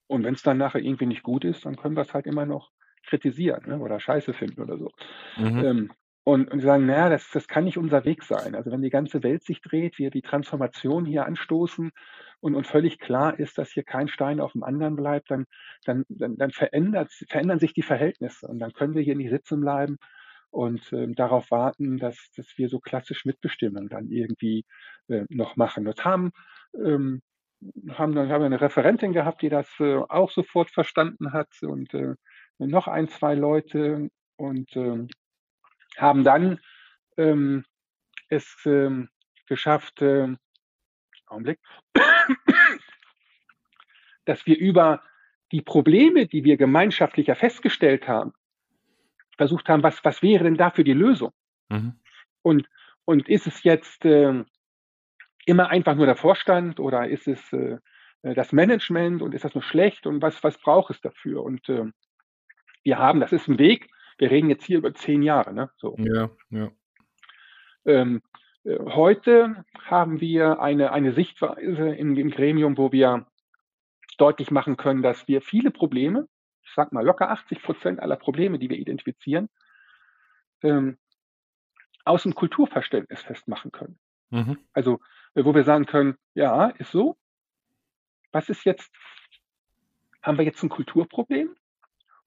Und 0.07 0.23
wenn 0.23 0.33
es 0.33 0.41
dann 0.41 0.57
nachher 0.57 0.81
irgendwie 0.81 1.05
nicht 1.05 1.23
gut 1.23 1.45
ist, 1.45 1.65
dann 1.65 1.75
können 1.75 1.95
wir 1.95 2.01
es 2.01 2.13
halt 2.13 2.25
immer 2.25 2.45
noch 2.45 2.71
kritisieren 3.03 3.63
ne, 3.67 3.79
oder 3.79 3.99
scheiße 3.99 4.33
finden 4.33 4.61
oder 4.61 4.77
so. 4.77 4.91
Mhm. 5.37 5.63
Ähm, 5.63 5.91
und, 6.23 6.51
und 6.51 6.59
sagen, 6.59 6.85
naja, 6.85 7.09
das, 7.09 7.29
das 7.31 7.47
kann 7.47 7.63
nicht 7.63 7.77
unser 7.77 8.05
Weg 8.05 8.23
sein. 8.23 8.53
Also 8.53 8.71
wenn 8.71 8.81
die 8.81 8.91
ganze 8.91 9.23
Welt 9.23 9.43
sich 9.43 9.61
dreht, 9.61 9.97
wir 9.97 10.11
die 10.11 10.21
Transformation 10.21 11.05
hier 11.05 11.25
anstoßen 11.25 11.91
und, 12.39 12.55
und 12.55 12.67
völlig 12.67 12.99
klar 12.99 13.39
ist, 13.39 13.57
dass 13.57 13.71
hier 13.71 13.83
kein 13.83 14.07
Stein 14.07 14.39
auf 14.39 14.51
dem 14.51 14.63
anderen 14.63 14.95
bleibt, 14.95 15.31
dann, 15.31 15.45
dann, 15.85 16.05
dann, 16.09 16.37
dann 16.37 16.51
verändert, 16.51 17.11
verändern 17.11 17.59
sich 17.59 17.73
die 17.73 17.81
Verhältnisse 17.81 18.47
und 18.47 18.59
dann 18.59 18.73
können 18.73 18.93
wir 18.93 19.01
hier 19.01 19.15
nicht 19.15 19.31
sitzen 19.31 19.61
bleiben 19.61 19.97
und 20.51 20.91
äh, 20.93 21.07
darauf 21.13 21.51
warten, 21.51 21.97
dass, 21.97 22.31
dass 22.35 22.57
wir 22.57 22.69
so 22.69 22.79
klassisch 22.79 23.25
Mitbestimmung 23.25 23.89
dann 23.89 24.09
irgendwie 24.09 24.65
äh, 25.07 25.25
noch 25.29 25.55
machen. 25.55 25.85
Das 25.85 26.03
haben, 26.03 26.31
ähm, 26.73 27.21
haben 27.91 28.15
dann 28.15 28.29
haben 28.29 28.41
wir 28.41 28.45
eine 28.45 28.61
Referentin 28.61 29.13
gehabt, 29.13 29.41
die 29.41 29.49
das 29.49 29.67
äh, 29.79 29.95
auch 29.95 30.31
sofort 30.31 30.71
verstanden 30.71 31.33
hat 31.33 31.49
und 31.61 31.93
äh, 31.93 32.15
noch 32.57 32.87
ein, 32.87 33.07
zwei 33.09 33.35
Leute 33.35 34.09
und 34.37 34.75
äh, 34.75 35.07
haben 35.97 36.23
dann 36.23 36.59
ähm, 37.17 37.65
es 38.29 38.55
ähm, 38.65 39.09
geschafft, 39.47 40.01
äh, 40.01 40.35
Augenblick, 41.27 41.59
dass 44.25 44.45
wir 44.45 44.57
über 44.57 45.03
die 45.51 45.61
Probleme, 45.61 46.27
die 46.27 46.43
wir 46.43 46.57
gemeinschaftlich 46.57 47.27
ja 47.27 47.35
festgestellt 47.35 48.07
haben, 48.07 48.33
versucht 49.39 49.69
haben, 49.69 49.83
was, 49.83 50.03
was 50.03 50.21
wäre 50.21 50.43
denn 50.43 50.57
dafür 50.57 50.83
die 50.83 50.91
Lösung? 50.93 51.31
Mhm. 51.69 51.93
Und, 52.41 52.67
und 53.05 53.29
ist 53.29 53.47
es 53.47 53.63
jetzt 53.63 54.03
äh, 54.03 54.43
immer 55.45 55.69
einfach 55.69 55.95
nur 55.95 56.05
der 56.05 56.17
Vorstand 56.17 56.81
oder 56.81 57.07
ist 57.07 57.25
es 57.25 57.53
äh, 57.53 57.77
das 58.21 58.51
Management 58.51 59.21
und 59.21 59.33
ist 59.33 59.45
das 59.45 59.55
nur 59.55 59.63
schlecht 59.63 60.05
und 60.05 60.21
was, 60.21 60.43
was 60.43 60.57
braucht 60.57 60.91
es 60.91 60.99
dafür? 60.99 61.41
Und 61.41 61.69
äh, 61.69 61.85
wir 62.83 62.97
haben, 62.99 63.21
das 63.21 63.31
ist 63.31 63.47
ein 63.47 63.59
Weg, 63.59 63.89
wir 64.17 64.29
reden 64.29 64.49
jetzt 64.49 64.65
hier 64.65 64.79
über 64.79 64.93
zehn 64.93 65.21
Jahre, 65.21 65.53
ne? 65.53 65.69
So. 65.77 65.95
Ja, 65.99 66.29
ja. 66.49 66.69
Ähm, 67.85 68.21
äh, 68.65 68.77
heute 68.77 69.63
haben 69.85 70.19
wir 70.19 70.59
eine, 70.59 70.91
eine 70.91 71.13
Sichtweise 71.13 71.95
im, 71.95 72.17
im 72.17 72.29
Gremium, 72.29 72.77
wo 72.77 72.91
wir 72.91 73.25
deutlich 74.17 74.51
machen 74.51 74.75
können, 74.75 75.01
dass 75.01 75.29
wir 75.29 75.41
viele 75.41 75.71
Probleme, 75.71 76.27
sag 76.79 76.93
mal 76.93 77.05
locker 77.05 77.29
80 77.29 77.61
Prozent 77.61 77.99
aller 77.99 78.15
Probleme, 78.15 78.57
die 78.57 78.69
wir 78.69 78.77
identifizieren, 78.77 79.49
ähm, 80.63 80.97
aus 82.05 82.23
dem 82.23 82.33
Kulturverständnis 82.33 83.21
festmachen 83.21 83.71
können. 83.71 83.99
Mhm. 84.29 84.57
Also, 84.71 85.01
äh, 85.35 85.43
wo 85.43 85.53
wir 85.53 85.65
sagen 85.65 85.85
können, 85.85 86.15
ja, 86.35 86.67
ist 86.69 86.91
so. 86.91 87.17
Was 88.31 88.47
ist 88.47 88.63
jetzt, 88.63 88.93
haben 90.23 90.37
wir 90.37 90.45
jetzt 90.45 90.63
ein 90.63 90.69
Kulturproblem? 90.69 91.53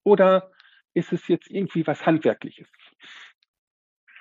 Oder 0.03 0.51
ist 0.93 1.15
es 1.15 1.29
jetzt 1.29 1.51
irgendwie 1.51 1.87
was 1.87 2.05
Handwerkliches? 2.05 2.69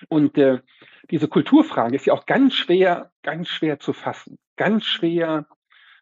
Und 0.07 0.37
äh, 0.37 0.61
diese 1.09 1.27
Kulturfrage 1.27 1.95
ist 1.97 2.05
ja 2.05 2.13
auch 2.13 2.25
ganz 2.25 2.53
schwer, 2.53 3.11
ganz 3.21 3.49
schwer 3.49 3.79
zu 3.79 3.91
fassen, 3.91 4.39
ganz 4.55 4.85
schwer 4.85 5.45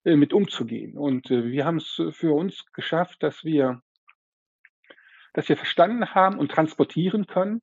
äh, 0.03 0.15
mit 0.15 0.33
umzugehen. 0.33 0.97
Und 0.97 1.31
äh, 1.31 1.51
wir 1.51 1.65
haben 1.65 1.77
es 1.77 2.01
für 2.11 2.33
uns 2.33 2.65
geschafft, 2.73 3.23
dass 3.23 3.43
wir, 3.43 3.81
dass 5.33 5.49
wir 5.49 5.57
verstanden 5.57 6.13
haben 6.13 6.37
und 6.37 6.51
transportieren 6.51 7.27
können, 7.27 7.61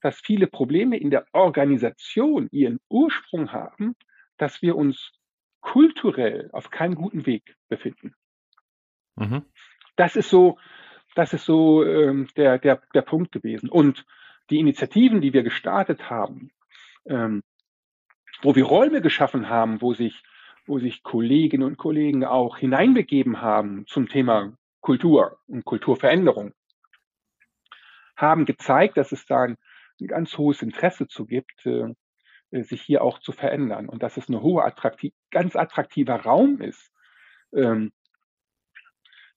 dass 0.00 0.20
viele 0.20 0.46
Probleme 0.46 0.96
in 0.96 1.10
der 1.10 1.26
Organisation 1.32 2.48
ihren 2.50 2.80
Ursprung 2.88 3.52
haben, 3.52 3.94
dass 4.36 4.62
wir 4.62 4.76
uns 4.76 5.12
kulturell 5.60 6.48
auf 6.52 6.70
keinem 6.70 6.94
guten 6.94 7.26
Weg 7.26 7.56
befinden. 7.68 8.14
Mhm. 9.16 9.44
Das 9.96 10.16
ist 10.16 10.30
so, 10.30 10.58
das 11.14 11.32
ist 11.32 11.44
so 11.44 11.84
ähm, 11.84 12.28
der, 12.36 12.58
der, 12.58 12.80
der 12.94 13.02
Punkt 13.02 13.32
gewesen. 13.32 13.68
Und 13.68 14.06
die 14.48 14.58
Initiativen, 14.58 15.20
die 15.20 15.32
wir 15.32 15.42
gestartet 15.42 16.08
haben, 16.08 16.50
ähm, 17.04 17.42
wo 18.42 18.54
wir 18.54 18.64
Räume 18.64 19.02
geschaffen 19.02 19.48
haben, 19.48 19.82
wo 19.82 19.92
sich, 19.92 20.22
wo 20.66 20.78
sich 20.78 21.02
Kolleginnen 21.02 21.64
und 21.64 21.76
Kollegen 21.76 22.24
auch 22.24 22.56
hineinbegeben 22.56 23.42
haben 23.42 23.86
zum 23.86 24.08
Thema 24.08 24.54
Kultur 24.80 25.38
und 25.46 25.64
Kulturveränderung, 25.64 26.52
haben 28.20 28.44
gezeigt, 28.44 28.96
dass 28.96 29.12
es 29.12 29.26
da 29.26 29.42
ein, 29.42 29.56
ein 30.00 30.06
ganz 30.06 30.36
hohes 30.36 30.62
Interesse 30.62 31.08
zu 31.08 31.26
gibt, 31.26 31.66
äh, 31.66 31.94
sich 32.50 32.82
hier 32.82 33.02
auch 33.02 33.20
zu 33.20 33.32
verändern 33.32 33.88
und 33.88 34.02
dass 34.02 34.16
es 34.16 34.28
eine 34.28 34.42
hohe 34.42 34.64
attraktiv, 34.64 35.12
ganz 35.30 35.56
attraktiver 35.56 36.16
Raum 36.16 36.60
ist, 36.60 36.92
ähm, 37.52 37.92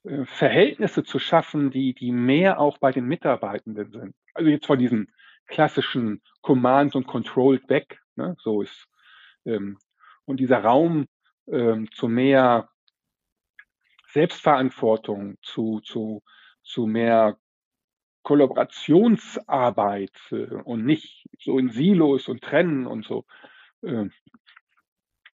äh, 0.04 0.26
Verhältnisse 0.26 1.04
zu 1.04 1.20
schaffen, 1.20 1.72
die, 1.72 1.94
die 1.94 2.12
mehr 2.12 2.60
auch 2.60 2.78
bei 2.78 2.92
den 2.92 3.06
Mitarbeitenden 3.06 3.92
sind. 3.92 4.16
Also 4.34 4.50
jetzt 4.50 4.66
von 4.66 4.80
diesen 4.80 5.14
klassischen 5.48 6.22
Command 6.42 6.96
und 6.96 7.08
Controlled 7.08 7.70
weg, 7.70 8.00
ne, 8.16 8.36
so 8.40 8.62
ist, 8.62 8.88
ähm, 9.46 9.78
und 10.26 10.40
dieser 10.40 10.64
Raum 10.64 11.08
ähm, 11.48 11.92
zu 11.92 12.08
mehr 12.08 12.70
Selbstverantwortung, 14.10 15.38
zu, 15.42 15.82
zu, 15.82 16.22
zu 16.64 16.86
mehr 16.86 17.38
Kollaborationsarbeit 18.24 20.12
äh, 20.32 20.46
und 20.64 20.86
nicht 20.86 21.28
so 21.40 21.60
in 21.60 21.70
Silos 21.70 22.28
und 22.28 22.42
Trennen 22.42 22.88
und 22.88 23.06
so. 23.06 23.26
Äh, 23.82 24.10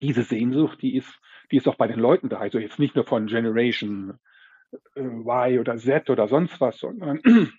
diese 0.00 0.22
Sehnsucht, 0.22 0.82
die 0.82 0.96
ist, 0.96 1.18
die 1.50 1.56
ist 1.56 1.66
auch 1.66 1.76
bei 1.76 1.88
den 1.88 1.98
Leuten 1.98 2.28
da. 2.28 2.38
Also 2.38 2.58
jetzt 2.58 2.78
nicht 2.78 2.94
nur 2.94 3.04
von 3.04 3.26
Generation 3.26 4.18
äh, 4.94 5.00
Y 5.00 5.58
oder 5.58 5.76
Z 5.76 6.10
oder 6.10 6.28
sonst 6.28 6.60
was, 6.60 6.78
sondern 6.78 7.20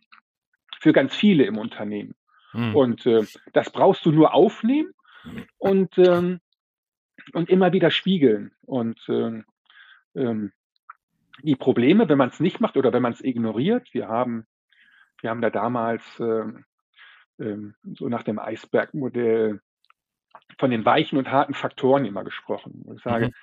für 0.79 0.93
ganz 0.93 1.15
viele 1.15 1.45
im 1.45 1.57
Unternehmen. 1.57 2.15
Mhm. 2.53 2.75
Und 2.75 3.05
äh, 3.05 3.25
das 3.53 3.71
brauchst 3.71 4.05
du 4.05 4.11
nur 4.11 4.33
aufnehmen 4.33 4.93
und, 5.57 5.97
ähm, 5.97 6.39
und 7.33 7.49
immer 7.49 7.73
wieder 7.73 7.89
spiegeln. 7.89 8.51
Und 8.61 8.99
ähm, 9.09 9.45
ähm, 10.15 10.51
die 11.43 11.55
Probleme, 11.55 12.07
wenn 12.07 12.17
man 12.17 12.29
es 12.29 12.39
nicht 12.39 12.61
macht 12.61 12.77
oder 12.77 12.93
wenn 12.93 13.01
man 13.01 13.13
es 13.13 13.23
ignoriert, 13.23 13.93
wir 13.93 14.07
haben, 14.07 14.45
wir 15.25 15.31
haben 15.31 15.41
da 15.41 15.49
damals 15.49 16.03
ähm, 16.19 16.65
ähm, 17.39 17.73
so 17.95 18.07
nach 18.09 18.21
dem 18.21 18.38
Eisbergmodell 18.38 19.59
von 20.59 20.69
den 20.69 20.85
weichen 20.85 21.17
und 21.17 21.31
harten 21.31 21.55
Faktoren 21.55 22.05
immer 22.05 22.23
gesprochen. 22.23 22.83
Und 22.85 22.97
ich 22.97 23.03
sage, 23.03 23.27
mhm. 23.27 23.33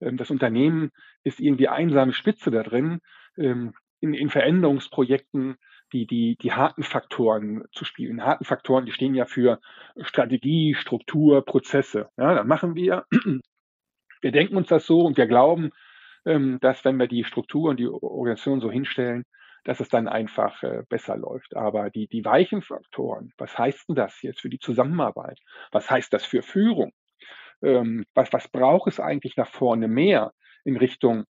Ähm, 0.00 0.16
das 0.16 0.30
Unternehmen 0.30 0.90
ist 1.24 1.40
irgendwie 1.40 1.66
einsame 1.66 2.12
Spitze 2.12 2.52
da 2.52 2.62
drin, 2.62 3.00
in, 3.34 3.72
in 4.00 4.30
Veränderungsprojekten 4.30 5.56
die, 5.92 6.06
die, 6.06 6.36
die 6.36 6.52
harten 6.52 6.84
Faktoren 6.84 7.64
zu 7.72 7.84
spielen. 7.84 8.24
Harten 8.24 8.44
Faktoren, 8.44 8.86
die 8.86 8.92
stehen 8.92 9.16
ja 9.16 9.24
für 9.26 9.60
Strategie, 10.02 10.76
Struktur, 10.76 11.44
Prozesse. 11.44 12.10
Ja, 12.16 12.34
dann 12.34 12.46
machen 12.46 12.76
wir, 12.76 13.06
wir 14.20 14.30
denken 14.30 14.56
uns 14.56 14.68
das 14.68 14.86
so 14.86 15.00
und 15.00 15.16
wir 15.16 15.26
glauben, 15.26 15.70
dass 16.24 16.84
wenn 16.84 16.96
wir 16.96 17.08
die 17.08 17.24
Struktur 17.24 17.70
und 17.70 17.80
die 17.80 17.88
Organisation 17.88 18.60
so 18.60 18.70
hinstellen, 18.70 19.24
dass 19.64 19.80
es 19.80 19.88
dann 19.88 20.08
einfach 20.08 20.62
äh, 20.62 20.82
besser 20.88 21.16
läuft. 21.16 21.56
Aber 21.56 21.90
die, 21.90 22.08
die 22.08 22.24
weichen 22.24 22.62
Faktoren, 22.62 23.32
was 23.38 23.58
heißt 23.58 23.88
denn 23.88 23.96
das 23.96 24.22
jetzt 24.22 24.40
für 24.40 24.50
die 24.50 24.58
Zusammenarbeit? 24.58 25.38
Was 25.72 25.90
heißt 25.90 26.12
das 26.12 26.24
für 26.24 26.42
Führung? 26.42 26.92
ähm, 27.62 28.04
was, 28.14 28.32
was 28.32 28.48
braucht 28.48 28.88
es 28.88 29.00
eigentlich 29.00 29.36
nach 29.36 29.48
vorne 29.48 29.88
mehr 29.88 30.32
in 30.64 30.76
Richtung 30.76 31.24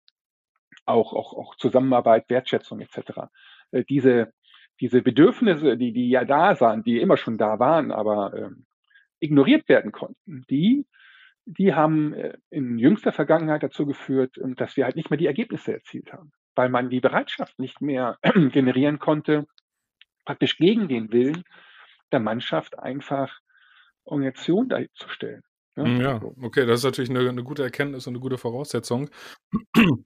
auch, 0.84 1.12
auch, 1.12 1.34
auch 1.34 1.56
Zusammenarbeit, 1.56 2.28
Wertschätzung 2.28 2.80
etc. 2.80 3.28
Äh, 3.70 3.84
diese, 3.84 4.32
diese 4.80 5.02
Bedürfnisse, 5.02 5.76
die, 5.76 5.92
die 5.92 6.08
ja 6.08 6.24
da 6.24 6.58
waren, 6.60 6.82
die 6.82 7.00
immer 7.00 7.16
schon 7.16 7.38
da 7.38 7.58
waren, 7.58 7.92
aber 7.92 8.32
ähm, 8.34 8.66
ignoriert 9.20 9.68
werden 9.68 9.92
konnten, 9.92 10.44
die, 10.50 10.86
die 11.44 11.74
haben 11.74 12.14
äh, 12.14 12.36
in 12.50 12.78
jüngster 12.78 13.12
Vergangenheit 13.12 13.62
dazu 13.62 13.86
geführt, 13.86 14.38
ähm, 14.38 14.54
dass 14.54 14.76
wir 14.76 14.84
halt 14.84 14.96
nicht 14.96 15.10
mehr 15.10 15.18
die 15.18 15.26
Ergebnisse 15.26 15.72
erzielt 15.72 16.12
haben, 16.12 16.32
weil 16.58 16.70
man 16.70 16.90
die 16.90 16.98
Bereitschaft 16.98 17.56
nicht 17.60 17.80
mehr 17.80 18.18
generieren 18.50 18.98
konnte, 18.98 19.46
praktisch 20.24 20.56
gegen 20.56 20.88
den 20.88 21.12
Willen 21.12 21.44
der 22.10 22.18
Mannschaft 22.18 22.76
einfach 22.80 23.38
Organisation 24.02 24.68
dahinzustellen. 24.68 25.44
Ja, 25.76 25.84
hm, 25.84 26.00
ja 26.00 26.20
okay, 26.42 26.66
das 26.66 26.80
ist 26.80 26.84
natürlich 26.84 27.10
eine, 27.10 27.20
eine, 27.28 27.44
gute 27.44 27.62
Erkenntnis 27.62 28.08
und 28.08 28.14
eine 28.14 28.20
gute 28.20 28.38
Voraussetzung. 28.38 29.08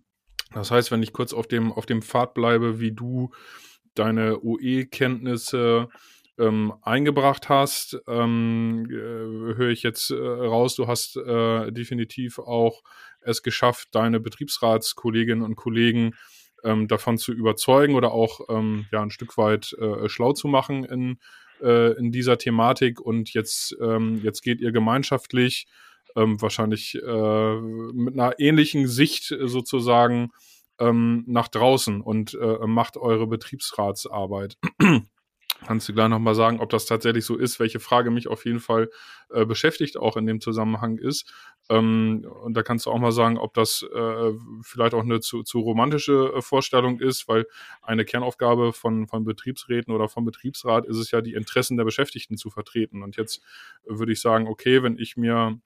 Das 0.54 0.70
heißt, 0.70 0.90
wenn 0.90 1.02
ich 1.02 1.14
kurz 1.14 1.32
auf 1.32 1.46
dem, 1.46 1.72
auf 1.72 1.86
dem 1.86 2.02
Pfad 2.02 2.34
bleibe, 2.34 2.78
wie 2.78 2.92
du 2.92 3.30
deine 3.94 4.38
OE-Kenntnisse 4.42 5.88
ähm, 6.38 6.74
eingebracht 6.82 7.48
hast, 7.48 7.98
ähm, 8.06 8.84
äh, 8.90 9.56
höre 9.56 9.70
ich 9.70 9.82
jetzt 9.82 10.10
äh, 10.10 10.14
raus, 10.14 10.74
du 10.74 10.88
hast 10.88 11.16
äh, 11.16 11.72
definitiv 11.72 12.38
auch 12.38 12.82
es 13.22 13.42
geschafft, 13.42 13.88
deine 13.92 14.20
Betriebsratskolleginnen 14.20 15.42
und 15.42 15.56
Kollegen 15.56 16.12
ähm, 16.64 16.88
davon 16.88 17.18
zu 17.18 17.33
überzeugen 17.33 17.94
oder 17.94 18.12
auch 18.12 18.40
ähm, 18.48 18.87
ja 18.92 19.03
ein 19.03 19.11
Stück 19.11 19.37
weit 19.37 19.72
äh, 19.75 20.09
schlau 20.09 20.33
zu 20.33 20.48
machen 20.48 20.85
in, 20.85 21.18
äh, 21.62 21.92
in 21.98 22.12
dieser 22.12 22.38
Thematik. 22.38 23.01
Und 23.01 23.33
jetzt, 23.35 23.77
ähm, 23.81 24.20
jetzt 24.22 24.42
geht 24.42 24.61
ihr 24.61 24.72
gemeinschaftlich 24.72 25.66
ähm, 26.16 26.40
wahrscheinlich 26.40 26.94
äh, 26.94 27.61
mit 27.61 28.14
einer 28.14 28.38
ähnlichen 28.38 28.87
Sicht 28.87 29.35
sozusagen 29.40 30.31
ähm, 30.79 31.25
nach 31.27 31.48
draußen 31.48 32.01
und 32.01 32.35
äh, 32.35 32.66
macht 32.66 32.96
eure 32.96 33.27
Betriebsratsarbeit. 33.27 34.57
Kannst 35.66 35.88
du 35.88 35.92
gleich 35.92 36.09
nochmal 36.09 36.35
sagen, 36.35 36.61
ob 36.61 36.70
das 36.70 36.87
tatsächlich 36.87 37.25
so 37.25 37.37
ist, 37.37 37.61
welche 37.61 37.79
Frage 37.79 38.11
mich 38.11 38.27
auf 38.27 38.44
jeden 38.44 38.59
Fall 38.59 38.90
äh, 39.31 39.46
beschäftigt, 39.46 39.96
auch 39.96 40.16
in 40.16 40.27
dem 40.27 40.40
Zusammenhang 40.40 40.98
ist. 40.98 41.33
Ähm, 41.70 42.27
und 42.42 42.55
da 42.55 42.62
kannst 42.62 42.87
du 42.87 42.90
auch 42.90 42.98
mal 42.98 43.12
sagen, 43.12 43.38
ob 43.38 43.55
das 43.55 43.83
äh, 43.94 44.33
vielleicht 44.62 44.94
auch 44.94 45.05
eine 45.05 45.20
zu, 45.20 45.44
zu 45.44 45.61
romantische 45.61 46.33
äh, 46.35 46.42
Vorstellung 46.42 46.98
ist, 47.01 47.29
weil 47.29 47.46
eine 47.81 48.05
Kernaufgabe 48.05 48.72
von, 48.72 49.07
von 49.07 49.25
Betriebsräten 49.25 49.94
oder 49.94 50.09
vom 50.09 50.25
Betriebsrat 50.25 50.85
ist 50.87 50.96
es 50.96 51.12
ja, 51.12 51.20
die 51.20 51.35
Interessen 51.35 51.77
der 51.77 51.85
Beschäftigten 51.85 52.37
zu 52.37 52.51
vertreten. 52.51 53.03
Und 53.03 53.16
jetzt 53.16 53.40
würde 53.85 54.12
ich 54.12 54.20
sagen, 54.20 54.48
okay, 54.48 54.83
wenn 54.83 54.98
ich 54.98 55.16
mir 55.16 55.61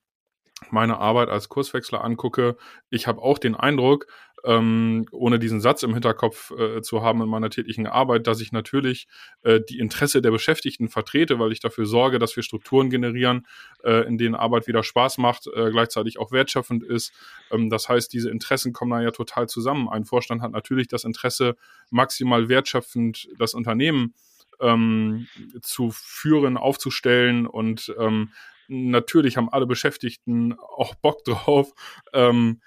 meine 0.70 0.98
Arbeit 0.98 1.28
als 1.28 1.48
Kurswechsler 1.48 2.02
angucke, 2.02 2.56
ich 2.90 3.06
habe 3.06 3.22
auch 3.22 3.38
den 3.38 3.54
Eindruck, 3.54 4.06
ähm, 4.44 5.06
ohne 5.10 5.38
diesen 5.38 5.60
Satz 5.60 5.82
im 5.82 5.92
Hinterkopf 5.92 6.52
äh, 6.52 6.80
zu 6.80 7.02
haben 7.02 7.20
in 7.20 7.28
meiner 7.28 7.50
täglichen 7.50 7.86
Arbeit, 7.86 8.26
dass 8.26 8.40
ich 8.40 8.52
natürlich 8.52 9.08
äh, 9.42 9.60
die 9.60 9.78
Interesse 9.78 10.22
der 10.22 10.30
Beschäftigten 10.30 10.88
vertrete, 10.88 11.38
weil 11.38 11.52
ich 11.52 11.60
dafür 11.60 11.84
sorge, 11.84 12.18
dass 12.18 12.36
wir 12.36 12.42
Strukturen 12.42 12.88
generieren, 12.88 13.46
äh, 13.82 14.06
in 14.06 14.18
denen 14.18 14.36
Arbeit 14.36 14.68
wieder 14.68 14.84
Spaß 14.84 15.18
macht, 15.18 15.48
äh, 15.48 15.70
gleichzeitig 15.70 16.18
auch 16.18 16.30
wertschöpfend 16.30 16.84
ist. 16.84 17.12
Ähm, 17.50 17.70
das 17.70 17.88
heißt, 17.88 18.12
diese 18.12 18.30
Interessen 18.30 18.72
kommen 18.72 18.92
da 18.92 19.00
ja 19.00 19.10
total 19.10 19.48
zusammen. 19.48 19.88
Ein 19.88 20.04
Vorstand 20.04 20.42
hat 20.42 20.52
natürlich 20.52 20.86
das 20.86 21.04
Interesse, 21.04 21.56
maximal 21.90 22.48
wertschöpfend 22.48 23.28
das 23.38 23.52
Unternehmen 23.52 24.14
ähm, 24.60 25.26
zu 25.60 25.90
führen, 25.90 26.56
aufzustellen 26.56 27.46
und 27.46 27.94
ähm, 27.98 28.30
natürlich 28.68 29.36
haben 29.36 29.48
alle 29.48 29.66
Beschäftigten 29.66 30.54
auch 30.58 30.94
Bock 30.94 31.24
drauf, 31.24 31.72
ähm, 32.12 32.60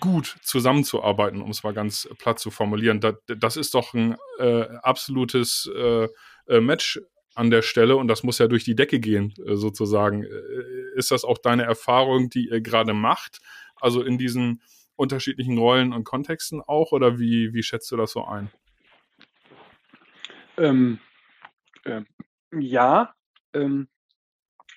gut 0.00 0.36
zusammenzuarbeiten, 0.42 1.42
um 1.42 1.50
es 1.50 1.62
mal 1.62 1.74
ganz 1.74 2.08
platt 2.18 2.38
zu 2.38 2.50
formulieren. 2.50 3.00
Das, 3.00 3.14
das 3.26 3.56
ist 3.56 3.74
doch 3.74 3.94
ein 3.94 4.16
äh, 4.38 4.62
absolutes 4.82 5.70
äh, 5.74 6.08
äh, 6.46 6.60
Match 6.60 7.00
an 7.34 7.50
der 7.50 7.62
Stelle 7.62 7.96
und 7.96 8.08
das 8.08 8.22
muss 8.22 8.38
ja 8.38 8.48
durch 8.48 8.64
die 8.64 8.74
Decke 8.74 9.00
gehen, 9.00 9.34
äh, 9.46 9.54
sozusagen. 9.54 10.24
Äh, 10.24 10.96
ist 10.96 11.10
das 11.10 11.24
auch 11.24 11.38
deine 11.38 11.62
Erfahrung, 11.64 12.30
die 12.30 12.48
ihr 12.48 12.60
gerade 12.60 12.94
macht? 12.94 13.40
Also 13.76 14.02
in 14.02 14.18
diesen 14.18 14.60
unterschiedlichen 14.96 15.56
Rollen 15.58 15.92
und 15.92 16.04
Kontexten 16.04 16.60
auch 16.60 16.90
oder 16.92 17.18
wie, 17.18 17.54
wie 17.54 17.62
schätzt 17.62 17.90
du 17.92 17.96
das 17.96 18.12
so 18.12 18.24
ein? 18.24 18.50
Ähm, 20.56 20.98
äh, 21.84 22.02
ja, 22.58 23.14
ähm, 23.52 23.88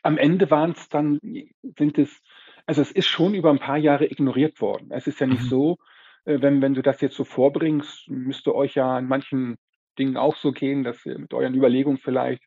am 0.03 0.17
Ende 0.17 0.49
waren 0.49 0.71
es 0.71 0.89
dann, 0.89 1.19
sind 1.77 1.97
es, 1.97 2.21
also 2.65 2.81
es 2.81 2.91
ist 2.91 3.07
schon 3.07 3.33
über 3.33 3.49
ein 3.49 3.59
paar 3.59 3.77
Jahre 3.77 4.05
ignoriert 4.05 4.61
worden. 4.61 4.91
Es 4.91 5.07
ist 5.07 5.19
ja 5.19 5.27
nicht 5.27 5.43
mhm. 5.43 5.47
so, 5.47 5.77
äh, 6.25 6.41
wenn, 6.41 6.61
wenn 6.61 6.73
du 6.73 6.81
das 6.81 7.01
jetzt 7.01 7.15
so 7.15 7.23
vorbringst, 7.23 8.09
müsste 8.09 8.55
euch 8.55 8.75
ja 8.75 8.97
an 8.97 9.07
manchen 9.07 9.57
Dingen 9.99 10.17
auch 10.17 10.35
so 10.35 10.51
gehen, 10.51 10.83
dass 10.83 11.05
ihr 11.05 11.17
mit 11.19 11.33
euren 11.33 11.55
Überlegungen 11.55 11.97
vielleicht 11.97 12.43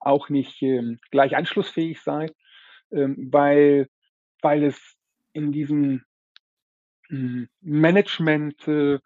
auch 0.00 0.28
nicht 0.28 0.62
ähm, 0.62 0.98
gleich 1.10 1.36
anschlussfähig 1.36 2.00
seid, 2.00 2.34
ähm, 2.92 3.28
weil, 3.30 3.88
weil 4.42 4.64
es 4.64 4.96
in 5.32 5.52
diesem 5.52 6.04
hm, 7.08 7.48
Management 7.60 8.68
äh, 8.68 8.98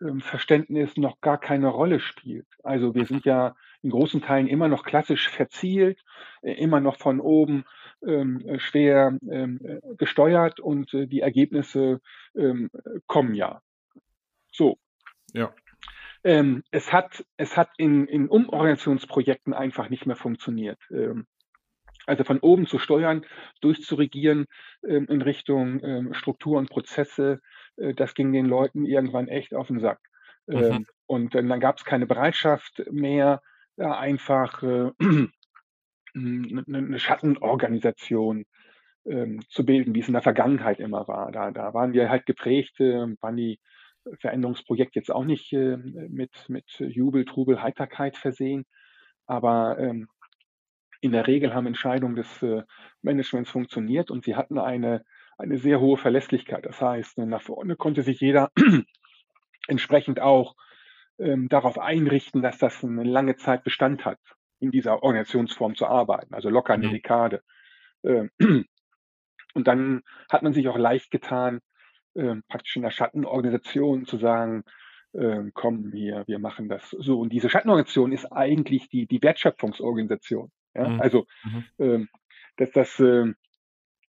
ähm, 0.00 0.20
Verständnis 0.20 0.96
noch 0.96 1.20
gar 1.20 1.38
keine 1.38 1.68
Rolle 1.68 2.00
spielt. 2.00 2.46
Also 2.62 2.94
wir 2.94 3.06
sind 3.06 3.24
ja 3.24 3.54
in 3.82 3.90
großen 3.90 4.20
Teilen 4.20 4.48
immer 4.48 4.68
noch 4.68 4.84
klassisch 4.84 5.28
verzielt, 5.28 6.00
äh, 6.42 6.52
immer 6.52 6.80
noch 6.80 6.96
von 6.98 7.20
oben 7.20 7.64
ähm, 8.06 8.40
äh, 8.46 8.58
schwer 8.58 9.18
ähm, 9.30 9.60
äh, 9.62 9.80
gesteuert 9.96 10.60
und 10.60 10.92
äh, 10.94 11.06
die 11.06 11.20
Ergebnisse 11.20 12.00
ähm, 12.36 12.70
kommen 13.06 13.34
ja. 13.34 13.60
So. 14.50 14.78
Ja. 15.32 15.52
Ähm, 16.24 16.64
es 16.70 16.92
hat, 16.92 17.24
es 17.36 17.56
hat 17.56 17.70
in, 17.76 18.06
in 18.06 18.28
Umorganisationsprojekten 18.28 19.54
einfach 19.54 19.88
nicht 19.88 20.06
mehr 20.06 20.16
funktioniert. 20.16 20.78
Ähm, 20.90 21.26
also 22.06 22.24
von 22.24 22.40
oben 22.40 22.66
zu 22.66 22.78
steuern, 22.78 23.24
durchzuregieren 23.60 24.46
ähm, 24.86 25.06
in 25.08 25.22
Richtung 25.22 25.82
ähm, 25.84 26.14
Struktur 26.14 26.58
und 26.58 26.70
Prozesse, 26.70 27.40
äh, 27.76 27.94
das 27.94 28.14
ging 28.14 28.32
den 28.32 28.46
Leuten 28.46 28.86
irgendwann 28.86 29.28
echt 29.28 29.54
auf 29.54 29.66
den 29.68 29.78
Sack. 29.78 30.00
Mhm. 30.46 30.86
Und 31.06 31.34
dann, 31.34 31.48
dann 31.48 31.60
gab 31.60 31.76
es 31.76 31.84
keine 31.84 32.06
Bereitschaft 32.06 32.82
mehr, 32.90 33.42
ja, 33.78 33.96
einfach 33.98 34.62
äh, 34.62 34.90
eine 36.14 36.98
Schattenorganisation 36.98 38.44
ähm, 39.06 39.40
zu 39.48 39.64
bilden, 39.64 39.94
wie 39.94 40.00
es 40.00 40.08
in 40.08 40.14
der 40.14 40.22
Vergangenheit 40.22 40.80
immer 40.80 41.06
war. 41.08 41.30
Da, 41.32 41.50
da 41.50 41.72
waren 41.74 41.92
wir 41.92 42.10
halt 42.10 42.26
geprägt, 42.26 42.80
äh, 42.80 43.06
waren 43.20 43.36
die 43.36 43.60
Veränderungsprojekte 44.20 44.98
jetzt 44.98 45.10
auch 45.10 45.24
nicht 45.24 45.52
äh, 45.52 45.76
mit, 45.76 46.32
mit 46.48 46.66
Jubel, 46.78 47.24
Trubel, 47.24 47.62
Heiterkeit 47.62 48.16
versehen. 48.16 48.66
Aber 49.26 49.78
ähm, 49.78 50.08
in 51.00 51.12
der 51.12 51.26
Regel 51.26 51.54
haben 51.54 51.66
Entscheidungen 51.66 52.16
des 52.16 52.42
äh, 52.42 52.62
Managements 53.02 53.50
funktioniert 53.50 54.10
und 54.10 54.24
sie 54.24 54.34
hatten 54.34 54.58
eine, 54.58 55.04
eine 55.36 55.58
sehr 55.58 55.78
hohe 55.80 55.96
Verlässlichkeit. 55.96 56.66
Das 56.66 56.80
heißt, 56.80 57.18
nach 57.18 57.42
vorne 57.42 57.76
konnte 57.76 58.02
sich 58.02 58.20
jeder 58.20 58.50
entsprechend 59.68 60.20
auch 60.20 60.56
ähm, 61.18 61.48
darauf 61.48 61.78
einrichten, 61.78 62.42
dass 62.42 62.58
das 62.58 62.84
eine 62.84 63.04
lange 63.04 63.36
Zeit 63.36 63.64
Bestand 63.64 64.04
hat, 64.04 64.18
in 64.60 64.70
dieser 64.70 65.02
Organisationsform 65.02 65.74
zu 65.74 65.86
arbeiten, 65.86 66.34
also 66.34 66.48
locker 66.48 66.74
eine 66.74 66.88
mhm. 66.88 66.92
Dekade. 66.92 67.42
Ähm, 68.04 68.30
und 69.54 69.66
dann 69.66 70.02
hat 70.30 70.42
man 70.42 70.52
sich 70.52 70.68
auch 70.68 70.78
leicht 70.78 71.10
getan, 71.10 71.60
ähm, 72.14 72.42
praktisch 72.48 72.76
in 72.76 72.82
der 72.82 72.90
Schattenorganisation 72.90 74.06
zu 74.06 74.18
sagen, 74.18 74.64
ähm, 75.14 75.52
komm 75.54 75.90
hier, 75.92 76.24
wir 76.26 76.38
machen 76.38 76.68
das 76.68 76.90
so. 76.90 77.20
Und 77.20 77.32
diese 77.32 77.48
Schattenorganisation 77.48 78.12
ist 78.12 78.26
eigentlich 78.26 78.88
die, 78.88 79.06
die 79.06 79.22
Wertschöpfungsorganisation. 79.22 80.50
Ja? 80.74 80.88
Mhm. 80.88 81.00
Also 81.00 81.26
mhm. 81.44 81.64
Ähm, 81.78 82.08
dass 82.56 82.72
das, 82.72 83.00
äh, 83.00 83.32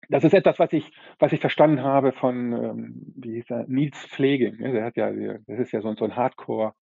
das 0.09 0.23
ist 0.23 0.33
etwas, 0.33 0.59
was 0.59 0.73
ich, 0.73 0.91
was 1.19 1.31
ich 1.31 1.39
verstanden 1.39 1.83
habe 1.83 2.11
von, 2.11 2.53
ähm, 2.53 3.13
wie 3.15 3.35
hieß 3.35 3.51
er, 3.51 3.65
Nils 3.67 3.97
Pfleging. 4.07 4.57
Ne? 4.57 4.73
Der 4.73 4.85
hat 4.85 4.97
ja, 4.97 5.11
das 5.11 5.59
ist 5.59 5.71
ja 5.71 5.81
so, 5.81 5.93
so 5.95 6.05
ein 6.05 6.15
Hardcore 6.15 6.73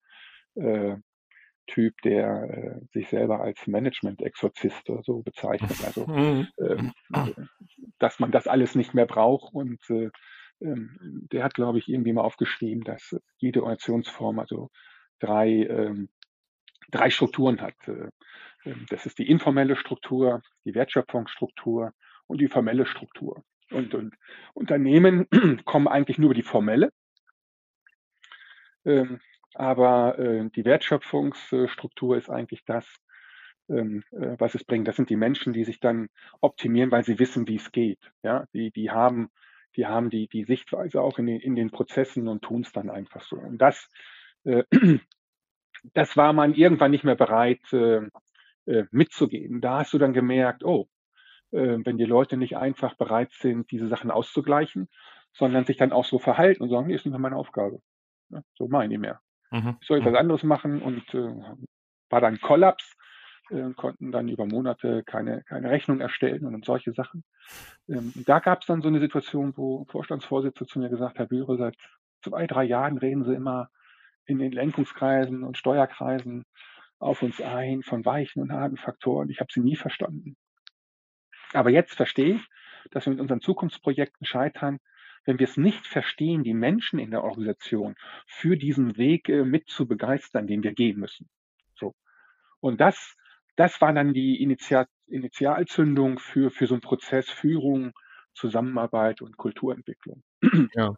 Typ, 1.68 2.02
der 2.04 2.44
äh, 2.50 2.86
sich 2.94 3.10
selber 3.10 3.42
als 3.42 3.68
Management-Exorzist 3.68 4.90
oder 4.90 5.04
so 5.04 5.22
bezeichnet. 5.22 5.84
Also, 5.86 6.08
mhm. 6.08 6.48
ähm, 6.60 6.94
dass 8.00 8.20
man 8.20 8.32
das 8.32 8.48
alles 8.48 8.74
nicht 8.74 8.94
mehr 8.94 9.06
braucht. 9.06 9.54
Und 9.54 9.82
äh, 9.90 10.10
ähm, 10.62 11.28
der 11.32 11.44
hat, 11.44 11.54
glaube 11.54 11.78
ich, 11.78 11.90
irgendwie 11.90 12.14
mal 12.14 12.22
aufgeschrieben, 12.22 12.86
dass 12.86 13.16
jede 13.38 13.64
Organisationsform 13.64 14.40
also 14.40 14.70
drei, 15.20 15.50
ähm, 15.50 16.10
drei 16.90 17.10
Strukturen 17.10 17.60
hat. 17.60 17.76
Äh, 17.86 18.12
ähm, 18.64 18.86
das 18.90 19.06
ist 19.06 19.20
die 19.20 19.30
informelle 19.30 19.76
Struktur, 19.76 20.42
die 20.64 20.74
Wertschöpfungsstruktur 20.74 21.92
und 22.28 22.40
die 22.40 22.48
formelle 22.48 22.86
Struktur. 22.86 23.44
Und, 23.72 23.94
und 23.94 24.16
Unternehmen 24.54 25.28
kommen 25.66 25.90
eigentlich 25.90 26.18
nur 26.18 26.28
über 26.28 26.36
die 26.36 26.44
formelle. 26.44 26.94
Ähm, 28.86 29.20
aber 29.58 30.20
äh, 30.20 30.50
die 30.56 30.66
Wertschöpfungsstruktur 30.66 32.18
ist 32.18 32.30
eigentlich 32.30 32.64
das, 32.66 32.86
ähm, 33.70 34.04
äh, 34.12 34.36
was 34.38 34.56
es 34.56 34.64
bringt. 34.64 34.88
Das 34.88 34.96
sind 34.96 35.10
die 35.10 35.16
Menschen, 35.16 35.54
die 35.54 35.64
sich 35.64 35.80
dann 35.80 36.10
optimieren, 36.42 36.92
weil 36.92 37.04
sie 37.04 37.20
wissen, 37.20 37.48
wie 37.48 37.56
es 37.56 37.72
geht. 37.72 38.00
Ja, 38.24 38.46
die, 38.54 38.72
die 38.72 38.92
haben, 38.92 39.30
die 39.76 39.88
haben 39.88 40.10
die, 40.10 40.28
die 40.28 40.44
Sichtweise 40.44 41.02
auch 41.02 41.20
in 41.20 41.26
den, 41.26 41.40
in 41.40 41.56
den 41.56 41.72
Prozessen 41.72 42.28
und 42.28 42.44
tun 42.44 42.62
es 42.62 42.72
dann 42.72 42.90
einfach 42.90 43.22
so. 43.22 43.38
Und 43.38 43.58
das, 43.58 43.90
äh, 44.44 44.64
das 45.94 46.16
war 46.16 46.34
man 46.34 46.54
irgendwann 46.54 46.92
nicht 46.92 47.04
mehr 47.04 47.16
bereit 47.16 47.62
äh, 47.74 48.02
äh, 48.68 48.86
mitzugehen. 48.92 49.62
Da 49.62 49.80
hast 49.80 49.94
du 49.94 49.98
dann 49.98 50.14
gemerkt, 50.14 50.64
oh, 50.64 50.88
äh, 51.52 51.78
wenn 51.84 51.98
die 51.98 52.06
Leute 52.06 52.38
nicht 52.38 52.58
einfach 52.58 52.96
bereit 52.96 53.34
sind, 53.34 53.72
diese 53.72 53.88
Sachen 53.88 54.12
auszugleichen, 54.12 54.88
sondern 55.34 55.66
sich 55.66 55.78
dann 55.78 55.92
auch 55.92 56.06
so 56.06 56.20
verhalten 56.20 56.64
und 56.64 56.70
sagen, 56.70 56.88
nee, 56.88 56.96
ist 56.96 57.06
nicht 57.06 57.12
mehr 57.12 57.20
meine 57.20 57.38
Aufgabe. 57.38 57.82
Ja, 58.30 58.42
so 58.56 58.68
meine 58.68 58.94
ich 58.94 59.00
mehr. 59.00 59.22
Mhm. 59.52 59.78
Ich 59.82 59.88
soll 59.88 60.04
was 60.04 60.12
mhm. 60.12 60.18
anderes 60.18 60.44
machen 60.44 60.82
und 60.82 61.14
äh, 61.14 61.34
war 62.10 62.22
dann 62.22 62.40
Kollaps, 62.40 62.96
äh, 63.50 63.72
konnten 63.74 64.12
dann 64.12 64.28
über 64.28 64.46
Monate 64.46 65.04
keine, 65.04 65.44
keine 65.44 65.70
Rechnung 65.70 66.00
erstellen 66.02 66.46
und 66.46 66.66
solche 66.66 66.94
Sachen. 66.94 67.24
Ähm, 67.88 68.14
da 68.26 68.40
gab 68.40 68.62
es 68.62 68.68
dann 68.68 68.82
so 68.82 68.88
eine 68.88 69.00
Situation, 69.00 69.54
wo 69.56 69.86
Vorstandsvorsitzende 69.86 70.70
zu 70.70 70.80
mir 70.80 70.90
gesagt, 70.90 71.20
Herr 71.20 71.28
Bühre, 71.28 71.58
seit 71.58 71.76
zwei, 72.22 72.48
drei 72.48 72.64
Jahren 72.64 72.98
reden 72.98 73.24
Sie 73.24 73.34
immer 73.34 73.70
in 74.26 74.40
den 74.40 74.52
Lenkungskreisen 74.52 75.44
und 75.44 75.58
Steuerkreisen 75.58 76.46
auf 77.00 77.22
uns 77.22 77.42
ein 77.42 77.84
von 77.84 78.06
weichen 78.06 78.42
und 78.42 78.52
harten 78.52 78.78
Faktoren. 78.78 79.30
Ich 79.30 79.40
habe 79.40 79.52
sie 79.54 79.62
nie 79.62 79.76
verstanden. 79.76 80.36
Aber 81.54 81.70
jetzt 81.70 81.94
verstehe 81.94 82.36
ich, 82.36 82.48
dass 82.92 83.06
wir 83.06 83.12
mit 83.12 83.22
unseren 83.22 83.42
Zukunftsprojekten 83.42 84.26
scheitern, 84.26 84.80
wenn 85.28 85.40
wir 85.40 85.48
es 85.48 85.58
nicht 85.58 85.86
verstehen, 85.86 86.44
die 86.44 86.54
Menschen 86.54 87.00
in 87.00 87.12
der 87.12 87.24
Organisation 87.24 87.96
für 88.26 88.56
diesen 88.56 88.98
Weg 88.98 89.28
äh, 89.28 89.44
mit 89.44 89.68
zu 89.68 89.86
begeistern, 89.86 90.48
den 90.48 90.64
wir 90.64 90.74
gehen 90.74 91.00
müssen. 91.00 91.30
So. 91.76 91.94
Und 92.62 92.80
das, 92.80 93.16
das 93.58 93.80
war 93.82 93.94
dann 93.94 94.14
die 94.14 94.42
Initial, 94.42 94.88
Initialzündung 95.06 96.18
für, 96.18 96.50
für 96.50 96.66
so 96.66 96.76
einen 96.76 96.82
Prozess 96.82 97.30
Führung, 97.30 97.92
Zusammenarbeit 98.34 99.22
und 99.22 99.38
Kulturentwicklung. 99.38 100.24
Ja. 100.74 100.96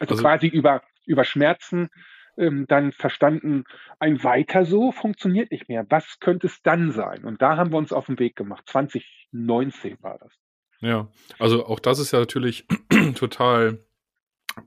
Also, 0.00 0.14
also 0.14 0.22
quasi 0.22 0.48
über, 0.48 0.82
über 1.06 1.24
Schmerzen 1.24 1.88
ähm, 2.36 2.66
dann 2.66 2.92
verstanden, 2.92 3.64
ein 4.00 4.24
Weiter 4.24 4.64
so 4.64 4.90
funktioniert 4.90 5.52
nicht 5.52 5.68
mehr. 5.68 5.86
Was 5.88 6.18
könnte 6.18 6.48
es 6.48 6.62
dann 6.62 6.90
sein? 6.90 7.24
Und 7.24 7.42
da 7.42 7.56
haben 7.56 7.70
wir 7.70 7.78
uns 7.78 7.92
auf 7.92 8.06
den 8.06 8.18
Weg 8.18 8.34
gemacht. 8.34 8.64
2019 8.68 9.98
war 10.02 10.18
das. 10.18 10.32
Ja, 10.80 11.10
also 11.38 11.66
auch 11.66 11.80
das 11.80 11.98
ist 11.98 12.12
ja 12.12 12.20
natürlich 12.20 12.66
total 13.14 13.84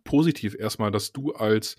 positiv 0.04 0.56
erstmal, 0.58 0.92
dass 0.92 1.12
du 1.12 1.34
als 1.34 1.78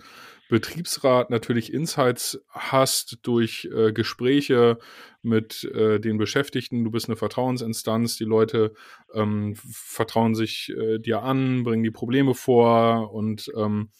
Betriebsrat 0.49 1.31
natürlich 1.31 1.73
Insights 1.73 2.39
hast 2.51 3.21
durch 3.23 3.69
äh, 3.75 3.93
Gespräche 3.93 4.79
mit 5.23 5.65
äh, 5.65 5.99
den 5.99 6.19
Beschäftigten. 6.19 6.85
Du 6.85 6.91
bist 6.91 7.09
eine 7.09 7.17
Vertrauensinstanz. 7.17 8.17
Die 8.17 8.25
Leute 8.25 8.75
ähm, 9.15 9.55
vertrauen 9.57 10.35
sich 10.35 10.71
äh, 10.77 10.99
dir 10.99 11.23
an, 11.23 11.63
bringen 11.63 11.85
die 11.85 11.91
Probleme 11.91 12.35
vor 12.35 13.15
und 13.15 13.51
ähm, 13.57 13.91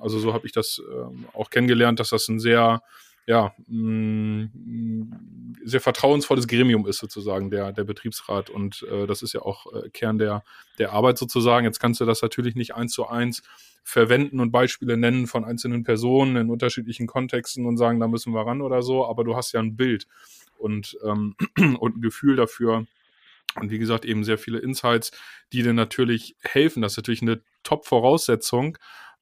also 0.00 0.18
so 0.18 0.32
habe 0.32 0.46
ich 0.46 0.52
das 0.52 0.80
ähm, 0.92 1.26
auch 1.32 1.50
kennengelernt, 1.50 2.00
dass 2.00 2.10
das 2.10 2.28
ein 2.28 2.40
sehr 2.40 2.82
ja, 3.28 3.52
mh, 3.66 4.48
mm, 4.54 5.56
sehr 5.64 5.82
vertrauensvolles 5.82 6.48
Gremium 6.48 6.86
ist 6.86 6.96
sozusagen 6.96 7.50
der, 7.50 7.72
der 7.72 7.84
Betriebsrat 7.84 8.48
und 8.48 8.86
äh, 8.90 9.06
das 9.06 9.20
ist 9.20 9.34
ja 9.34 9.42
auch 9.42 9.66
äh, 9.74 9.90
Kern 9.90 10.16
der, 10.16 10.42
der 10.78 10.94
Arbeit 10.94 11.18
sozusagen. 11.18 11.66
Jetzt 11.66 11.78
kannst 11.78 12.00
du 12.00 12.06
das 12.06 12.22
natürlich 12.22 12.54
nicht 12.54 12.74
eins 12.74 12.92
zu 12.92 13.06
eins 13.06 13.42
verwenden 13.84 14.40
und 14.40 14.50
Beispiele 14.50 14.96
nennen 14.96 15.26
von 15.26 15.44
einzelnen 15.44 15.84
Personen 15.84 16.36
in 16.36 16.48
unterschiedlichen 16.48 17.06
Kontexten 17.06 17.66
und 17.66 17.76
sagen, 17.76 18.00
da 18.00 18.08
müssen 18.08 18.32
wir 18.32 18.46
ran 18.46 18.62
oder 18.62 18.80
so, 18.80 19.06
aber 19.06 19.24
du 19.24 19.36
hast 19.36 19.52
ja 19.52 19.60
ein 19.60 19.76
Bild 19.76 20.06
und, 20.56 20.96
ähm, 21.04 21.36
und 21.78 21.98
ein 21.98 22.00
Gefühl 22.00 22.34
dafür, 22.34 22.86
und 23.56 23.70
wie 23.70 23.78
gesagt, 23.78 24.06
eben 24.06 24.24
sehr 24.24 24.38
viele 24.38 24.58
Insights, 24.58 25.10
die 25.52 25.62
dir 25.62 25.74
natürlich 25.74 26.34
helfen. 26.40 26.80
Das 26.80 26.92
ist 26.92 26.98
natürlich 26.98 27.22
eine 27.22 27.42
Top-Voraussetzung, 27.62 28.78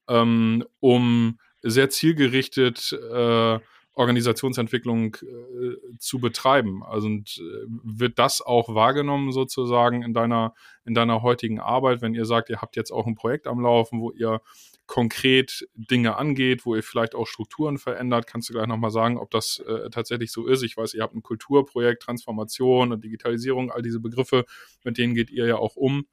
ähm, 0.08 0.64
um 0.78 1.38
sehr 1.62 1.90
zielgerichtet 1.90 2.92
äh, 2.92 3.58
Organisationsentwicklung 3.96 5.16
äh, 5.16 5.76
zu 5.98 6.20
betreiben. 6.20 6.84
Also 6.84 7.06
und, 7.08 7.38
äh, 7.38 7.66
wird 7.82 8.18
das 8.18 8.42
auch 8.42 8.74
wahrgenommen 8.74 9.32
sozusagen 9.32 10.02
in 10.02 10.12
deiner, 10.12 10.54
in 10.84 10.94
deiner 10.94 11.22
heutigen 11.22 11.58
Arbeit, 11.60 12.02
wenn 12.02 12.14
ihr 12.14 12.26
sagt, 12.26 12.50
ihr 12.50 12.60
habt 12.60 12.76
jetzt 12.76 12.92
auch 12.92 13.06
ein 13.06 13.14
Projekt 13.14 13.46
am 13.46 13.60
Laufen, 13.60 14.00
wo 14.00 14.12
ihr 14.12 14.42
konkret 14.86 15.66
Dinge 15.74 16.16
angeht, 16.16 16.66
wo 16.66 16.76
ihr 16.76 16.82
vielleicht 16.82 17.14
auch 17.14 17.26
Strukturen 17.26 17.78
verändert. 17.78 18.26
Kannst 18.26 18.50
du 18.50 18.52
gleich 18.52 18.66
nochmal 18.66 18.90
sagen, 18.90 19.16
ob 19.16 19.30
das 19.30 19.60
äh, 19.60 19.88
tatsächlich 19.88 20.30
so 20.30 20.46
ist? 20.46 20.62
Ich 20.62 20.76
weiß, 20.76 20.92
ihr 20.92 21.02
habt 21.02 21.14
ein 21.14 21.22
Kulturprojekt, 21.22 22.02
Transformation 22.02 22.92
und 22.92 23.02
Digitalisierung, 23.02 23.70
all 23.70 23.80
diese 23.80 23.98
Begriffe, 23.98 24.44
mit 24.84 24.98
denen 24.98 25.14
geht 25.14 25.30
ihr 25.30 25.46
ja 25.46 25.56
auch 25.56 25.74
um. 25.74 26.06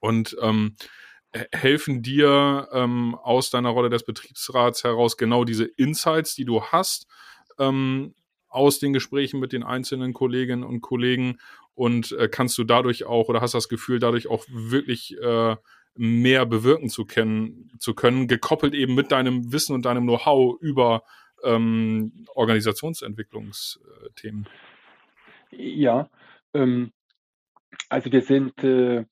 Und 0.00 0.36
ähm, 0.42 0.76
helfen 1.52 2.02
dir 2.02 2.68
ähm, 2.72 3.14
aus 3.14 3.50
deiner 3.50 3.70
Rolle 3.70 3.90
des 3.90 4.04
Betriebsrats 4.04 4.84
heraus 4.84 5.16
genau 5.16 5.44
diese 5.44 5.64
Insights, 5.64 6.34
die 6.34 6.44
du 6.44 6.62
hast, 6.62 7.06
ähm, 7.58 8.14
aus 8.48 8.80
den 8.80 8.92
Gesprächen 8.92 9.38
mit 9.38 9.52
den 9.52 9.62
einzelnen 9.62 10.12
Kolleginnen 10.12 10.64
und 10.64 10.80
Kollegen 10.80 11.38
und 11.74 12.12
äh, 12.12 12.28
kannst 12.28 12.58
du 12.58 12.64
dadurch 12.64 13.04
auch 13.04 13.28
oder 13.28 13.40
hast 13.40 13.54
das 13.54 13.68
Gefühl, 13.68 14.00
dadurch 14.00 14.28
auch 14.28 14.44
wirklich 14.48 15.16
äh, 15.18 15.56
mehr 15.94 16.46
bewirken 16.46 16.88
zu, 16.88 17.04
kennen, 17.04 17.70
zu 17.78 17.94
können, 17.94 18.26
gekoppelt 18.26 18.74
eben 18.74 18.94
mit 18.94 19.12
deinem 19.12 19.52
Wissen 19.52 19.74
und 19.74 19.84
deinem 19.84 20.04
Know-how 20.04 20.58
über 20.60 21.02
ähm, 21.44 22.26
Organisationsentwicklungsthemen? 22.34 24.48
Ja, 25.50 26.08
ähm, 26.54 26.92
also 27.88 28.10
wir 28.12 28.22
sind 28.22 28.64
äh, 28.64 29.04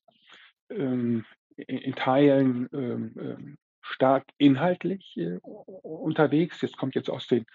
ähm, 0.69 1.25
in 1.67 1.95
Teilen 1.95 2.69
ähm, 2.73 3.15
ähm, 3.19 3.57
stark 3.81 4.25
inhaltlich 4.37 5.15
äh, 5.17 5.37
unterwegs. 5.41 6.61
Jetzt 6.61 6.77
kommt 6.77 6.95
jetzt 6.95 7.09
aus 7.09 7.27
den, 7.27 7.45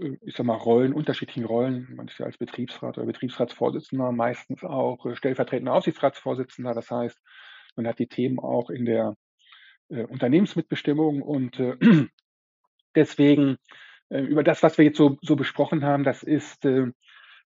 äh, 0.00 0.16
ich 0.22 0.36
sag 0.36 0.46
mal, 0.46 0.56
Rollen, 0.56 0.92
unterschiedlichen 0.92 1.44
Rollen. 1.44 1.94
Man 1.94 2.08
ist 2.08 2.18
ja 2.18 2.26
als 2.26 2.38
Betriebsrat 2.38 2.98
oder 2.98 3.06
Betriebsratsvorsitzender 3.06 4.12
meistens 4.12 4.64
auch 4.64 5.04
äh, 5.06 5.16
stellvertretender 5.16 5.72
Aufsichtsratsvorsitzender. 5.72 6.74
Das 6.74 6.90
heißt, 6.90 7.18
man 7.76 7.86
hat 7.86 7.98
die 7.98 8.08
Themen 8.08 8.38
auch 8.38 8.70
in 8.70 8.84
der 8.84 9.16
äh, 9.88 10.04
Unternehmensmitbestimmung 10.04 11.22
und 11.22 11.58
äh, 11.58 11.76
deswegen 12.94 13.56
äh, 14.10 14.20
über 14.20 14.44
das, 14.44 14.62
was 14.62 14.78
wir 14.78 14.84
jetzt 14.84 14.98
so, 14.98 15.18
so 15.22 15.36
besprochen 15.36 15.84
haben, 15.84 16.04
das 16.04 16.22
ist 16.22 16.64
äh, 16.64 16.92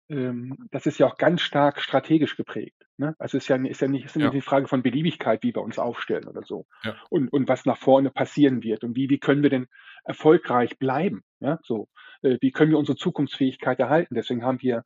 ähm, 0.08 0.56
das 0.70 0.86
ist 0.86 0.98
ja 0.98 1.06
auch 1.06 1.16
ganz 1.16 1.40
stark 1.40 1.80
strategisch 1.80 2.36
geprägt. 2.36 2.83
Ne? 2.96 3.16
Also 3.18 3.38
es 3.38 3.44
ist 3.44 3.48
ja, 3.48 3.56
ist 3.56 3.80
ja 3.80 3.88
nicht, 3.88 4.04
ist 4.04 4.16
ja. 4.16 4.30
die 4.30 4.40
Frage 4.40 4.68
von 4.68 4.82
Beliebigkeit, 4.82 5.42
wie 5.42 5.54
wir 5.54 5.62
uns 5.62 5.78
aufstellen 5.78 6.28
oder 6.28 6.42
so. 6.42 6.66
Ja. 6.84 6.96
Und, 7.10 7.32
und 7.32 7.48
was 7.48 7.66
nach 7.66 7.76
vorne 7.76 8.10
passieren 8.10 8.62
wird 8.62 8.84
und 8.84 8.94
wie, 8.94 9.10
wie 9.10 9.18
können 9.18 9.42
wir 9.42 9.50
denn 9.50 9.66
erfolgreich 10.04 10.78
bleiben. 10.78 11.22
Ja? 11.40 11.58
So, 11.62 11.88
äh, 12.22 12.38
wie 12.40 12.52
können 12.52 12.70
wir 12.70 12.78
unsere 12.78 12.96
Zukunftsfähigkeit 12.96 13.80
erhalten? 13.80 14.14
Deswegen 14.14 14.44
haben 14.44 14.62
wir 14.62 14.84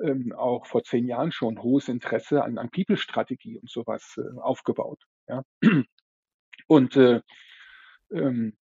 ähm, 0.00 0.32
auch 0.32 0.66
vor 0.66 0.84
zehn 0.84 1.06
Jahren 1.06 1.32
schon 1.32 1.60
hohes 1.60 1.88
Interesse 1.88 2.44
an, 2.44 2.58
an 2.58 2.70
People-Strategie 2.70 3.58
und 3.58 3.68
sowas 3.68 4.16
äh, 4.18 4.40
aufgebaut. 4.40 5.02
Ja? 5.28 5.42
Und 6.66 6.96
äh, 6.96 7.20
ähm, 8.12 8.56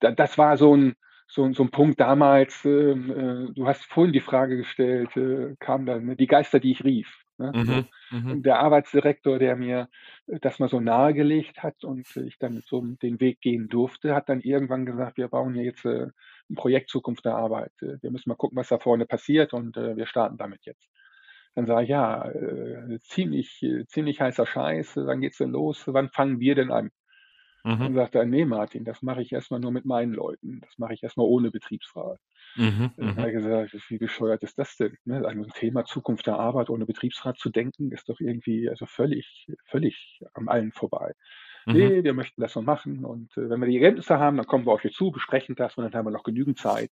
da, 0.00 0.10
das 0.10 0.38
war 0.38 0.56
so 0.56 0.76
ein, 0.76 0.94
so, 1.28 1.50
so 1.52 1.62
ein 1.62 1.70
Punkt 1.70 2.00
damals, 2.00 2.64
ähm, 2.64 3.10
äh, 3.10 3.52
du 3.54 3.66
hast 3.66 3.84
vorhin 3.84 4.12
die 4.12 4.20
Frage 4.20 4.56
gestellt, 4.56 5.16
äh, 5.16 5.54
kam 5.60 5.86
dann 5.86 6.04
ne, 6.06 6.16
die 6.16 6.26
Geister, 6.26 6.60
die 6.60 6.72
ich 6.72 6.84
rief. 6.84 7.24
Ne? 7.42 7.52
Mhm, 7.54 7.64
so, 7.64 8.16
mhm. 8.16 8.42
Der 8.42 8.60
Arbeitsdirektor, 8.60 9.38
der 9.38 9.56
mir 9.56 9.88
das 10.26 10.58
mal 10.58 10.68
so 10.68 10.80
nahegelegt 10.80 11.62
hat 11.62 11.82
und 11.84 12.06
ich 12.16 12.38
dann 12.38 12.62
so 12.64 12.80
den 12.80 13.20
Weg 13.20 13.40
gehen 13.40 13.68
durfte, 13.68 14.14
hat 14.14 14.28
dann 14.28 14.40
irgendwann 14.40 14.86
gesagt, 14.86 15.16
wir 15.16 15.28
bauen 15.28 15.54
hier 15.54 15.64
jetzt 15.64 15.84
äh, 15.84 16.08
ein 16.48 16.54
Projekt 16.54 16.90
Zukunft 16.90 17.24
der 17.24 17.34
Arbeit. 17.34 17.72
Äh, 17.82 17.98
wir 18.00 18.10
müssen 18.10 18.28
mal 18.28 18.36
gucken, 18.36 18.56
was 18.56 18.68
da 18.68 18.78
vorne 18.78 19.06
passiert 19.06 19.52
und 19.52 19.76
äh, 19.76 19.96
wir 19.96 20.06
starten 20.06 20.38
damit 20.38 20.64
jetzt. 20.64 20.88
Dann 21.54 21.66
sage 21.66 21.82
ich, 21.82 21.90
ja, 21.90 22.30
äh, 22.30 22.98
ziemlich, 23.00 23.66
ziemlich 23.86 24.20
heißer 24.20 24.46
Scheiß, 24.46 24.96
wann 24.96 25.20
geht's 25.20 25.38
denn 25.38 25.50
los? 25.50 25.82
Wann 25.86 26.08
fangen 26.08 26.40
wir 26.40 26.54
denn 26.54 26.70
an? 26.70 26.90
Mhm. 27.64 27.78
Dann 27.78 27.94
sagt 27.94 28.14
er, 28.14 28.24
nee, 28.24 28.44
Martin, 28.44 28.84
das 28.84 29.02
mache 29.02 29.22
ich 29.22 29.32
erstmal 29.32 29.60
nur 29.60 29.70
mit 29.70 29.84
meinen 29.84 30.12
Leuten. 30.12 30.60
Das 30.62 30.78
mache 30.78 30.94
ich 30.94 31.02
erstmal 31.02 31.26
ohne 31.26 31.50
Betriebsrat. 31.50 32.18
Mhm, 32.56 32.90
dann 32.96 33.16
habe 33.16 33.20
mhm. 33.20 33.26
ich 33.28 33.34
gesagt, 33.34 33.90
wie 33.90 33.98
bescheuert 33.98 34.42
ist 34.42 34.58
das 34.58 34.76
denn? 34.76 34.96
Ne? 35.04 35.24
Also 35.24 35.42
ein 35.42 35.50
Thema 35.54 35.84
Zukunft 35.84 36.26
der 36.26 36.38
Arbeit 36.38 36.70
ohne 36.70 36.86
Betriebsrat 36.86 37.38
zu 37.38 37.50
denken, 37.50 37.92
ist 37.92 38.08
doch 38.08 38.18
irgendwie 38.20 38.68
also 38.68 38.86
völlig, 38.86 39.46
völlig 39.66 40.20
am 40.34 40.48
allen 40.48 40.72
vorbei. 40.72 41.12
Mhm. 41.66 41.72
Nee, 41.74 42.04
wir 42.04 42.14
möchten 42.14 42.40
das 42.40 42.52
so 42.52 42.62
machen 42.62 43.04
und 43.04 43.36
äh, 43.36 43.48
wenn 43.48 43.60
wir 43.60 43.68
die 43.68 43.76
Ergebnisse 43.76 44.18
haben, 44.18 44.36
dann 44.36 44.46
kommen 44.46 44.66
wir 44.66 44.72
auf 44.72 44.84
euch 44.84 44.92
zu, 44.94 45.12
besprechen 45.12 45.54
das 45.54 45.76
und 45.76 45.84
dann 45.84 45.94
haben 45.94 46.06
wir 46.06 46.10
noch 46.10 46.24
genügend 46.24 46.58
Zeit, 46.58 46.90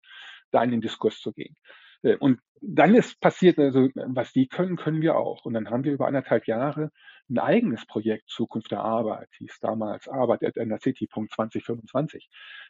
da 0.51 0.63
in 0.63 0.69
den 0.69 0.81
Diskurs 0.81 1.19
zu 1.19 1.33
gehen. 1.33 1.55
Äh, 2.03 2.15
und 2.17 2.39
dann 2.61 2.93
ist 2.93 3.19
passiert, 3.19 3.57
also 3.57 3.89
was 3.95 4.33
die 4.33 4.47
können, 4.47 4.75
können 4.75 5.01
wir 5.01 5.15
auch. 5.15 5.45
Und 5.45 5.53
dann 5.53 5.69
haben 5.69 5.83
wir 5.83 5.93
über 5.93 6.07
anderthalb 6.07 6.45
Jahre 6.45 6.91
ein 7.29 7.37
eigenes 7.37 7.85
Projekt 7.85 8.29
Zukunft 8.29 8.71
der 8.71 8.79
Arbeit, 8.79 9.29
hieß 9.37 9.59
damals 9.61 10.07
Arbeit 10.07 10.43
at 10.43 10.57
NRCity.2025, 10.57 12.27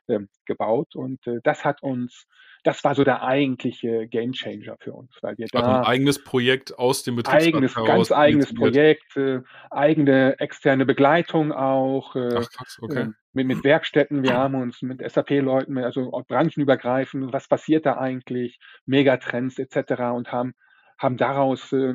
ähm, 0.07 0.29
gebaut. 0.45 0.95
Und 0.95 1.25
äh, 1.27 1.39
das 1.43 1.63
hat 1.63 1.81
uns, 1.81 2.27
das 2.63 2.83
war 2.83 2.95
so 2.95 3.03
der 3.03 3.23
eigentliche 3.23 4.07
Gamechanger 4.07 4.75
für 4.79 4.93
uns, 4.93 5.17
weil 5.21 5.37
wir 5.37 5.47
also 5.53 5.65
da 5.65 5.79
ein 5.79 5.85
eigenes 5.85 6.23
Projekt 6.23 6.77
aus 6.77 7.03
dem 7.03 7.15
Betriebsrat 7.15 7.53
eigenes, 7.53 7.73
ganz 7.73 8.11
eigenes 8.11 8.53
Projekt, 8.53 9.15
äh, 9.15 9.41
eigene 9.71 10.39
externe 10.39 10.85
Begleitung 10.85 11.51
auch. 11.51 12.15
Äh, 12.15 12.35
Ach, 12.35 12.49
krass, 12.49 12.77
okay. 12.81 13.01
Äh, 13.01 13.07
mit, 13.33 13.47
mit 13.47 13.63
Werkstätten, 13.63 14.23
wir 14.23 14.33
haben 14.33 14.55
uns 14.55 14.81
mit 14.81 15.07
SAP-Leuten, 15.07 15.77
also 15.77 16.09
branchenübergreifend, 16.27 17.31
was 17.31 17.47
passiert 17.47 17.85
da 17.85 17.97
eigentlich, 17.97 18.59
Megatrends 18.85 19.59
etc. 19.59 20.01
und 20.15 20.31
haben, 20.31 20.53
haben 20.97 21.17
daraus 21.17 21.71
äh, 21.71 21.93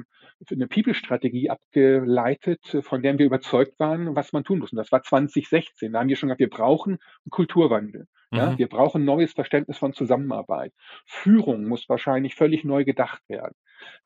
eine 0.51 0.67
People-Strategie 0.67 1.51
abgeleitet, 1.51 2.79
von 2.83 3.03
der 3.03 3.19
wir 3.19 3.27
überzeugt 3.27 3.79
waren, 3.79 4.15
was 4.17 4.33
man 4.33 4.45
tun 4.45 4.59
muss. 4.59 4.73
Und 4.73 4.77
das 4.77 4.93
war 4.93 5.03
2016. 5.03 5.93
Da 5.93 6.01
haben 6.01 6.09
wir 6.09 6.17
schon 6.17 6.29
gesagt, 6.29 6.41
wir 6.41 6.51
brauchen 6.51 6.93
einen 6.93 7.31
Kulturwandel. 7.31 8.07
Ja, 8.33 8.51
mhm. 8.51 8.59
wir 8.59 8.69
brauchen 8.69 9.03
ein 9.03 9.05
neues 9.05 9.33
Verständnis 9.33 9.79
von 9.79 9.93
Zusammenarbeit. 9.93 10.73
Führung 11.07 11.67
muss 11.67 11.89
wahrscheinlich 11.89 12.35
völlig 12.35 12.65
neu 12.65 12.85
gedacht 12.85 13.23
werden. 13.29 13.55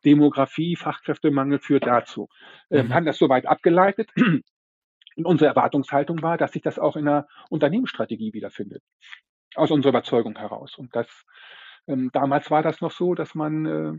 Demografie, 0.04 0.76
Fachkräftemangel 0.76 1.58
führt 1.60 1.86
dazu. 1.86 2.28
Ähm, 2.70 2.88
mhm. 2.88 2.94
haben 2.94 3.06
das 3.06 3.18
soweit 3.18 3.46
abgeleitet. 3.46 4.10
Und 5.16 5.26
unsere 5.26 5.48
Erwartungshaltung 5.48 6.22
war, 6.22 6.38
dass 6.38 6.52
sich 6.52 6.62
das 6.62 6.78
auch 6.78 6.94
in 6.94 7.08
einer 7.08 7.26
Unternehmensstrategie 7.50 8.32
wiederfindet. 8.34 8.82
Aus 9.54 9.70
unserer 9.70 9.90
Überzeugung 9.90 10.36
heraus. 10.36 10.76
Und 10.76 10.94
das 10.94 11.24
Ähm, 11.88 12.10
damals 12.12 12.50
war 12.50 12.62
das 12.62 12.80
noch 12.82 12.92
so, 12.92 13.14
dass 13.14 13.34
man 13.34 13.66
äh, 13.66 13.98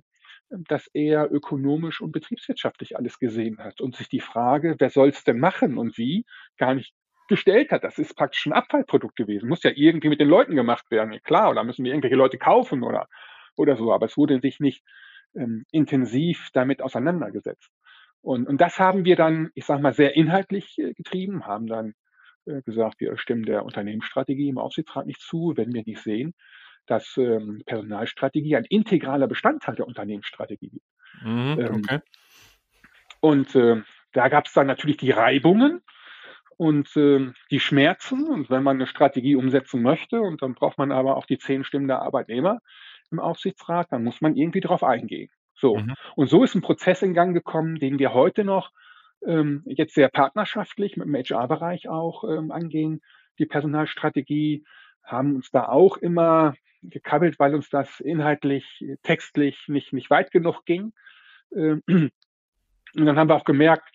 das 0.49 0.87
eher 0.93 1.31
ökonomisch 1.31 2.01
und 2.01 2.11
betriebswirtschaftlich 2.11 2.97
alles 2.97 3.19
gesehen 3.19 3.59
hat 3.59 3.81
und 3.81 3.95
sich 3.95 4.09
die 4.09 4.19
Frage, 4.19 4.75
wer 4.79 4.89
soll 4.89 5.09
es 5.09 5.23
denn 5.23 5.39
machen 5.39 5.77
und 5.77 5.97
wie, 5.97 6.25
gar 6.57 6.73
nicht 6.73 6.93
gestellt 7.27 7.71
hat. 7.71 7.83
Das 7.83 7.99
ist 7.99 8.15
praktisch 8.15 8.45
ein 8.47 8.53
Abfallprodukt 8.53 9.15
gewesen. 9.15 9.47
Muss 9.47 9.63
ja 9.63 9.71
irgendwie 9.73 10.09
mit 10.09 10.19
den 10.19 10.27
Leuten 10.27 10.55
gemacht 10.55 10.89
werden. 10.89 11.17
Klar, 11.23 11.51
oder 11.51 11.63
müssen 11.63 11.85
wir 11.85 11.91
irgendwelche 11.91 12.15
Leute 12.15 12.37
kaufen 12.37 12.83
oder, 12.83 13.07
oder 13.55 13.77
so. 13.77 13.93
Aber 13.93 14.07
es 14.07 14.17
wurde 14.17 14.39
sich 14.41 14.59
nicht 14.59 14.83
ähm, 15.35 15.65
intensiv 15.71 16.49
damit 16.53 16.81
auseinandergesetzt. 16.81 17.71
Und, 18.21 18.47
und 18.47 18.59
das 18.59 18.79
haben 18.79 19.05
wir 19.05 19.15
dann, 19.15 19.51
ich 19.53 19.65
sage 19.65 19.81
mal, 19.81 19.93
sehr 19.93 20.15
inhaltlich 20.15 20.77
äh, 20.79 20.93
getrieben, 20.93 21.45
haben 21.45 21.67
dann 21.67 21.93
äh, 22.45 22.61
gesagt, 22.63 22.99
wir 22.99 23.15
stimmen 23.17 23.43
der 23.43 23.63
Unternehmensstrategie 23.63 24.49
im 24.49 24.57
Aufsichtsrat 24.57 25.05
nicht 25.05 25.21
zu, 25.21 25.53
wenn 25.55 25.73
wir 25.73 25.83
nicht 25.85 26.01
sehen, 26.01 26.33
dass 26.89 27.17
ähm, 27.17 27.61
Personalstrategie 27.65 28.55
ein 28.55 28.65
integraler 28.65 29.27
Bestandteil 29.27 29.75
der 29.75 29.87
Unternehmensstrategie 29.87 30.71
ist. 30.75 31.23
Mhm, 31.23 31.57
ähm, 31.59 31.75
okay. 31.75 31.99
Und 33.21 33.55
äh, 33.55 33.81
da 34.13 34.29
gab 34.29 34.47
es 34.47 34.53
dann 34.53 34.67
natürlich 34.67 34.97
die 34.97 35.11
Reibungen 35.11 35.81
und 36.57 36.95
äh, 36.95 37.31
die 37.51 37.59
Schmerzen. 37.59 38.27
Und 38.27 38.49
wenn 38.49 38.63
man 38.63 38.77
eine 38.77 38.87
Strategie 38.87 39.35
umsetzen 39.35 39.81
möchte, 39.81 40.21
und 40.21 40.41
dann 40.41 40.55
braucht 40.55 40.77
man 40.77 40.91
aber 40.91 41.17
auch 41.17 41.25
die 41.25 41.37
zehn 41.37 41.63
Stimmen 41.63 41.87
der 41.87 42.01
Arbeitnehmer 42.01 42.59
im 43.11 43.19
Aufsichtsrat, 43.19 43.87
dann 43.91 44.03
muss 44.03 44.21
man 44.21 44.35
irgendwie 44.35 44.61
darauf 44.61 44.83
eingehen. 44.83 45.29
So. 45.53 45.77
Mhm. 45.77 45.93
Und 46.15 46.29
so 46.29 46.43
ist 46.43 46.55
ein 46.55 46.61
Prozess 46.61 47.01
in 47.01 47.13
Gang 47.13 47.33
gekommen, 47.33 47.75
den 47.75 47.99
wir 47.99 48.13
heute 48.13 48.43
noch 48.43 48.71
ähm, 49.25 49.63
jetzt 49.65 49.93
sehr 49.93 50.09
partnerschaftlich 50.09 50.97
mit 50.97 51.07
dem 51.07 51.15
HR-Bereich 51.15 51.89
auch 51.89 52.23
ähm, 52.23 52.51
angehen. 52.51 53.01
Die 53.37 53.45
Personalstrategie 53.45 54.63
haben 55.03 55.35
uns 55.35 55.51
da 55.51 55.67
auch 55.67 55.97
immer 55.97 56.55
gekabbelt, 56.81 57.39
weil 57.39 57.55
uns 57.55 57.69
das 57.69 57.99
inhaltlich, 57.99 58.83
textlich 59.03 59.67
nicht, 59.67 59.93
nicht 59.93 60.09
weit 60.09 60.31
genug 60.31 60.65
ging. 60.65 60.93
Ähm, 61.55 61.83
und 61.87 63.05
dann 63.05 63.17
haben 63.17 63.29
wir 63.29 63.35
auch 63.35 63.45
gemerkt, 63.45 63.89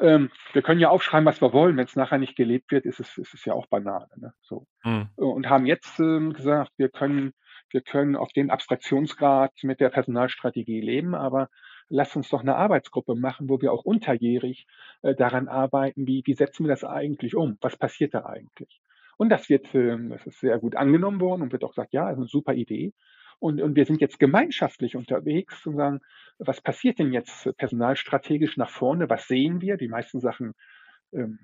ähm, 0.00 0.30
wir 0.52 0.62
können 0.62 0.80
ja 0.80 0.88
aufschreiben, 0.88 1.26
was 1.26 1.40
wir 1.40 1.52
wollen. 1.52 1.76
Wenn 1.76 1.84
es 1.84 1.96
nachher 1.96 2.18
nicht 2.18 2.36
gelebt 2.36 2.70
wird, 2.72 2.86
ist 2.86 3.00
es, 3.00 3.18
ist 3.18 3.34
es 3.34 3.44
ja 3.44 3.54
auch 3.54 3.66
Banane. 3.66 4.08
Ne? 4.16 4.32
So. 4.40 4.66
Mhm. 4.84 5.08
Und 5.16 5.48
haben 5.48 5.66
jetzt 5.66 5.98
ähm, 6.00 6.32
gesagt, 6.32 6.72
wir 6.76 6.88
können, 6.88 7.32
wir 7.70 7.82
können 7.82 8.16
auf 8.16 8.32
den 8.32 8.50
Abstraktionsgrad 8.50 9.52
mit 9.62 9.80
der 9.80 9.90
Personalstrategie 9.90 10.80
leben, 10.80 11.14
aber 11.14 11.48
lass 11.88 12.16
uns 12.16 12.28
doch 12.30 12.40
eine 12.40 12.56
Arbeitsgruppe 12.56 13.14
machen, 13.14 13.48
wo 13.48 13.60
wir 13.60 13.72
auch 13.72 13.84
unterjährig 13.84 14.66
äh, 15.02 15.14
daran 15.14 15.48
arbeiten, 15.48 16.06
wie, 16.06 16.22
wie 16.24 16.34
setzen 16.34 16.64
wir 16.64 16.70
das 16.70 16.84
eigentlich 16.84 17.34
um? 17.34 17.58
Was 17.60 17.76
passiert 17.76 18.14
da 18.14 18.24
eigentlich? 18.24 18.80
Und 19.20 19.28
das 19.28 19.50
wird, 19.50 19.66
das 19.74 20.26
ist 20.26 20.40
sehr 20.40 20.58
gut 20.58 20.76
angenommen 20.76 21.20
worden 21.20 21.42
und 21.42 21.52
wird 21.52 21.62
auch 21.62 21.72
gesagt, 21.72 21.92
ja, 21.92 22.08
ist 22.08 22.16
eine 22.16 22.24
super 22.24 22.54
Idee. 22.54 22.94
Und, 23.38 23.60
und 23.60 23.76
wir 23.76 23.84
sind 23.84 24.00
jetzt 24.00 24.18
gemeinschaftlich 24.18 24.96
unterwegs 24.96 25.66
und 25.66 25.76
sagen, 25.76 26.00
was 26.38 26.62
passiert 26.62 26.98
denn 26.98 27.12
jetzt 27.12 27.54
personalstrategisch 27.58 28.56
nach 28.56 28.70
vorne? 28.70 29.10
Was 29.10 29.28
sehen 29.28 29.60
wir? 29.60 29.76
Die 29.76 29.88
meisten 29.88 30.20
Sachen 30.20 30.54
ähm, 31.12 31.38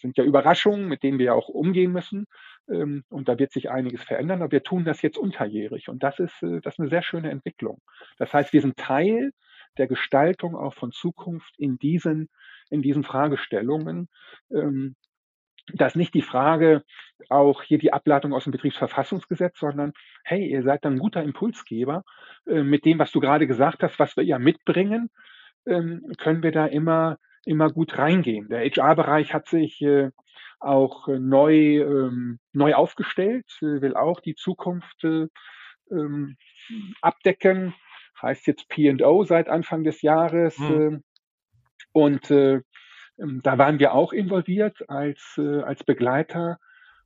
sind 0.00 0.16
ja 0.16 0.22
Überraschungen, 0.22 0.86
mit 0.86 1.02
denen 1.02 1.18
wir 1.18 1.26
ja 1.26 1.32
auch 1.32 1.48
umgehen 1.48 1.90
müssen. 1.90 2.26
Ähm, 2.70 3.02
und 3.08 3.28
da 3.28 3.40
wird 3.40 3.50
sich 3.50 3.68
einiges 3.68 4.04
verändern, 4.04 4.40
aber 4.40 4.52
wir 4.52 4.62
tun 4.62 4.84
das 4.84 5.02
jetzt 5.02 5.18
unterjährig. 5.18 5.88
Und 5.88 6.04
das 6.04 6.20
ist, 6.20 6.44
äh, 6.44 6.60
das 6.60 6.74
ist 6.74 6.78
eine 6.78 6.90
sehr 6.90 7.02
schöne 7.02 7.32
Entwicklung. 7.32 7.80
Das 8.18 8.32
heißt, 8.32 8.52
wir 8.52 8.60
sind 8.60 8.76
Teil 8.76 9.32
der 9.78 9.88
Gestaltung 9.88 10.54
auch 10.54 10.74
von 10.74 10.92
Zukunft 10.92 11.58
in 11.58 11.76
diesen, 11.78 12.28
in 12.70 12.82
diesen 12.82 13.02
Fragestellungen. 13.02 14.08
Ähm, 14.52 14.94
das 15.74 15.92
ist 15.92 15.96
nicht 15.96 16.14
die 16.14 16.22
Frage, 16.22 16.82
auch 17.28 17.62
hier 17.62 17.78
die 17.78 17.92
Ableitung 17.92 18.32
aus 18.32 18.44
dem 18.44 18.52
Betriebsverfassungsgesetz, 18.52 19.58
sondern 19.58 19.92
hey, 20.24 20.46
ihr 20.46 20.62
seid 20.62 20.84
ein 20.84 20.98
guter 20.98 21.22
Impulsgeber. 21.22 22.02
Äh, 22.46 22.62
mit 22.62 22.84
dem, 22.84 22.98
was 22.98 23.12
du 23.12 23.20
gerade 23.20 23.46
gesagt 23.46 23.82
hast, 23.82 23.98
was 23.98 24.16
wir 24.16 24.24
ja 24.24 24.38
mitbringen, 24.38 25.10
ähm, 25.66 26.12
können 26.18 26.42
wir 26.42 26.52
da 26.52 26.66
immer 26.66 27.18
immer 27.44 27.70
gut 27.70 27.98
reingehen. 27.98 28.48
Der 28.48 28.60
HR-Bereich 28.60 29.34
hat 29.34 29.48
sich 29.48 29.80
äh, 29.82 30.10
auch 30.60 31.08
äh, 31.08 31.18
neu, 31.18 31.80
ähm, 31.80 32.38
neu 32.52 32.74
aufgestellt, 32.74 33.46
äh, 33.60 33.80
will 33.80 33.96
auch 33.96 34.20
die 34.20 34.34
Zukunft 34.34 35.04
äh, 35.04 35.26
ähm, 35.90 36.36
abdecken, 37.00 37.74
heißt 38.20 38.46
jetzt 38.46 38.68
P&O 38.68 39.24
seit 39.24 39.48
Anfang 39.48 39.84
des 39.84 40.02
Jahres. 40.02 40.58
Mhm. 40.58 41.02
und 41.92 42.30
äh, 42.30 42.54
ähm, 42.54 42.62
da 43.16 43.58
waren 43.58 43.78
wir 43.78 43.94
auch 43.94 44.12
involviert 44.12 44.88
als, 44.88 45.34
äh, 45.38 45.62
als 45.62 45.84
Begleiter. 45.84 46.58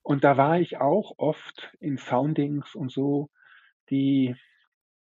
Und 0.03 0.25
da 0.25 0.37
war 0.37 0.61
ich 0.61 0.79
auch 0.79 1.15
oft 1.19 1.73
in 1.81 1.99
Soundings 1.99 2.75
und 2.75 2.93
so 2.93 3.29
die, 3.91 4.37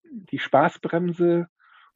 die 0.04 0.38
Spaßbremse 0.38 1.48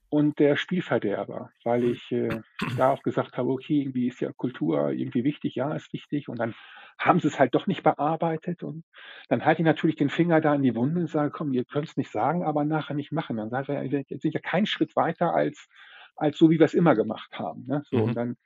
und 0.09 0.39
der 0.39 0.57
Spielverderber, 0.57 1.51
weil 1.65 1.83
hm. 1.83 1.93
ich 1.93 2.13
äh, 2.13 2.41
da 2.77 2.91
auch 2.91 3.03
gesagt 3.03 3.37
habe, 3.37 3.51
okay, 3.51 3.81
irgendwie 3.81 4.09
ist 4.09 4.21
ja 4.21 4.33
Kultur 4.33 4.91
irgendwie 4.91 5.25
wichtig, 5.25 5.57
ja, 5.57 5.75
ist 5.75 5.93
wichtig. 5.93 6.29
Und 6.29 6.39
dann 6.39 6.55
haben 6.99 7.21
sie 7.21 7.29
es 7.29 7.39
halt 7.39 7.55
doch 7.55 7.67
nicht 7.67 7.83
bearbeitet. 7.83 8.63
Und 8.63 8.85
dann 9.29 9.45
halte 9.45 9.63
ich 9.63 9.67
natürlich 9.67 9.97
den 9.97 10.11
Finger 10.11 10.41
da 10.41 10.55
in 10.55 10.63
die 10.63 10.75
Wunde 10.75 11.01
und 11.01 11.11
sage, 11.11 11.31
komm, 11.31 11.53
ihr 11.53 11.65
könnt 11.65 11.89
es 11.89 11.97
nicht 11.97 12.11
sagen, 12.11 12.45
aber 12.45 12.65
nachher 12.65 12.95
nicht 12.95 13.13
machen. 13.13 13.37
Dann 13.37 13.51
sage 13.51 13.85
ich, 13.85 13.93
wir 13.93 14.19
sind 14.19 14.35
ja 14.35 14.41
keinen 14.41 14.67
Schritt 14.67 14.95
weiter 14.97 15.35
als, 15.35 15.69
als 16.15 16.39
so, 16.39 16.51
wie 16.51 16.59
wir 16.59 16.67
es 16.67 16.75
immer 16.75 16.95
gemacht 16.95 17.39
haben. 17.39 17.65
Ne? 17.67 17.83
So, 17.91 17.99
mhm. 17.99 18.03
Und 18.05 18.15
dann 18.15 18.37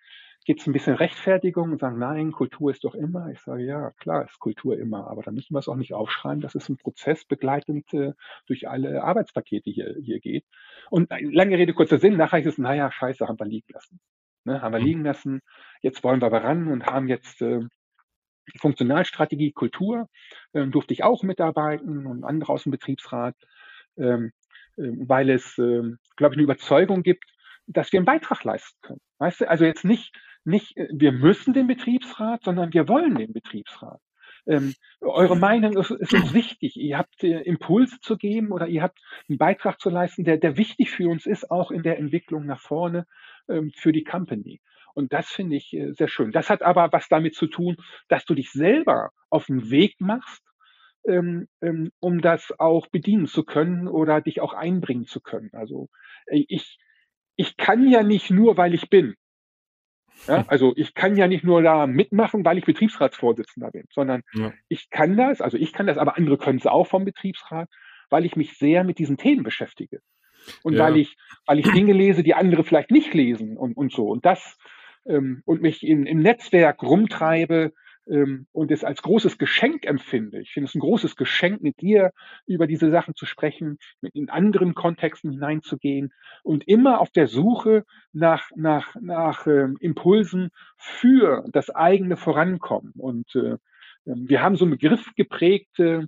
gibt 0.44 0.60
es 0.60 0.66
ein 0.66 0.72
bisschen 0.72 0.96
Rechtfertigung 0.96 1.72
und 1.72 1.80
sagen, 1.80 1.98
nein, 1.98 2.32
Kultur 2.32 2.70
ist 2.70 2.84
doch 2.84 2.94
immer. 2.94 3.28
Ich 3.30 3.40
sage, 3.40 3.62
ja, 3.64 3.90
klar 3.98 4.24
ist 4.24 4.38
Kultur 4.38 4.78
immer, 4.78 5.06
aber 5.08 5.22
dann 5.22 5.34
müssen 5.34 5.54
wir 5.54 5.58
es 5.58 5.68
auch 5.68 5.76
nicht 5.76 5.92
aufschreiben, 5.92 6.40
dass 6.40 6.54
es 6.54 6.68
ein 6.68 6.76
Prozess 6.76 7.24
begleitend 7.24 7.92
äh, 7.92 8.12
durch 8.46 8.68
alle 8.68 9.02
Arbeitspakete 9.02 9.70
hier, 9.70 9.96
hier 10.00 10.20
geht. 10.20 10.44
Und 10.90 11.10
lange 11.10 11.58
Rede, 11.58 11.74
kurzer 11.74 11.98
Sinn, 11.98 12.16
nachher 12.16 12.40
ist 12.40 12.46
es, 12.46 12.58
naja, 12.58 12.90
scheiße, 12.90 13.28
haben 13.28 13.38
wir 13.38 13.46
liegen 13.46 13.72
lassen. 13.72 14.00
Ne, 14.44 14.62
haben 14.62 14.72
wir 14.72 14.80
mhm. 14.80 14.86
liegen 14.86 15.04
lassen, 15.04 15.40
jetzt 15.82 16.02
wollen 16.02 16.22
wir 16.22 16.26
aber 16.26 16.42
ran 16.42 16.68
und 16.68 16.86
haben 16.86 17.08
jetzt 17.08 17.42
äh, 17.42 17.60
Funktionalstrategie, 18.58 19.52
Kultur, 19.52 20.08
äh, 20.52 20.66
durfte 20.66 20.94
ich 20.94 21.04
auch 21.04 21.22
mitarbeiten 21.22 22.06
und 22.06 22.24
andere 22.24 22.52
aus 22.52 22.62
dem 22.62 22.72
Betriebsrat, 22.72 23.36
ähm, 23.98 24.32
äh, 24.76 24.82
weil 24.82 25.28
es, 25.28 25.58
äh, 25.58 25.82
glaube 26.16 26.34
ich, 26.34 26.38
eine 26.38 26.42
Überzeugung 26.42 27.02
gibt, 27.02 27.24
dass 27.66 27.92
wir 27.92 27.98
einen 27.98 28.06
Beitrag 28.06 28.42
leisten 28.44 28.78
können. 28.80 29.00
Weißt 29.18 29.42
du, 29.42 29.48
also 29.48 29.64
jetzt 29.66 29.84
nicht, 29.84 30.16
nicht, 30.44 30.76
äh, 30.76 30.88
wir 30.92 31.12
müssen 31.12 31.54
den 31.54 31.66
Betriebsrat, 31.66 32.44
sondern 32.44 32.72
wir 32.72 32.88
wollen 32.88 33.16
den 33.16 33.32
Betriebsrat. 33.32 34.00
Ähm, 34.46 34.74
eure 35.00 35.36
Meinung 35.36 35.76
ist, 35.76 35.90
ist, 35.90 36.14
uns 36.14 36.34
wichtig. 36.34 36.76
Ihr 36.76 36.98
habt 36.98 37.22
äh, 37.22 37.40
Impulse 37.42 37.98
zu 38.00 38.16
geben 38.16 38.52
oder 38.52 38.68
ihr 38.68 38.82
habt 38.82 38.98
einen 39.28 39.38
Beitrag 39.38 39.80
zu 39.80 39.90
leisten, 39.90 40.24
der, 40.24 40.38
der 40.38 40.56
wichtig 40.56 40.90
für 40.90 41.08
uns 41.08 41.26
ist, 41.26 41.50
auch 41.50 41.70
in 41.70 41.82
der 41.82 41.98
Entwicklung 41.98 42.46
nach 42.46 42.60
vorne 42.60 43.06
ähm, 43.48 43.72
für 43.76 43.92
die 43.92 44.04
Company. 44.04 44.60
Und 44.94 45.12
das 45.12 45.28
finde 45.28 45.56
ich 45.56 45.72
äh, 45.72 45.92
sehr 45.92 46.08
schön. 46.08 46.32
Das 46.32 46.50
hat 46.50 46.62
aber 46.62 46.92
was 46.92 47.08
damit 47.08 47.34
zu 47.34 47.46
tun, 47.46 47.76
dass 48.08 48.24
du 48.24 48.34
dich 48.34 48.50
selber 48.50 49.10
auf 49.28 49.46
den 49.46 49.70
Weg 49.70 50.00
machst, 50.00 50.42
ähm, 51.06 51.48
ähm, 51.62 51.90
um 52.00 52.20
das 52.20 52.52
auch 52.58 52.86
bedienen 52.88 53.26
zu 53.26 53.44
können 53.44 53.88
oder 53.88 54.20
dich 54.20 54.40
auch 54.40 54.52
einbringen 54.52 55.06
zu 55.06 55.20
können. 55.20 55.50
Also 55.52 55.88
äh, 56.26 56.44
ich, 56.48 56.78
ich 57.36 57.56
kann 57.56 57.88
ja 57.88 58.02
nicht 58.02 58.30
nur, 58.30 58.56
weil 58.56 58.74
ich 58.74 58.90
bin. 58.90 59.14
Ja, 60.26 60.44
also 60.48 60.72
ich 60.76 60.94
kann 60.94 61.16
ja 61.16 61.26
nicht 61.26 61.44
nur 61.44 61.62
da 61.62 61.86
mitmachen, 61.86 62.44
weil 62.44 62.58
ich 62.58 62.64
Betriebsratsvorsitzender 62.64 63.70
bin, 63.70 63.84
sondern 63.90 64.22
ja. 64.34 64.52
ich 64.68 64.90
kann 64.90 65.16
das, 65.16 65.40
also 65.40 65.56
ich 65.56 65.72
kann 65.72 65.86
das, 65.86 65.98
aber 65.98 66.16
andere 66.16 66.38
können 66.38 66.58
es 66.58 66.66
auch 66.66 66.86
vom 66.86 67.04
Betriebsrat, 67.04 67.68
weil 68.10 68.24
ich 68.24 68.36
mich 68.36 68.58
sehr 68.58 68.84
mit 68.84 68.98
diesen 68.98 69.16
Themen 69.16 69.42
beschäftige. 69.42 70.00
Und 70.62 70.74
ja. 70.74 70.84
weil 70.84 70.96
ich, 70.96 71.16
weil 71.46 71.58
ich 71.58 71.70
Dinge 71.72 71.92
lese, 71.92 72.22
die 72.22 72.34
andere 72.34 72.64
vielleicht 72.64 72.90
nicht 72.90 73.14
lesen 73.14 73.56
und, 73.56 73.76
und 73.76 73.92
so. 73.92 74.08
Und 74.08 74.24
das, 74.24 74.58
ähm, 75.06 75.42
und 75.44 75.62
mich 75.62 75.86
in, 75.86 76.06
im 76.06 76.20
Netzwerk 76.20 76.82
rumtreibe, 76.82 77.72
und 78.06 78.70
es 78.70 78.82
als 78.82 79.02
großes 79.02 79.38
Geschenk 79.38 79.86
empfinde. 79.86 80.40
Ich 80.40 80.52
finde 80.52 80.68
es 80.68 80.74
ein 80.74 80.80
großes 80.80 81.16
Geschenk, 81.16 81.62
mit 81.62 81.80
dir 81.80 82.10
über 82.46 82.66
diese 82.66 82.90
Sachen 82.90 83.14
zu 83.14 83.24
sprechen, 83.24 83.78
in 84.12 84.30
anderen 84.30 84.74
Kontexten 84.74 85.30
hineinzugehen 85.30 86.12
und 86.42 86.66
immer 86.66 87.00
auf 87.00 87.10
der 87.10 87.28
Suche 87.28 87.84
nach, 88.12 88.50
nach, 88.56 88.96
nach 89.00 89.46
ähm, 89.46 89.76
Impulsen 89.80 90.50
für 90.76 91.44
das 91.52 91.70
eigene 91.70 92.16
Vorankommen. 92.16 92.92
Und 92.96 93.34
äh, 93.36 93.56
ähm, 94.06 94.28
wir 94.28 94.42
haben 94.42 94.56
so 94.56 94.64
einen 94.64 94.72
Begriff 94.72 95.12
geprägt, 95.14 95.78
äh, 95.78 96.06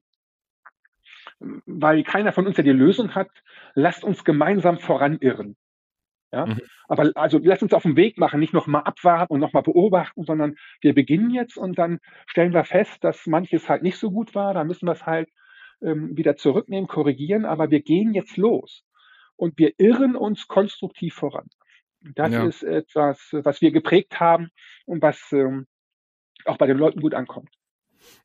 weil 1.67 2.03
keiner 2.05 2.33
von 2.33 2.47
uns 2.47 2.57
ja 2.57 2.63
die 2.63 2.71
Lösung 2.71 3.15
hat, 3.15 3.31
lasst 3.75 4.05
uns 4.05 4.25
gemeinsam 4.25 4.79
voranirren. 4.79 5.57
Ja? 6.33 6.47
Mhm. 6.47 6.61
Aber 6.89 7.11
also 7.15 7.39
lass 7.43 7.63
uns 7.63 7.75
auf 7.75 7.83
den 7.83 7.97
Weg 7.97 8.19
machen, 8.19 8.41
nicht 8.41 8.53
nochmal 8.53 8.83
abwarten 8.85 9.33
und 9.33 9.41
nochmal 9.41 9.63
beobachten, 9.63 10.25
sondern 10.25 10.57
wir 10.81 10.95
beginnen 10.95 11.31
jetzt 11.31 11.57
und 11.57 11.79
dann 11.79 12.01
stellen 12.27 12.53
wir 12.53 12.65
fest, 12.65 13.05
dass 13.05 13.27
manches 13.27 13.69
halt 13.69 13.83
nicht 13.83 13.99
so 13.99 14.11
gut 14.11 14.35
war. 14.35 14.55
Da 14.55 14.65
müssen 14.65 14.87
wir 14.87 14.93
es 14.93 15.07
halt 15.07 15.29
ähm, 15.83 16.17
wieder 16.17 16.37
zurücknehmen, 16.37 16.89
korrigieren, 16.89 17.45
aber 17.45 17.71
wir 17.71 17.83
gehen 17.83 18.15
jetzt 18.15 18.37
los 18.37 18.83
und 19.37 19.59
wir 19.59 19.73
irren 19.79 20.17
uns 20.17 20.47
konstruktiv 20.49 21.15
voran. 21.15 21.49
Das 22.15 22.33
ja. 22.33 22.45
ist 22.45 22.63
etwas, 22.63 23.29
was 23.33 23.61
wir 23.61 23.71
geprägt 23.71 24.19
haben 24.19 24.49
und 24.87 25.03
was 25.03 25.31
ähm, 25.33 25.67
auch 26.45 26.57
bei 26.57 26.67
den 26.67 26.79
Leuten 26.79 27.01
gut 27.01 27.15
ankommt. 27.15 27.51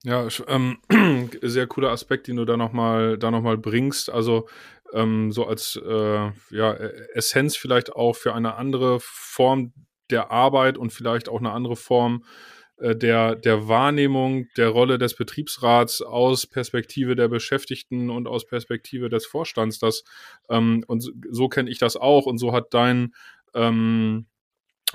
Ja, 0.03 0.27
ähm, 0.47 0.79
sehr 1.41 1.67
cooler 1.67 1.91
Aspekt, 1.91 2.27
den 2.27 2.37
du 2.37 2.45
da 2.45 2.57
nochmal 2.57 3.17
da 3.17 3.31
noch 3.31 3.41
mal 3.41 3.57
bringst. 3.57 4.11
Also 4.11 4.47
ähm, 4.93 5.31
so 5.31 5.45
als 5.45 5.79
äh, 5.83 6.31
ja, 6.51 6.73
Essenz 7.13 7.55
vielleicht 7.55 7.93
auch 7.93 8.15
für 8.15 8.33
eine 8.33 8.55
andere 8.55 8.99
Form 8.99 9.73
der 10.09 10.31
Arbeit 10.31 10.77
und 10.77 10.91
vielleicht 10.91 11.29
auch 11.29 11.39
eine 11.39 11.51
andere 11.51 11.75
Form 11.75 12.23
äh, 12.77 12.95
der, 12.95 13.35
der 13.35 13.67
Wahrnehmung 13.67 14.47
der 14.55 14.69
Rolle 14.69 14.97
des 14.97 15.15
Betriebsrats 15.15 16.01
aus 16.01 16.47
Perspektive 16.47 17.15
der 17.15 17.27
Beschäftigten 17.27 18.09
und 18.09 18.27
aus 18.27 18.45
Perspektive 18.45 19.09
des 19.09 19.25
Vorstands. 19.25 19.79
Das, 19.79 20.03
ähm, 20.49 20.83
und 20.87 21.01
so, 21.01 21.11
so 21.29 21.49
kenne 21.49 21.69
ich 21.69 21.79
das 21.79 21.97
auch 21.97 22.25
und 22.25 22.37
so 22.37 22.53
hat 22.53 22.73
dein 22.73 23.13
ähm, 23.53 24.27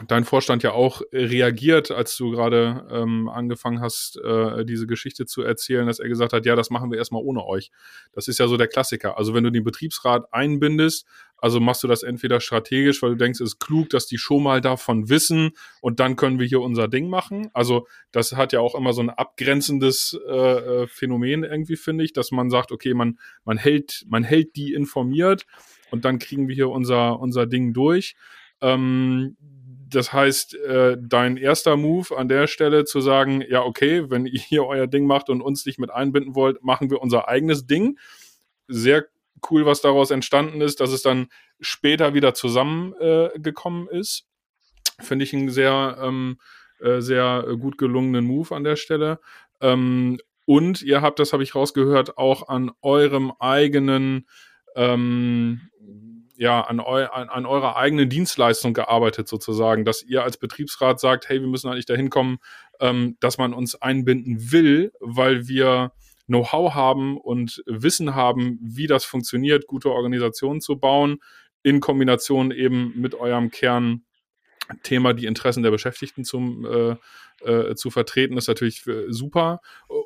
dein 0.09 0.25
Vorstand 0.25 0.63
ja 0.63 0.73
auch 0.73 1.03
reagiert, 1.13 1.91
als 1.91 2.17
du 2.17 2.31
gerade 2.31 2.87
ähm, 2.91 3.29
angefangen 3.29 3.83
hast, 3.83 4.17
äh, 4.17 4.65
diese 4.65 4.87
Geschichte 4.87 5.27
zu 5.27 5.43
erzählen, 5.43 5.87
dass 5.87 5.99
er 5.99 6.09
gesagt 6.09 6.33
hat, 6.33 6.47
ja, 6.47 6.57
das 6.57 6.71
machen 6.71 6.91
wir 6.91 6.97
erstmal 6.97 7.23
ohne 7.23 7.45
euch. 7.45 7.71
Das 8.15 8.27
ist 8.27 8.39
ja 8.39 8.49
so 8.49 8.57
der 8.57 8.69
Klassiker. 8.69 9.19
Also 9.19 9.35
wenn 9.35 9.45
du 9.45 9.51
den 9.51 9.65
Betriebsrat 9.65 10.33
einbindest, 10.33 11.07
also 11.37 11.61
machst 11.61 11.83
du 11.83 11.89
das 11.89 12.03
entweder 12.03 12.41
strategisch, 12.41 13.03
weil 13.03 13.11
du 13.11 13.17
denkst, 13.17 13.41
es 13.41 13.55
ist 13.55 13.59
klug, 13.59 13.91
dass 13.91 14.07
die 14.07 14.17
schon 14.17 14.43
mal 14.43 14.63
davon 14.63 15.11
wissen 15.11 15.51
und 15.83 16.01
dann 16.01 16.17
können 16.17 16.39
wir 16.39 16.47
hier 16.47 16.63
unser 16.63 16.89
Ding 16.89 17.11
machen. 17.11 17.51
Also 17.53 17.87
das 18.13 18.33
hat 18.33 18.55
ja 18.55 18.61
auch 18.61 18.75
immer 18.75 18.95
so 18.95 19.03
ein 19.03 19.11
abgrenzendes 19.11 20.19
äh, 20.27 20.33
äh 20.33 20.87
Phänomen 20.87 21.45
irgendwie, 21.45 21.77
finde 21.77 22.05
ich, 22.05 22.15
dass 22.15 22.31
man 22.31 22.49
sagt, 22.49 22.73
okay, 22.73 22.95
man, 22.95 23.19
man 23.45 23.59
hält, 23.59 24.07
man 24.09 24.25
hält 24.25 24.57
die 24.57 24.73
informiert 24.73 25.45
und 25.91 26.07
dann 26.07 26.19
kriegen 26.19 26.49
wir 26.49 26.55
hier 26.55 26.71
unser, 26.71 27.21
unser 27.21 27.47
Ding 27.47 27.75
durch. 27.75 28.15
Ähm, 28.63 29.37
das 29.95 30.13
heißt, 30.13 30.55
äh, 30.55 30.97
dein 31.01 31.37
erster 31.37 31.77
Move 31.77 32.17
an 32.17 32.29
der 32.29 32.47
Stelle 32.47 32.85
zu 32.85 33.01
sagen, 33.01 33.43
ja, 33.49 33.63
okay, 33.63 34.11
wenn 34.11 34.27
ihr 34.27 34.41
hier 34.41 34.65
euer 34.65 34.87
Ding 34.87 35.07
macht 35.07 35.29
und 35.29 35.41
uns 35.41 35.67
nicht 35.67 35.79
mit 35.79 35.91
einbinden 35.91 36.35
wollt, 36.35 36.63
machen 36.63 36.91
wir 36.91 37.01
unser 37.01 37.29
eigenes 37.29 37.67
Ding. 37.67 37.99
Sehr 38.69 39.07
cool, 39.51 39.67
was 39.67 39.81
daraus 39.81 40.11
entstanden 40.11 40.61
ist, 40.61 40.81
dass 40.81 40.93
es 40.93 41.03
dann 41.03 41.29
später 41.61 42.15
wieder 42.15 42.35
zusammengekommen 42.35 43.89
äh, 43.89 43.99
ist. 43.99 44.27
Finde 45.01 45.25
ich 45.25 45.33
einen 45.33 45.51
sehr, 45.51 45.99
ähm, 46.01 46.39
äh, 46.81 47.01
sehr 47.01 47.45
gut 47.59 47.79
gelungenen 47.79 48.25
Move 48.25 48.55
an 48.55 48.65
der 48.65 48.77
Stelle. 48.77 49.21
Ähm, 49.61 50.19
und 50.45 50.83
ihr 50.83 51.03
habt, 51.03 51.19
das 51.19 51.33
habe 51.33 51.43
ich 51.43 51.55
rausgehört, 51.55 52.19
auch 52.19 52.49
an 52.49 52.73
eurem 52.83 53.33
eigenen 53.39 54.27
ähm, 54.75 55.61
ja, 56.43 56.61
an, 56.63 56.81
eu, 56.81 57.07
an, 57.07 57.29
an 57.29 57.47
eurer 57.47 57.77
eigenen 57.77 58.09
Dienstleistung 58.09 58.75
gearbeitet 58.75 59.29
sozusagen, 59.29 59.85
dass 59.85 60.03
ihr 60.03 60.25
als 60.25 60.39
Betriebsrat 60.39 60.99
sagt, 60.99 61.29
hey, 61.29 61.41
wir 61.41 61.47
müssen 61.47 61.69
eigentlich 61.69 61.87
dahin 61.87 62.11
kommen, 62.11 62.39
ähm, 62.81 63.17
dass 63.21 63.39
man 63.39 63.55
uns 63.55 63.81
einbinden 63.81 64.51
will, 64.51 64.91
weil 64.99 65.47
wir 65.47 65.93
Know-how 66.27 66.75
haben 66.75 67.17
und 67.17 67.63
Wissen 67.67 68.17
haben, 68.17 68.59
wie 68.61 68.89
das 68.89 69.05
funktioniert, 69.05 69.69
gute 69.69 69.93
Organisationen 69.93 70.61
zu 70.61 70.81
bauen, 70.81 71.19
in 71.63 71.79
Kombination 71.79 72.51
eben 72.51 72.93
mit 73.01 73.15
eurem 73.15 73.53
Kern 73.53 74.03
Thema, 74.83 75.13
die 75.13 75.27
Interessen 75.27 75.63
der 75.63 75.71
Beschäftigten 75.71 76.25
zum, 76.25 76.65
äh, 76.65 76.97
äh, 77.49 77.75
zu 77.77 77.91
vertreten, 77.91 78.37
ist 78.37 78.49
natürlich 78.49 78.85
äh, 78.87 79.13
super. 79.13 79.61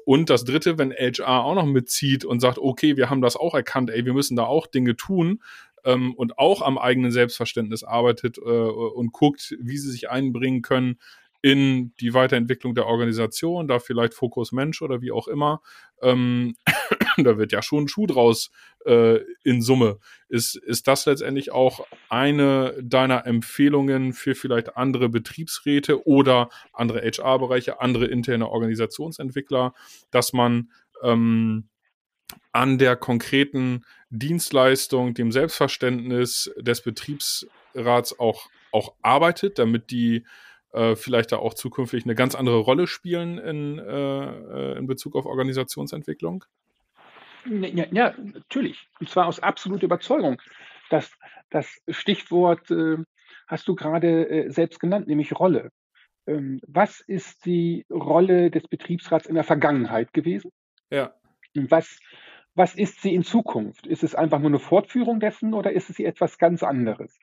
Und 0.04 0.28
das 0.28 0.44
Dritte, 0.44 0.76
wenn 0.76 0.92
HR 0.92 1.44
auch 1.44 1.54
noch 1.54 1.66
mitzieht 1.66 2.24
und 2.24 2.40
sagt, 2.40 2.58
okay, 2.58 2.96
wir 2.96 3.08
haben 3.08 3.22
das 3.22 3.36
auch 3.36 3.54
erkannt, 3.54 3.90
ey, 3.90 4.04
wir 4.04 4.12
müssen 4.12 4.36
da 4.36 4.44
auch 4.44 4.66
Dinge 4.66 4.96
tun, 4.96 5.40
ähm, 5.86 6.12
und 6.14 6.38
auch 6.38 6.60
am 6.60 6.76
eigenen 6.76 7.10
Selbstverständnis 7.10 7.82
arbeitet 7.82 8.36
äh, 8.36 8.40
und 8.40 9.12
guckt, 9.12 9.56
wie 9.58 9.78
sie 9.78 9.90
sich 9.90 10.10
einbringen 10.10 10.60
können 10.60 10.98
in 11.42 11.94
die 12.00 12.12
Weiterentwicklung 12.12 12.74
der 12.74 12.86
Organisation, 12.86 13.68
da 13.68 13.78
vielleicht 13.78 14.14
Fokus 14.14 14.50
Mensch 14.50 14.82
oder 14.82 15.00
wie 15.00 15.12
auch 15.12 15.28
immer. 15.28 15.62
Ähm, 16.02 16.56
da 17.18 17.38
wird 17.38 17.52
ja 17.52 17.62
schon 17.62 17.84
ein 17.84 17.88
Schuh 17.88 18.08
draus 18.08 18.50
äh, 18.84 19.20
in 19.44 19.62
Summe. 19.62 20.00
Ist, 20.28 20.56
ist 20.56 20.88
das 20.88 21.06
letztendlich 21.06 21.52
auch 21.52 21.86
eine 22.08 22.74
deiner 22.82 23.26
Empfehlungen 23.26 24.12
für 24.12 24.34
vielleicht 24.34 24.76
andere 24.76 25.08
Betriebsräte 25.08 26.04
oder 26.04 26.48
andere 26.72 27.00
HR-Bereiche, 27.00 27.80
andere 27.80 28.06
interne 28.06 28.48
Organisationsentwickler, 28.48 29.72
dass 30.10 30.32
man 30.32 30.72
ähm, 31.02 31.68
an 32.52 32.78
der 32.78 32.96
konkreten 32.96 33.84
Dienstleistung, 34.10 35.14
dem 35.14 35.32
Selbstverständnis 35.32 36.52
des 36.58 36.82
Betriebsrats 36.82 38.18
auch, 38.18 38.48
auch 38.72 38.94
arbeitet, 39.02 39.58
damit 39.58 39.90
die 39.90 40.24
äh, 40.72 40.94
vielleicht 40.94 41.32
da 41.32 41.38
auch 41.38 41.54
zukünftig 41.54 42.04
eine 42.04 42.14
ganz 42.14 42.34
andere 42.34 42.58
Rolle 42.58 42.86
spielen 42.86 43.38
in, 43.38 43.78
äh, 43.78 44.72
äh 44.72 44.78
in 44.78 44.86
Bezug 44.86 45.16
auf 45.16 45.26
Organisationsentwicklung? 45.26 46.44
Ja, 47.48 47.86
ja, 47.90 48.14
natürlich. 48.18 48.88
Und 49.00 49.08
zwar 49.08 49.26
aus 49.26 49.40
absoluter 49.40 49.84
Überzeugung. 49.84 50.40
Das, 50.90 51.10
das 51.50 51.80
Stichwort 51.88 52.70
äh, 52.70 52.96
hast 53.46 53.68
du 53.68 53.74
gerade 53.74 54.28
äh, 54.28 54.50
selbst 54.50 54.80
genannt, 54.80 55.06
nämlich 55.06 55.38
Rolle. 55.38 55.70
Ähm, 56.26 56.60
was 56.66 57.00
ist 57.00 57.46
die 57.46 57.86
Rolle 57.90 58.50
des 58.50 58.66
Betriebsrats 58.68 59.26
in 59.26 59.34
der 59.34 59.44
Vergangenheit 59.44 60.12
gewesen? 60.12 60.50
Ja. 60.90 61.14
Was, 61.54 61.98
was 62.56 62.74
ist 62.74 63.02
sie 63.02 63.14
in 63.14 63.22
Zukunft? 63.22 63.86
Ist 63.86 64.02
es 64.02 64.14
einfach 64.14 64.38
nur 64.38 64.48
eine 64.48 64.58
Fortführung 64.58 65.20
dessen 65.20 65.54
oder 65.54 65.72
ist 65.72 65.90
es 65.90 65.96
sie 65.96 66.06
etwas 66.06 66.38
ganz 66.38 66.62
anderes? 66.62 67.18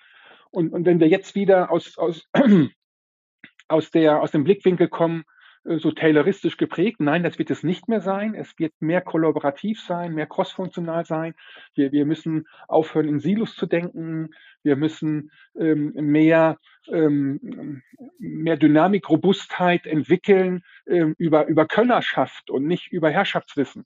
Und, 0.51 0.71
und 0.71 0.85
wenn 0.85 0.99
wir 0.99 1.07
jetzt 1.07 1.35
wieder 1.35 1.71
aus, 1.71 1.97
aus, 1.97 2.29
aus, 3.67 3.91
der, 3.91 4.21
aus 4.21 4.31
dem 4.31 4.43
Blickwinkel 4.43 4.87
kommen, 4.87 5.23
äh, 5.65 5.77
so 5.77 5.91
tayloristisch 5.91 6.57
geprägt. 6.57 6.99
Nein, 6.99 7.23
das 7.23 7.39
wird 7.39 7.49
es 7.49 7.63
nicht 7.63 7.87
mehr 7.87 8.01
sein. 8.01 8.35
Es 8.35 8.57
wird 8.59 8.73
mehr 8.79 9.01
kollaborativ 9.01 9.81
sein, 9.81 10.13
mehr 10.13 10.27
crossfunktional 10.27 11.05
sein. 11.05 11.33
Wir, 11.73 11.91
wir 11.91 12.05
müssen 12.05 12.47
aufhören, 12.67 13.07
in 13.07 13.19
Silos 13.19 13.55
zu 13.55 13.65
denken. 13.65 14.29
Wir 14.61 14.75
müssen 14.75 15.31
ähm, 15.57 15.93
mehr, 15.95 16.57
ähm, 16.91 17.81
mehr 18.19 18.57
Dynamik, 18.57 19.09
Robustheit 19.09 19.87
entwickeln 19.87 20.63
ähm, 20.85 21.15
über, 21.17 21.47
über 21.47 21.65
Könnerschaft 21.65 22.49
und 22.49 22.65
nicht 22.67 22.91
über 22.91 23.09
Herrschaftswissen. 23.09 23.85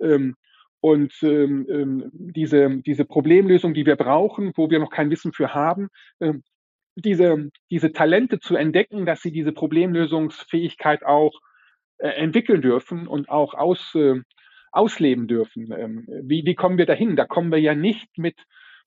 Ähm, 0.00 0.36
und 0.80 1.12
ähm, 1.22 1.66
ähm, 1.68 2.10
diese, 2.12 2.80
diese 2.86 3.04
Problemlösung, 3.04 3.74
die 3.74 3.86
wir 3.86 3.96
brauchen, 3.96 4.52
wo 4.56 4.70
wir 4.70 4.78
noch 4.78 4.90
kein 4.90 5.10
Wissen 5.10 5.32
für 5.32 5.54
haben, 5.54 5.88
ähm, 6.20 6.42
diese, 6.94 7.50
diese 7.70 7.92
Talente 7.92 8.40
zu 8.40 8.56
entdecken, 8.56 9.06
dass 9.06 9.20
sie 9.20 9.32
diese 9.32 9.52
Problemlösungsfähigkeit 9.52 11.04
auch 11.04 11.32
äh, 11.98 12.08
entwickeln 12.10 12.62
dürfen 12.62 13.06
und 13.06 13.28
auch 13.28 13.54
aus, 13.54 13.94
äh, 13.94 14.20
ausleben 14.72 15.26
dürfen. 15.26 15.72
Ähm, 15.72 16.06
wie, 16.22 16.44
wie 16.44 16.54
kommen 16.54 16.78
wir 16.78 16.86
dahin? 16.86 17.16
Da 17.16 17.24
kommen 17.24 17.50
wir 17.50 17.60
ja 17.60 17.74
nicht 17.74 18.16
mit, 18.16 18.36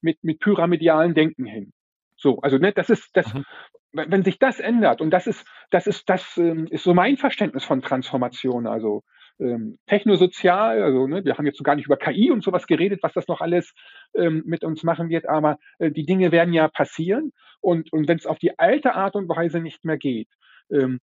mit, 0.01 0.23
mit 0.23 0.39
pyramidalen 0.39 1.13
Denken 1.13 1.45
hin. 1.45 1.73
So, 2.15 2.39
also 2.39 2.57
ne, 2.57 2.71
das 2.71 2.89
ist 2.89 3.09
das, 3.15 3.33
mhm. 3.33 3.45
wenn 3.91 4.23
sich 4.23 4.39
das 4.39 4.59
ändert 4.59 5.01
und 5.01 5.09
das 5.09 5.27
ist, 5.27 5.45
das 5.71 5.87
ist, 5.87 6.09
das 6.09 6.37
ähm, 6.37 6.67
ist 6.69 6.83
so 6.83 6.93
mein 6.93 7.17
Verständnis 7.17 7.63
von 7.63 7.81
Transformation. 7.81 8.67
Also 8.67 9.03
ähm, 9.39 9.79
technosozial, 9.87 10.81
also 10.81 11.07
ne, 11.07 11.25
wir 11.25 11.37
haben 11.37 11.45
jetzt 11.45 11.57
so 11.57 11.63
gar 11.63 11.75
nicht 11.75 11.85
über 11.85 11.97
KI 11.97 12.31
und 12.31 12.43
sowas 12.43 12.67
geredet, 12.67 13.01
was 13.03 13.13
das 13.13 13.27
noch 13.27 13.41
alles 13.41 13.73
ähm, 14.15 14.43
mit 14.45 14.63
uns 14.63 14.83
machen 14.83 15.09
wird, 15.09 15.27
aber 15.27 15.57
äh, 15.79 15.91
die 15.91 16.05
Dinge 16.05 16.31
werden 16.31 16.53
ja 16.53 16.67
passieren 16.67 17.31
und, 17.59 17.91
und 17.93 18.07
wenn 18.07 18.17
es 18.17 18.25
auf 18.25 18.39
die 18.39 18.57
alte 18.59 18.93
Art 18.93 19.15
und 19.15 19.29
Weise 19.29 19.59
nicht 19.59 19.85
mehr 19.85 19.97
geht, 19.97 20.29
ähm, 20.71 20.99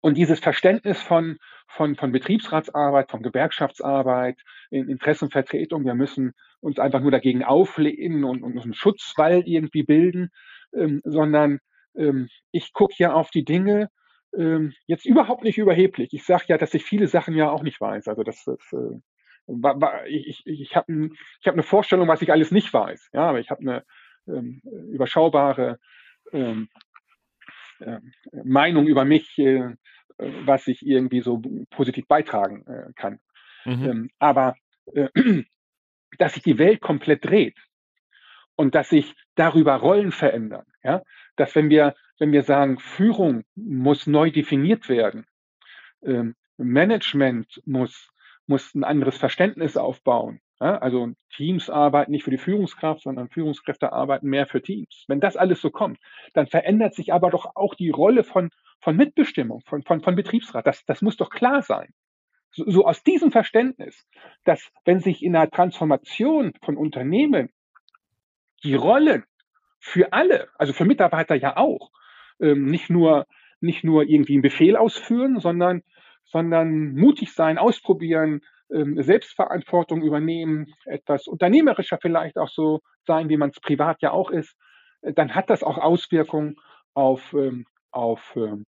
und 0.00 0.16
dieses 0.16 0.38
Verständnis 0.38 1.02
von, 1.02 1.38
von, 1.66 1.96
von 1.96 2.12
Betriebsratsarbeit, 2.12 3.10
von 3.10 3.22
Gewerkschaftsarbeit, 3.22 4.38
in 4.70 4.88
Interessenvertretung, 4.88 5.84
wir 5.84 5.94
müssen 5.94 6.32
uns 6.60 6.78
einfach 6.78 7.00
nur 7.00 7.10
dagegen 7.10 7.44
auflehnen 7.44 8.24
und, 8.24 8.42
und 8.42 8.58
einen 8.58 8.74
Schutzwall 8.74 9.42
irgendwie 9.46 9.82
bilden, 9.82 10.30
ähm, 10.74 11.00
sondern 11.04 11.60
ähm, 11.96 12.28
ich 12.52 12.72
gucke 12.72 12.94
ja 12.98 13.12
auf 13.12 13.30
die 13.30 13.44
Dinge 13.44 13.88
ähm, 14.36 14.72
jetzt 14.86 15.06
überhaupt 15.06 15.44
nicht 15.44 15.58
überheblich. 15.58 16.12
Ich 16.12 16.24
sage 16.24 16.44
ja, 16.48 16.58
dass 16.58 16.74
ich 16.74 16.84
viele 16.84 17.08
Sachen 17.08 17.34
ja 17.34 17.50
auch 17.50 17.62
nicht 17.62 17.80
weiß. 17.80 18.08
Also 18.08 18.22
das, 18.22 18.44
das 18.44 18.60
äh, 18.72 19.00
war, 19.46 19.80
war, 19.80 20.06
ich, 20.06 20.46
ich, 20.46 20.60
ich 20.60 20.76
habe 20.76 20.92
ein, 20.92 21.16
hab 21.44 21.54
eine 21.54 21.62
Vorstellung, 21.62 22.08
was 22.08 22.22
ich 22.22 22.32
alles 22.32 22.50
nicht 22.50 22.72
weiß. 22.72 23.10
Ja, 23.12 23.28
aber 23.28 23.40
ich 23.40 23.50
habe 23.50 23.60
eine 23.60 23.84
ähm, 24.26 24.60
überschaubare 24.92 25.78
ähm, 26.32 26.68
äh, 27.80 27.98
Meinung 28.44 28.86
über 28.86 29.04
mich, 29.04 29.38
äh, 29.38 29.74
was 30.18 30.66
ich 30.66 30.84
irgendwie 30.84 31.20
so 31.20 31.40
positiv 31.70 32.06
beitragen 32.06 32.66
äh, 32.66 32.92
kann. 32.94 33.20
Mhm. 33.64 33.84
Ähm, 33.84 34.10
aber 34.18 34.56
äh, 34.94 35.08
dass 36.18 36.34
sich 36.34 36.42
die 36.42 36.58
Welt 36.58 36.80
komplett 36.80 37.24
dreht 37.24 37.58
und 38.56 38.74
dass 38.74 38.88
sich 38.88 39.14
darüber 39.34 39.74
Rollen 39.74 40.10
verändern, 40.10 40.66
ja, 40.82 41.02
dass 41.36 41.54
wenn 41.54 41.70
wir 41.70 41.94
wenn 42.18 42.32
wir 42.32 42.42
sagen, 42.42 42.78
Führung 42.78 43.44
muss 43.54 44.06
neu 44.06 44.30
definiert 44.30 44.88
werden, 44.88 45.26
ähm, 46.02 46.34
Management 46.56 47.62
muss, 47.64 48.10
muss 48.46 48.74
ein 48.74 48.84
anderes 48.84 49.16
Verständnis 49.16 49.76
aufbauen. 49.76 50.40
Ja? 50.60 50.78
Also 50.78 51.12
Teams 51.34 51.70
arbeiten 51.70 52.12
nicht 52.12 52.24
für 52.24 52.30
die 52.30 52.38
Führungskraft, 52.38 53.02
sondern 53.02 53.28
Führungskräfte 53.28 53.92
arbeiten 53.92 54.28
mehr 54.28 54.46
für 54.46 54.60
Teams. 54.60 55.04
Wenn 55.06 55.20
das 55.20 55.36
alles 55.36 55.60
so 55.60 55.70
kommt, 55.70 55.98
dann 56.34 56.46
verändert 56.46 56.94
sich 56.94 57.12
aber 57.12 57.30
doch 57.30 57.54
auch 57.54 57.74
die 57.74 57.90
Rolle 57.90 58.24
von, 58.24 58.50
von 58.80 58.96
Mitbestimmung, 58.96 59.62
von, 59.66 59.82
von, 59.82 60.00
von 60.00 60.16
Betriebsrat. 60.16 60.66
Das, 60.66 60.84
das 60.84 61.02
muss 61.02 61.16
doch 61.16 61.30
klar 61.30 61.62
sein. 61.62 61.92
so, 62.50 62.68
so 62.68 62.86
aus 62.86 63.02
diesem 63.02 63.30
Verständnis, 63.30 64.06
dass 64.44 64.72
wenn 64.84 65.00
sich 65.00 65.22
in 65.22 65.34
der 65.34 65.50
Transformation 65.50 66.52
von 66.62 66.76
Unternehmen 66.76 67.50
die 68.64 68.74
Rollen 68.74 69.24
für 69.78 70.12
alle, 70.12 70.48
also 70.58 70.72
für 70.72 70.84
Mitarbeiter 70.84 71.36
ja 71.36 71.56
auch, 71.56 71.92
ähm, 72.40 72.66
nicht 72.66 72.90
nur 72.90 73.26
nicht 73.60 73.82
nur 73.82 74.04
irgendwie 74.04 74.34
einen 74.34 74.42
Befehl 74.42 74.76
ausführen, 74.76 75.40
sondern 75.40 75.82
sondern 76.24 76.94
mutig 76.94 77.32
sein, 77.32 77.58
ausprobieren, 77.58 78.42
ähm, 78.70 79.02
Selbstverantwortung 79.02 80.02
übernehmen, 80.02 80.74
etwas 80.84 81.26
unternehmerischer 81.26 81.98
vielleicht 82.00 82.36
auch 82.36 82.50
so 82.50 82.80
sein, 83.06 83.28
wie 83.28 83.36
man 83.36 83.50
es 83.50 83.60
privat 83.60 84.02
ja 84.02 84.12
auch 84.12 84.30
ist, 84.30 84.54
äh, 85.02 85.12
dann 85.12 85.34
hat 85.34 85.50
das 85.50 85.62
auch 85.62 85.78
Auswirkungen 85.78 86.56
auf, 86.94 87.32
ähm, 87.32 87.66
auf, 87.90 88.34
ähm, 88.36 88.66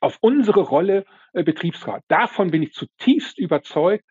auf 0.00 0.18
unsere 0.20 0.60
Rolle 0.60 1.04
äh, 1.32 1.42
Betriebsrat. 1.42 2.04
Davon 2.08 2.50
bin 2.50 2.62
ich 2.62 2.72
zutiefst 2.72 3.38
überzeugt 3.38 4.04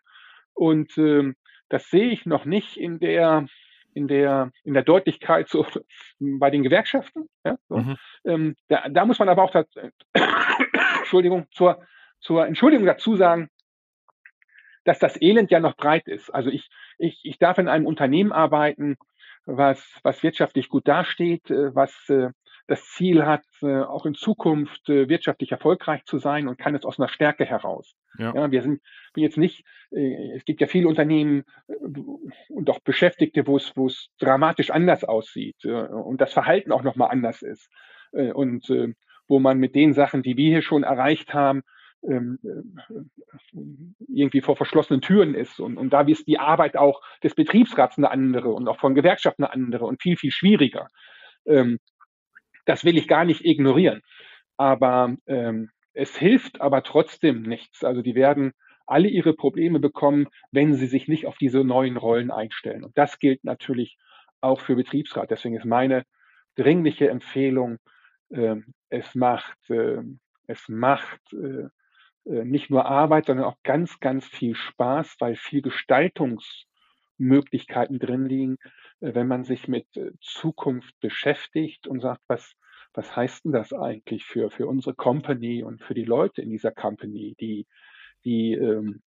und 0.52 0.96
ähm, 0.98 1.36
das 1.70 1.88
sehe 1.88 2.10
ich 2.10 2.26
noch 2.26 2.44
nicht 2.44 2.76
in 2.76 2.98
der 2.98 3.46
in 3.98 4.08
der 4.08 4.50
in 4.64 4.74
der 4.74 4.84
Deutlichkeit 4.84 5.48
so 5.48 5.66
bei 6.18 6.50
den 6.50 6.62
Gewerkschaften. 6.62 7.28
Ja, 7.44 7.58
so. 7.68 7.78
mhm. 7.78 7.96
ähm, 8.24 8.56
da, 8.68 8.88
da 8.88 9.04
muss 9.04 9.18
man 9.18 9.28
aber 9.28 9.42
auch 9.42 9.50
das, 9.50 9.66
Entschuldigung 11.00 11.46
zur 11.50 11.82
zur 12.20 12.46
Entschuldigung 12.46 12.86
dazu 12.86 13.16
sagen, 13.16 13.48
dass 14.84 14.98
das 14.98 15.20
Elend 15.20 15.50
ja 15.50 15.60
noch 15.60 15.76
breit 15.76 16.08
ist. 16.08 16.30
Also 16.30 16.50
ich, 16.50 16.68
ich, 16.96 17.20
ich 17.22 17.38
darf 17.38 17.58
in 17.58 17.68
einem 17.68 17.86
Unternehmen 17.86 18.32
arbeiten, 18.32 18.96
was, 19.44 19.84
was 20.02 20.22
wirtschaftlich 20.22 20.68
gut 20.68 20.88
dasteht, 20.88 21.50
äh, 21.50 21.74
was 21.74 21.92
äh, 22.08 22.30
das 22.68 22.84
Ziel 22.84 23.26
hat, 23.26 23.42
äh, 23.62 23.80
auch 23.80 24.06
in 24.06 24.14
Zukunft 24.14 24.88
wirtschaftlich 24.88 25.50
erfolgreich 25.50 26.04
zu 26.04 26.18
sein 26.18 26.46
und 26.46 26.58
kann 26.58 26.74
es 26.74 26.84
aus 26.84 26.98
einer 26.98 27.08
Stärke 27.08 27.44
heraus. 27.44 27.96
Ja. 28.18 28.32
ja 28.34 28.50
wir 28.50 28.62
sind 28.62 28.80
jetzt 29.16 29.36
nicht, 29.36 29.64
es 29.90 30.44
gibt 30.44 30.60
ja 30.60 30.66
viele 30.66 30.86
Unternehmen 30.86 31.44
und 32.48 32.70
auch 32.70 32.78
Beschäftigte, 32.80 33.46
wo 33.46 33.56
es, 33.56 33.72
wo 33.74 33.86
es 33.86 34.10
dramatisch 34.20 34.70
anders 34.70 35.02
aussieht 35.02 35.64
und 35.64 36.20
das 36.20 36.32
Verhalten 36.32 36.70
auch 36.70 36.82
nochmal 36.82 37.10
anders 37.10 37.42
ist. 37.42 37.68
Und 38.12 38.68
wo 39.28 39.38
man 39.38 39.58
mit 39.58 39.74
den 39.74 39.92
Sachen, 39.92 40.22
die 40.22 40.36
wir 40.36 40.50
hier 40.50 40.62
schon 40.62 40.82
erreicht 40.82 41.34
haben, 41.34 41.62
ähm, 42.02 42.38
äh, 42.44 43.60
irgendwie 44.08 44.40
vor 44.40 44.56
verschlossenen 44.56 45.00
Türen 45.00 45.34
ist. 45.34 45.58
Und, 45.58 45.76
und 45.76 45.92
da 45.92 46.02
ist 46.02 46.28
die 46.28 46.38
Arbeit 46.38 46.76
auch 46.76 47.02
des 47.22 47.34
Betriebsrats 47.34 47.98
eine 47.98 48.10
andere 48.10 48.50
und 48.50 48.68
auch 48.68 48.78
von 48.78 48.94
Gewerkschaften 48.94 49.44
eine 49.44 49.52
andere 49.52 49.84
und 49.84 50.00
viel, 50.00 50.16
viel 50.16 50.30
schwieriger. 50.30 50.88
Ähm, 51.44 51.78
das 52.68 52.84
will 52.84 52.98
ich 52.98 53.08
gar 53.08 53.24
nicht 53.24 53.44
ignorieren. 53.44 54.02
Aber 54.56 55.16
ähm, 55.26 55.70
es 55.94 56.16
hilft 56.16 56.60
aber 56.60 56.82
trotzdem 56.82 57.42
nichts. 57.42 57.82
Also 57.82 58.02
die 58.02 58.14
werden 58.14 58.52
alle 58.86 59.08
ihre 59.08 59.34
Probleme 59.34 59.80
bekommen, 59.80 60.28
wenn 60.50 60.74
sie 60.74 60.86
sich 60.86 61.08
nicht 61.08 61.26
auf 61.26 61.38
diese 61.38 61.64
neuen 61.64 61.96
Rollen 61.96 62.30
einstellen. 62.30 62.84
Und 62.84 62.96
das 62.96 63.18
gilt 63.18 63.42
natürlich 63.44 63.96
auch 64.40 64.60
für 64.60 64.76
Betriebsrat. 64.76 65.30
Deswegen 65.30 65.56
ist 65.56 65.64
meine 65.64 66.04
dringliche 66.56 67.08
Empfehlung, 67.08 67.78
äh, 68.30 68.56
es 68.90 69.14
macht, 69.14 69.70
äh, 69.70 70.02
es 70.46 70.68
macht 70.68 71.20
äh, 71.32 71.68
nicht 72.24 72.70
nur 72.70 72.86
Arbeit, 72.86 73.26
sondern 73.26 73.46
auch 73.46 73.56
ganz, 73.62 74.00
ganz 74.00 74.26
viel 74.26 74.54
Spaß, 74.54 75.16
weil 75.20 75.36
viel 75.36 75.62
Gestaltungsmöglichkeiten 75.62 77.98
drin 77.98 78.26
liegen, 78.26 78.56
äh, 79.00 79.14
wenn 79.14 79.26
man 79.26 79.44
sich 79.44 79.68
mit 79.68 79.86
äh, 79.96 80.10
Zukunft 80.20 80.94
beschäftigt 81.00 81.86
und 81.86 82.00
sagt, 82.00 82.22
was, 82.28 82.54
was 82.98 83.14
heißt 83.14 83.44
denn 83.44 83.52
das 83.52 83.72
eigentlich 83.72 84.24
für, 84.24 84.50
für 84.50 84.66
unsere 84.66 84.92
Company 84.92 85.62
und 85.62 85.80
für 85.84 85.94
die 85.94 86.04
Leute 86.04 86.42
in 86.42 86.50
dieser 86.50 86.72
Company, 86.72 87.36
die, 87.38 87.68
die, 88.24 88.54
ähm, 88.54 89.02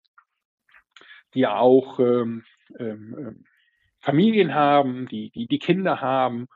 die 1.34 1.49
auch 1.49 1.99
ähm, 1.99 2.45
ähm, 2.78 3.16
ähm 3.18 3.45
Familien 3.99 4.55
haben, 4.55 5.09
die, 5.09 5.30
die, 5.30 5.49
die 5.49 5.59
Kinder 5.59 6.01
haben. 6.01 6.47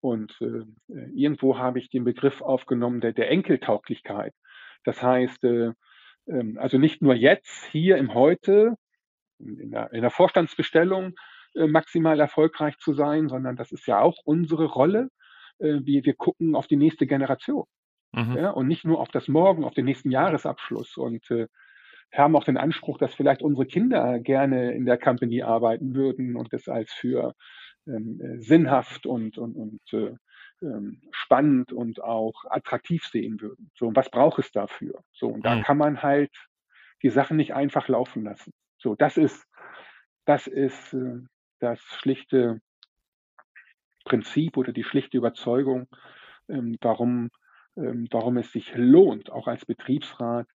Und 0.00 0.38
äh, 0.42 0.66
irgendwo 1.14 1.58
habe 1.58 1.78
ich 1.78 1.88
den 1.88 2.04
Begriff 2.04 2.42
aufgenommen 2.42 3.00
der, 3.00 3.12
der 3.12 3.30
Enkeltauglichkeit. 3.30 4.34
Das 4.84 5.02
heißt, 5.02 5.44
äh, 5.44 5.72
ähm, 6.28 6.58
also 6.60 6.76
nicht 6.76 7.00
nur 7.00 7.14
jetzt, 7.14 7.64
hier 7.72 7.96
im 7.96 8.12
Heute, 8.12 8.76
in 9.38 9.70
der, 9.70 9.92
in 9.94 10.02
der 10.02 10.10
Vorstandsbestellung 10.10 11.14
äh, 11.54 11.66
maximal 11.66 12.20
erfolgreich 12.20 12.76
zu 12.76 12.92
sein, 12.92 13.28
sondern 13.28 13.56
das 13.56 13.72
ist 13.72 13.86
ja 13.86 13.98
auch 14.00 14.18
unsere 14.26 14.66
Rolle. 14.66 15.08
Äh, 15.58 15.80
wir, 15.84 16.04
wir 16.04 16.14
gucken 16.14 16.54
auf 16.54 16.66
die 16.66 16.76
nächste 16.76 17.06
Generation. 17.06 17.64
Mhm. 18.12 18.36
Ja, 18.36 18.50
und 18.50 18.66
nicht 18.66 18.84
nur 18.84 19.00
auf 19.00 19.08
das 19.08 19.28
Morgen, 19.28 19.64
auf 19.64 19.74
den 19.74 19.84
nächsten 19.84 20.10
Jahresabschluss. 20.10 20.96
Und 20.96 21.30
äh, 21.30 21.46
haben 22.12 22.36
auch 22.36 22.44
den 22.44 22.56
Anspruch, 22.56 22.98
dass 22.98 23.14
vielleicht 23.14 23.42
unsere 23.42 23.66
Kinder 23.66 24.18
gerne 24.20 24.72
in 24.72 24.86
der 24.86 24.98
Company 24.98 25.42
arbeiten 25.42 25.94
würden 25.94 26.36
und 26.36 26.52
das 26.52 26.68
als 26.68 26.92
für 26.92 27.34
ähm, 27.86 28.20
äh, 28.20 28.40
sinnhaft 28.40 29.06
und, 29.06 29.38
und, 29.38 29.54
und 29.56 29.80
äh, 29.92 30.14
ähm, 30.62 31.02
spannend 31.10 31.72
und 31.72 32.02
auch 32.02 32.44
attraktiv 32.48 33.04
sehen 33.04 33.40
würden. 33.40 33.70
So, 33.74 33.88
und 33.88 33.96
was 33.96 34.10
braucht 34.10 34.38
es 34.38 34.50
dafür? 34.52 35.02
So, 35.12 35.28
und 35.28 35.44
da 35.44 35.56
mhm. 35.56 35.62
kann 35.62 35.78
man 35.78 36.02
halt 36.02 36.32
die 37.02 37.10
Sachen 37.10 37.36
nicht 37.36 37.54
einfach 37.54 37.88
laufen 37.88 38.24
lassen. 38.24 38.52
So, 38.78 38.94
das 38.94 39.16
ist, 39.16 39.46
das 40.24 40.46
ist 40.46 40.94
äh, 40.94 41.18
das 41.60 41.80
schlichte 41.80 42.60
Prinzip 44.06 44.56
oder 44.56 44.72
die 44.72 44.84
schlichte 44.84 45.18
Überzeugung, 45.18 45.88
ähm, 46.48 46.76
warum, 46.80 47.30
ähm, 47.76 48.06
warum 48.10 48.38
es 48.38 48.52
sich 48.52 48.72
lohnt, 48.74 49.30
auch 49.30 49.48
als 49.48 49.66
Betriebsrat, 49.66 50.46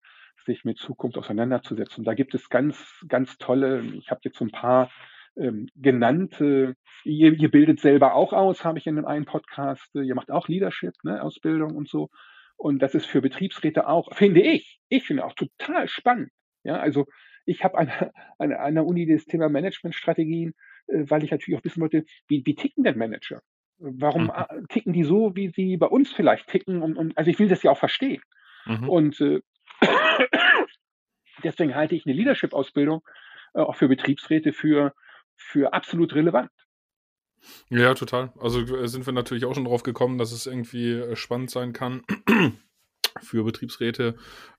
sich 0.47 0.65
mit 0.65 0.79
Zukunft 0.79 1.19
auseinanderzusetzen. 1.19 2.05
Da 2.05 2.15
gibt 2.15 2.35
es 2.35 2.49
ganz, 2.49 3.05
ganz 3.09 3.37
tolle, 3.37 3.83
ich 3.83 4.11
habe 4.11 4.21
jetzt 4.25 4.41
ein 4.41 4.51
paar 4.51 4.91
ähm, 5.37 5.69
genannt. 5.75 6.41
Äh, 6.41 6.75
ihr, 7.05 7.33
ihr 7.35 7.51
bildet 7.51 7.81
selber 7.81 8.15
auch 8.15 8.33
aus, 8.33 8.65
habe 8.65 8.79
ich 8.79 8.87
in 8.87 8.97
dem 8.97 9.05
einen 9.05 9.27
Podcast. 9.27 9.95
Äh, 9.95 10.03
ihr 10.03 10.15
macht 10.15 10.31
auch 10.31 10.49
Leadership, 10.49 10.95
ne, 11.03 11.23
Ausbildung 11.23 11.75
und 11.75 11.89
so. 11.89 12.09
Und 12.57 12.81
das 12.81 12.95
ist 12.95 13.07
für 13.07 13.21
Betriebsräte 13.21 13.89
auch, 13.89 14.15
finde 14.15 14.43
ich, 14.43 14.79
ich 14.89 15.07
finde 15.07 15.25
auch 15.25 15.35
total 15.35 15.89
spannend. 15.89 16.31
Ja, 16.63 16.77
also 16.77 17.07
ich 17.47 17.65
habe 17.65 17.79
an, 17.79 17.91
an 18.39 18.53
einer 18.53 18.87
Uni 18.87 19.07
das 19.07 19.25
Thema 19.25 19.49
Managementstrategien, 19.49 20.55
weil 20.93 21.25
ich 21.25 21.31
natürlich 21.31 21.59
auch 21.59 21.65
wissen 21.65 21.81
wollte, 21.81 22.05
wie, 22.29 22.45
wie 22.45 22.55
ticken 22.55 22.85
denn 22.85 22.99
Manager? 22.99 23.43
Warum 23.79 24.25
mhm. 24.25 24.31
Äh, 24.31 24.63
ticken 24.69 24.93
die 24.93 25.05
so, 25.05 25.35
wie 25.35 25.49
sie 25.49 25.77
bei 25.77 25.87
uns 25.87 26.13
vielleicht 26.13 26.49
ticken? 26.49 26.83
Und, 26.83 26.97
und 26.97 27.17
also 27.17 27.31
ich 27.31 27.39
will 27.39 27.49
das 27.49 27.63
ja 27.63 27.71
auch 27.71 27.79
verstehen. 27.79 28.23
Mhm. 28.67 28.89
Und 28.89 29.21
äh, 29.21 29.41
deswegen 31.45 31.75
halte 31.75 31.95
ich 31.95 32.07
eine 32.07 32.15
Leadership-Ausbildung 32.15 33.03
äh, 33.55 33.61
auch 33.61 33.77
für 33.77 33.89
Betriebsräte 33.89 34.53
für 34.53 34.95
für 35.37 35.73
absolut 35.73 36.15
relevant. 36.15 36.51
Ja, 37.71 37.95
total. 37.95 38.33
Also 38.39 38.61
äh, 38.61 38.87
sind 38.87 39.07
wir 39.07 39.15
natürlich 39.15 39.47
auch 39.47 39.55
schon 39.55 39.65
drauf 39.65 39.83
gekommen, 39.83 40.19
dass 40.19 40.33
es 40.33 40.47
irgendwie 40.47 40.93
äh, 40.93 41.17
spannend 41.17 41.51
sein 41.51 41.73
kann 41.73 42.03
für 43.21 43.45
Betriebsräte, 43.45 44.15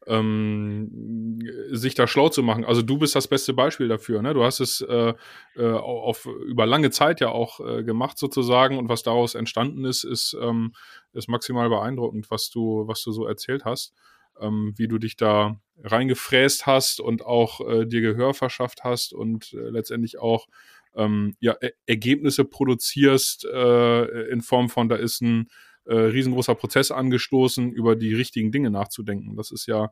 ähm, 0.07 1.39
sich 1.71 1.95
da 1.95 2.07
schlau 2.07 2.29
zu 2.29 2.43
machen. 2.43 2.65
Also 2.65 2.81
du 2.81 2.97
bist 2.97 3.15
das 3.15 3.27
beste 3.27 3.53
Beispiel 3.53 3.87
dafür. 3.87 4.21
Ne? 4.21 4.33
Du 4.33 4.43
hast 4.43 4.59
es 4.59 4.81
äh, 4.81 5.13
äh, 5.55 5.71
auf 5.71 6.25
über 6.25 6.65
lange 6.65 6.91
Zeit 6.91 7.21
ja 7.21 7.29
auch 7.29 7.59
äh, 7.59 7.83
gemacht 7.83 8.17
sozusagen 8.17 8.77
und 8.77 8.89
was 8.89 9.03
daraus 9.03 9.35
entstanden 9.35 9.85
ist, 9.85 10.03
ist, 10.03 10.35
ähm, 10.41 10.73
ist 11.13 11.29
maximal 11.29 11.69
beeindruckend, 11.69 12.29
was 12.31 12.49
du 12.49 12.87
was 12.87 13.03
du 13.03 13.11
so 13.11 13.25
erzählt 13.25 13.65
hast 13.65 13.93
ähm, 14.39 14.73
wie 14.75 14.87
du 14.87 14.97
dich 14.97 15.15
da 15.15 15.59
reingefräst 15.83 16.65
hast 16.65 16.99
und 16.99 17.25
auch 17.25 17.61
äh, 17.67 17.85
dir 17.85 18.01
Gehör 18.01 18.33
verschafft 18.33 18.83
hast 18.83 19.13
und 19.13 19.53
äh, 19.53 19.69
letztendlich 19.69 20.19
auch 20.19 20.47
ähm, 20.95 21.35
ja, 21.39 21.55
e 21.61 21.71
Ergebnisse 21.85 22.45
produzierst 22.45 23.45
äh, 23.45 24.29
in 24.29 24.41
Form 24.41 24.69
von, 24.69 24.89
da 24.89 24.95
ist 24.95 25.21
ein 25.21 25.47
äh, 25.85 25.95
riesengroßer 25.95 26.55
Prozess 26.55 26.91
angestoßen, 26.91 27.71
über 27.71 27.95
die 27.95 28.13
richtigen 28.13 28.51
Dinge 28.51 28.69
nachzudenken. 28.69 29.35
Das 29.35 29.51
ist 29.51 29.67
ja 29.67 29.91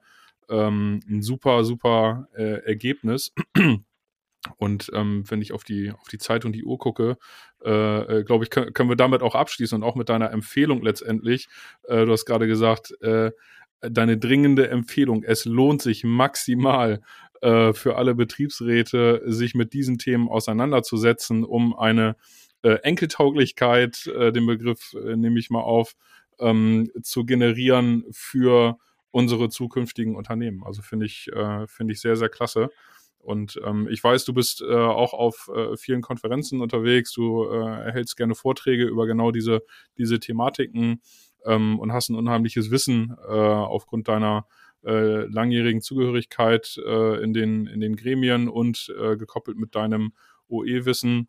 ähm, 0.50 1.02
ein 1.08 1.22
super, 1.22 1.64
super 1.64 2.28
äh, 2.36 2.64
Ergebnis. 2.66 3.34
Und 4.58 4.90
ähm, 4.94 5.24
wenn 5.28 5.42
ich 5.42 5.52
auf 5.52 5.64
die, 5.64 5.92
auf 5.92 6.08
die 6.08 6.18
Zeit 6.18 6.46
und 6.46 6.54
die 6.54 6.64
Uhr 6.64 6.78
gucke, 6.78 7.18
äh, 7.64 8.20
äh, 8.20 8.24
glaube 8.24 8.46
ich, 8.46 8.50
können, 8.50 8.72
können 8.74 8.90
wir 8.90 8.96
damit 8.96 9.22
auch 9.22 9.36
abschließen 9.36 9.76
und 9.76 9.84
auch 9.84 9.96
mit 9.96 10.08
deiner 10.08 10.32
Empfehlung 10.32 10.82
letztendlich. 10.82 11.50
Äh, 11.84 12.06
du 12.06 12.14
hast 12.14 12.26
gerade 12.26 12.48
gesagt, 12.48 12.94
äh, 13.02 13.32
deine 13.82 14.18
dringende 14.18 14.70
Empfehlung. 14.70 15.24
Es 15.24 15.44
lohnt 15.44 15.82
sich 15.82 16.06
maximal 16.06 17.02
äh, 17.42 17.74
für 17.74 17.98
alle 17.98 18.16
Betriebsräte, 18.16 19.22
sich 19.26 19.56
mit 19.56 19.74
diesen 19.74 19.98
Themen 19.98 20.30
auseinanderzusetzen, 20.30 21.44
um 21.44 21.78
eine 21.78 22.16
äh, 22.64 22.76
Enkeltauglichkeit, 22.84 24.08
äh, 24.08 24.32
den 24.32 24.46
Begriff 24.46 24.94
äh, 24.94 25.16
nehme 25.16 25.40
ich 25.40 25.50
mal 25.50 25.62
auf, 25.62 25.96
ähm, 26.40 26.90
zu 27.02 27.26
generieren 27.26 28.06
für 28.12 28.78
unsere 29.12 29.50
zukünftigen 29.50 30.16
Unternehmen. 30.16 30.64
Also 30.64 30.82
finde 30.82 31.06
ich, 31.06 31.28
äh, 31.34 31.68
finde 31.68 31.94
ich 31.94 32.02
sehr, 32.02 32.16
sehr 32.16 32.30
klasse. 32.30 32.70
Und 33.20 33.60
ähm, 33.66 33.88
ich 33.92 34.04
weiß, 34.04 34.24
du 34.26 34.34
bist 34.34 34.62
äh, 34.62 34.74
auch 34.74 35.14
auf 35.14 35.50
äh, 35.54 35.76
vielen 35.76 36.02
Konferenzen 36.02 36.62
unterwegs, 36.62 37.12
du 37.12 37.46
äh, 37.46 37.86
erhältst 37.86 38.16
gerne 38.16 38.34
Vorträge 38.34 38.86
über 38.86 39.08
genau 39.08 39.32
diese, 39.32 39.62
diese 39.98 40.20
Thematiken 40.20 41.02
ähm, 41.46 41.80
und 41.80 41.92
hast 41.92 42.10
ein 42.10 42.16
unheimliches 42.16 42.72
Wissen 42.72 43.16
äh, 43.28 43.32
aufgrund 43.32 44.08
deiner 44.08 44.48
äh, 44.86 45.26
langjährigen 45.26 45.82
Zugehörigkeit 45.82 46.80
äh, 46.86 47.22
in, 47.22 47.34
den, 47.34 47.68
in 47.68 47.82
den 47.82 47.98
Gremien 47.98 48.48
und 48.48 48.94
äh, 48.98 49.18
gekoppelt 49.18 49.58
mit 49.58 49.76
deinem 49.76 50.14
OE-Wissen. 50.48 51.28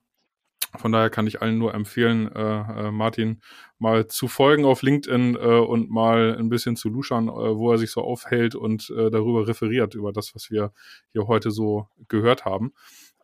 Von 0.77 0.93
daher 0.93 1.11
kann 1.11 1.27
ich 1.27 1.43
allen 1.43 1.59
nur 1.59 1.75
empfehlen, 1.75 2.31
äh, 2.33 2.41
äh, 2.89 2.91
Martin 2.93 3.41
mal 3.79 4.07
zu 4.07 4.29
folgen 4.29 4.65
auf 4.65 4.83
LinkedIn 4.83 5.35
äh, 5.35 5.39
und 5.39 5.91
mal 5.91 6.37
ein 6.39 6.49
bisschen 6.49 6.77
zu 6.77 6.89
luschern, 6.89 7.29
äh, 7.29 7.33
wo 7.33 7.73
er 7.73 7.79
sich 7.79 7.91
so 7.91 8.03
aufhält 8.03 8.55
und 8.55 8.89
äh, 8.91 9.11
darüber 9.11 9.49
referiert, 9.49 9.95
über 9.95 10.13
das, 10.13 10.35
was 10.35 10.51
wir 10.51 10.73
hier 11.13 11.27
heute 11.27 11.51
so 11.51 11.89
gehört 12.09 12.45
haben. 12.45 12.73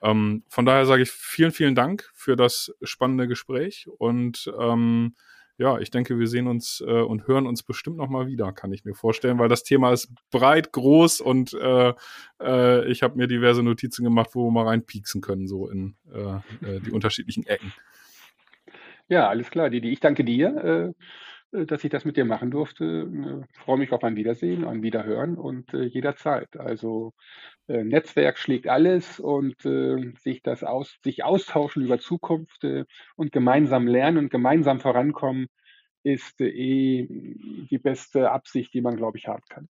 Ähm, 0.03 0.43
von 0.49 0.67
daher 0.67 0.87
sage 0.87 1.03
ich 1.03 1.11
vielen, 1.11 1.53
vielen 1.53 1.75
Dank 1.75 2.11
für 2.15 2.37
das 2.37 2.75
spannende 2.83 3.29
Gespräch 3.29 3.87
und 3.99 4.53
ähm, 4.59 5.15
ja, 5.59 5.79
ich 5.79 5.91
denke, 5.91 6.19
wir 6.19 6.27
sehen 6.27 6.47
uns 6.47 6.83
äh, 6.87 7.01
und 7.01 7.27
hören 7.27 7.47
uns 7.47 7.63
bestimmt 7.63 7.97
noch 7.97 8.09
mal 8.09 8.27
wieder, 8.27 8.53
kann 8.53 8.73
ich 8.73 8.85
mir 8.85 8.95
vorstellen, 8.95 9.39
weil 9.39 9.49
das 9.49 9.63
Thema 9.63 9.93
ist 9.93 10.13
breit, 10.31 10.73
groß 10.73 11.21
und 11.21 11.55
äh, 11.55 11.95
äh, 12.41 12.91
ich 12.91 13.03
habe 13.03 13.17
mir 13.17 13.27
diverse 13.27 13.63
Notizen 13.63 14.05
gemacht, 14.05 14.31
wo 14.35 14.47
wir 14.47 14.51
mal 14.51 14.67
reinpieksen 14.67 15.21
können, 15.21 15.49
so 15.49 15.69
in 15.69 15.97
äh, 16.13 16.37
äh, 16.67 16.81
die 16.81 16.91
unterschiedlichen 16.91 17.47
Ecken. 17.47 17.73
Ja, 19.09 19.29
alles 19.29 19.51
klar, 19.51 19.71
Didi. 19.71 19.91
Ich 19.91 20.01
danke 20.01 20.25
dir, 20.25 20.95
äh, 20.97 21.05
dass 21.67 21.85
ich 21.85 21.91
das 21.91 22.05
mit 22.05 22.17
dir 22.17 22.25
machen 22.25 22.51
durfte. 22.51 23.09
Ich 23.53 23.59
freue 23.61 23.79
mich 23.79 23.93
auf 23.93 24.05
ein 24.05 24.17
Wiedersehen, 24.17 24.65
ein 24.65 24.83
Wiederhören 24.83 25.37
und 25.37 25.73
jederzeit. 25.73 26.57
Also 26.57 27.13
Netzwerk 27.67 28.39
schlägt 28.39 28.69
alles 28.69 29.19
und 29.21 29.63
sich 29.63 30.43
das 30.43 30.63
aus, 30.63 30.99
sich 31.03 31.25
austauschen 31.25 31.85
über 31.85 31.99
Zukunft 31.99 32.65
und 33.17 33.33
gemeinsam 33.33 33.87
lernen 33.87 34.19
und 34.19 34.31
gemeinsam 34.31 34.81
vorankommen 34.81 35.47
ist 36.03 36.41
eh 36.41 37.07
die 37.09 37.79
beste 37.79 38.31
Absicht, 38.31 38.73
die 38.75 38.81
man, 38.81 38.97
glaube 38.97 39.19
ich, 39.19 39.27
haben 39.27 39.43
kann. 39.49 39.69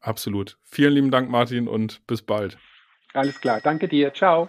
Absolut. 0.00 0.58
Vielen 0.62 0.92
lieben 0.92 1.10
Dank, 1.10 1.30
Martin, 1.30 1.68
und 1.68 2.06
bis 2.06 2.22
bald. 2.22 2.58
Alles 3.14 3.40
klar. 3.40 3.60
Danke 3.62 3.88
dir. 3.88 4.12
Ciao. 4.12 4.48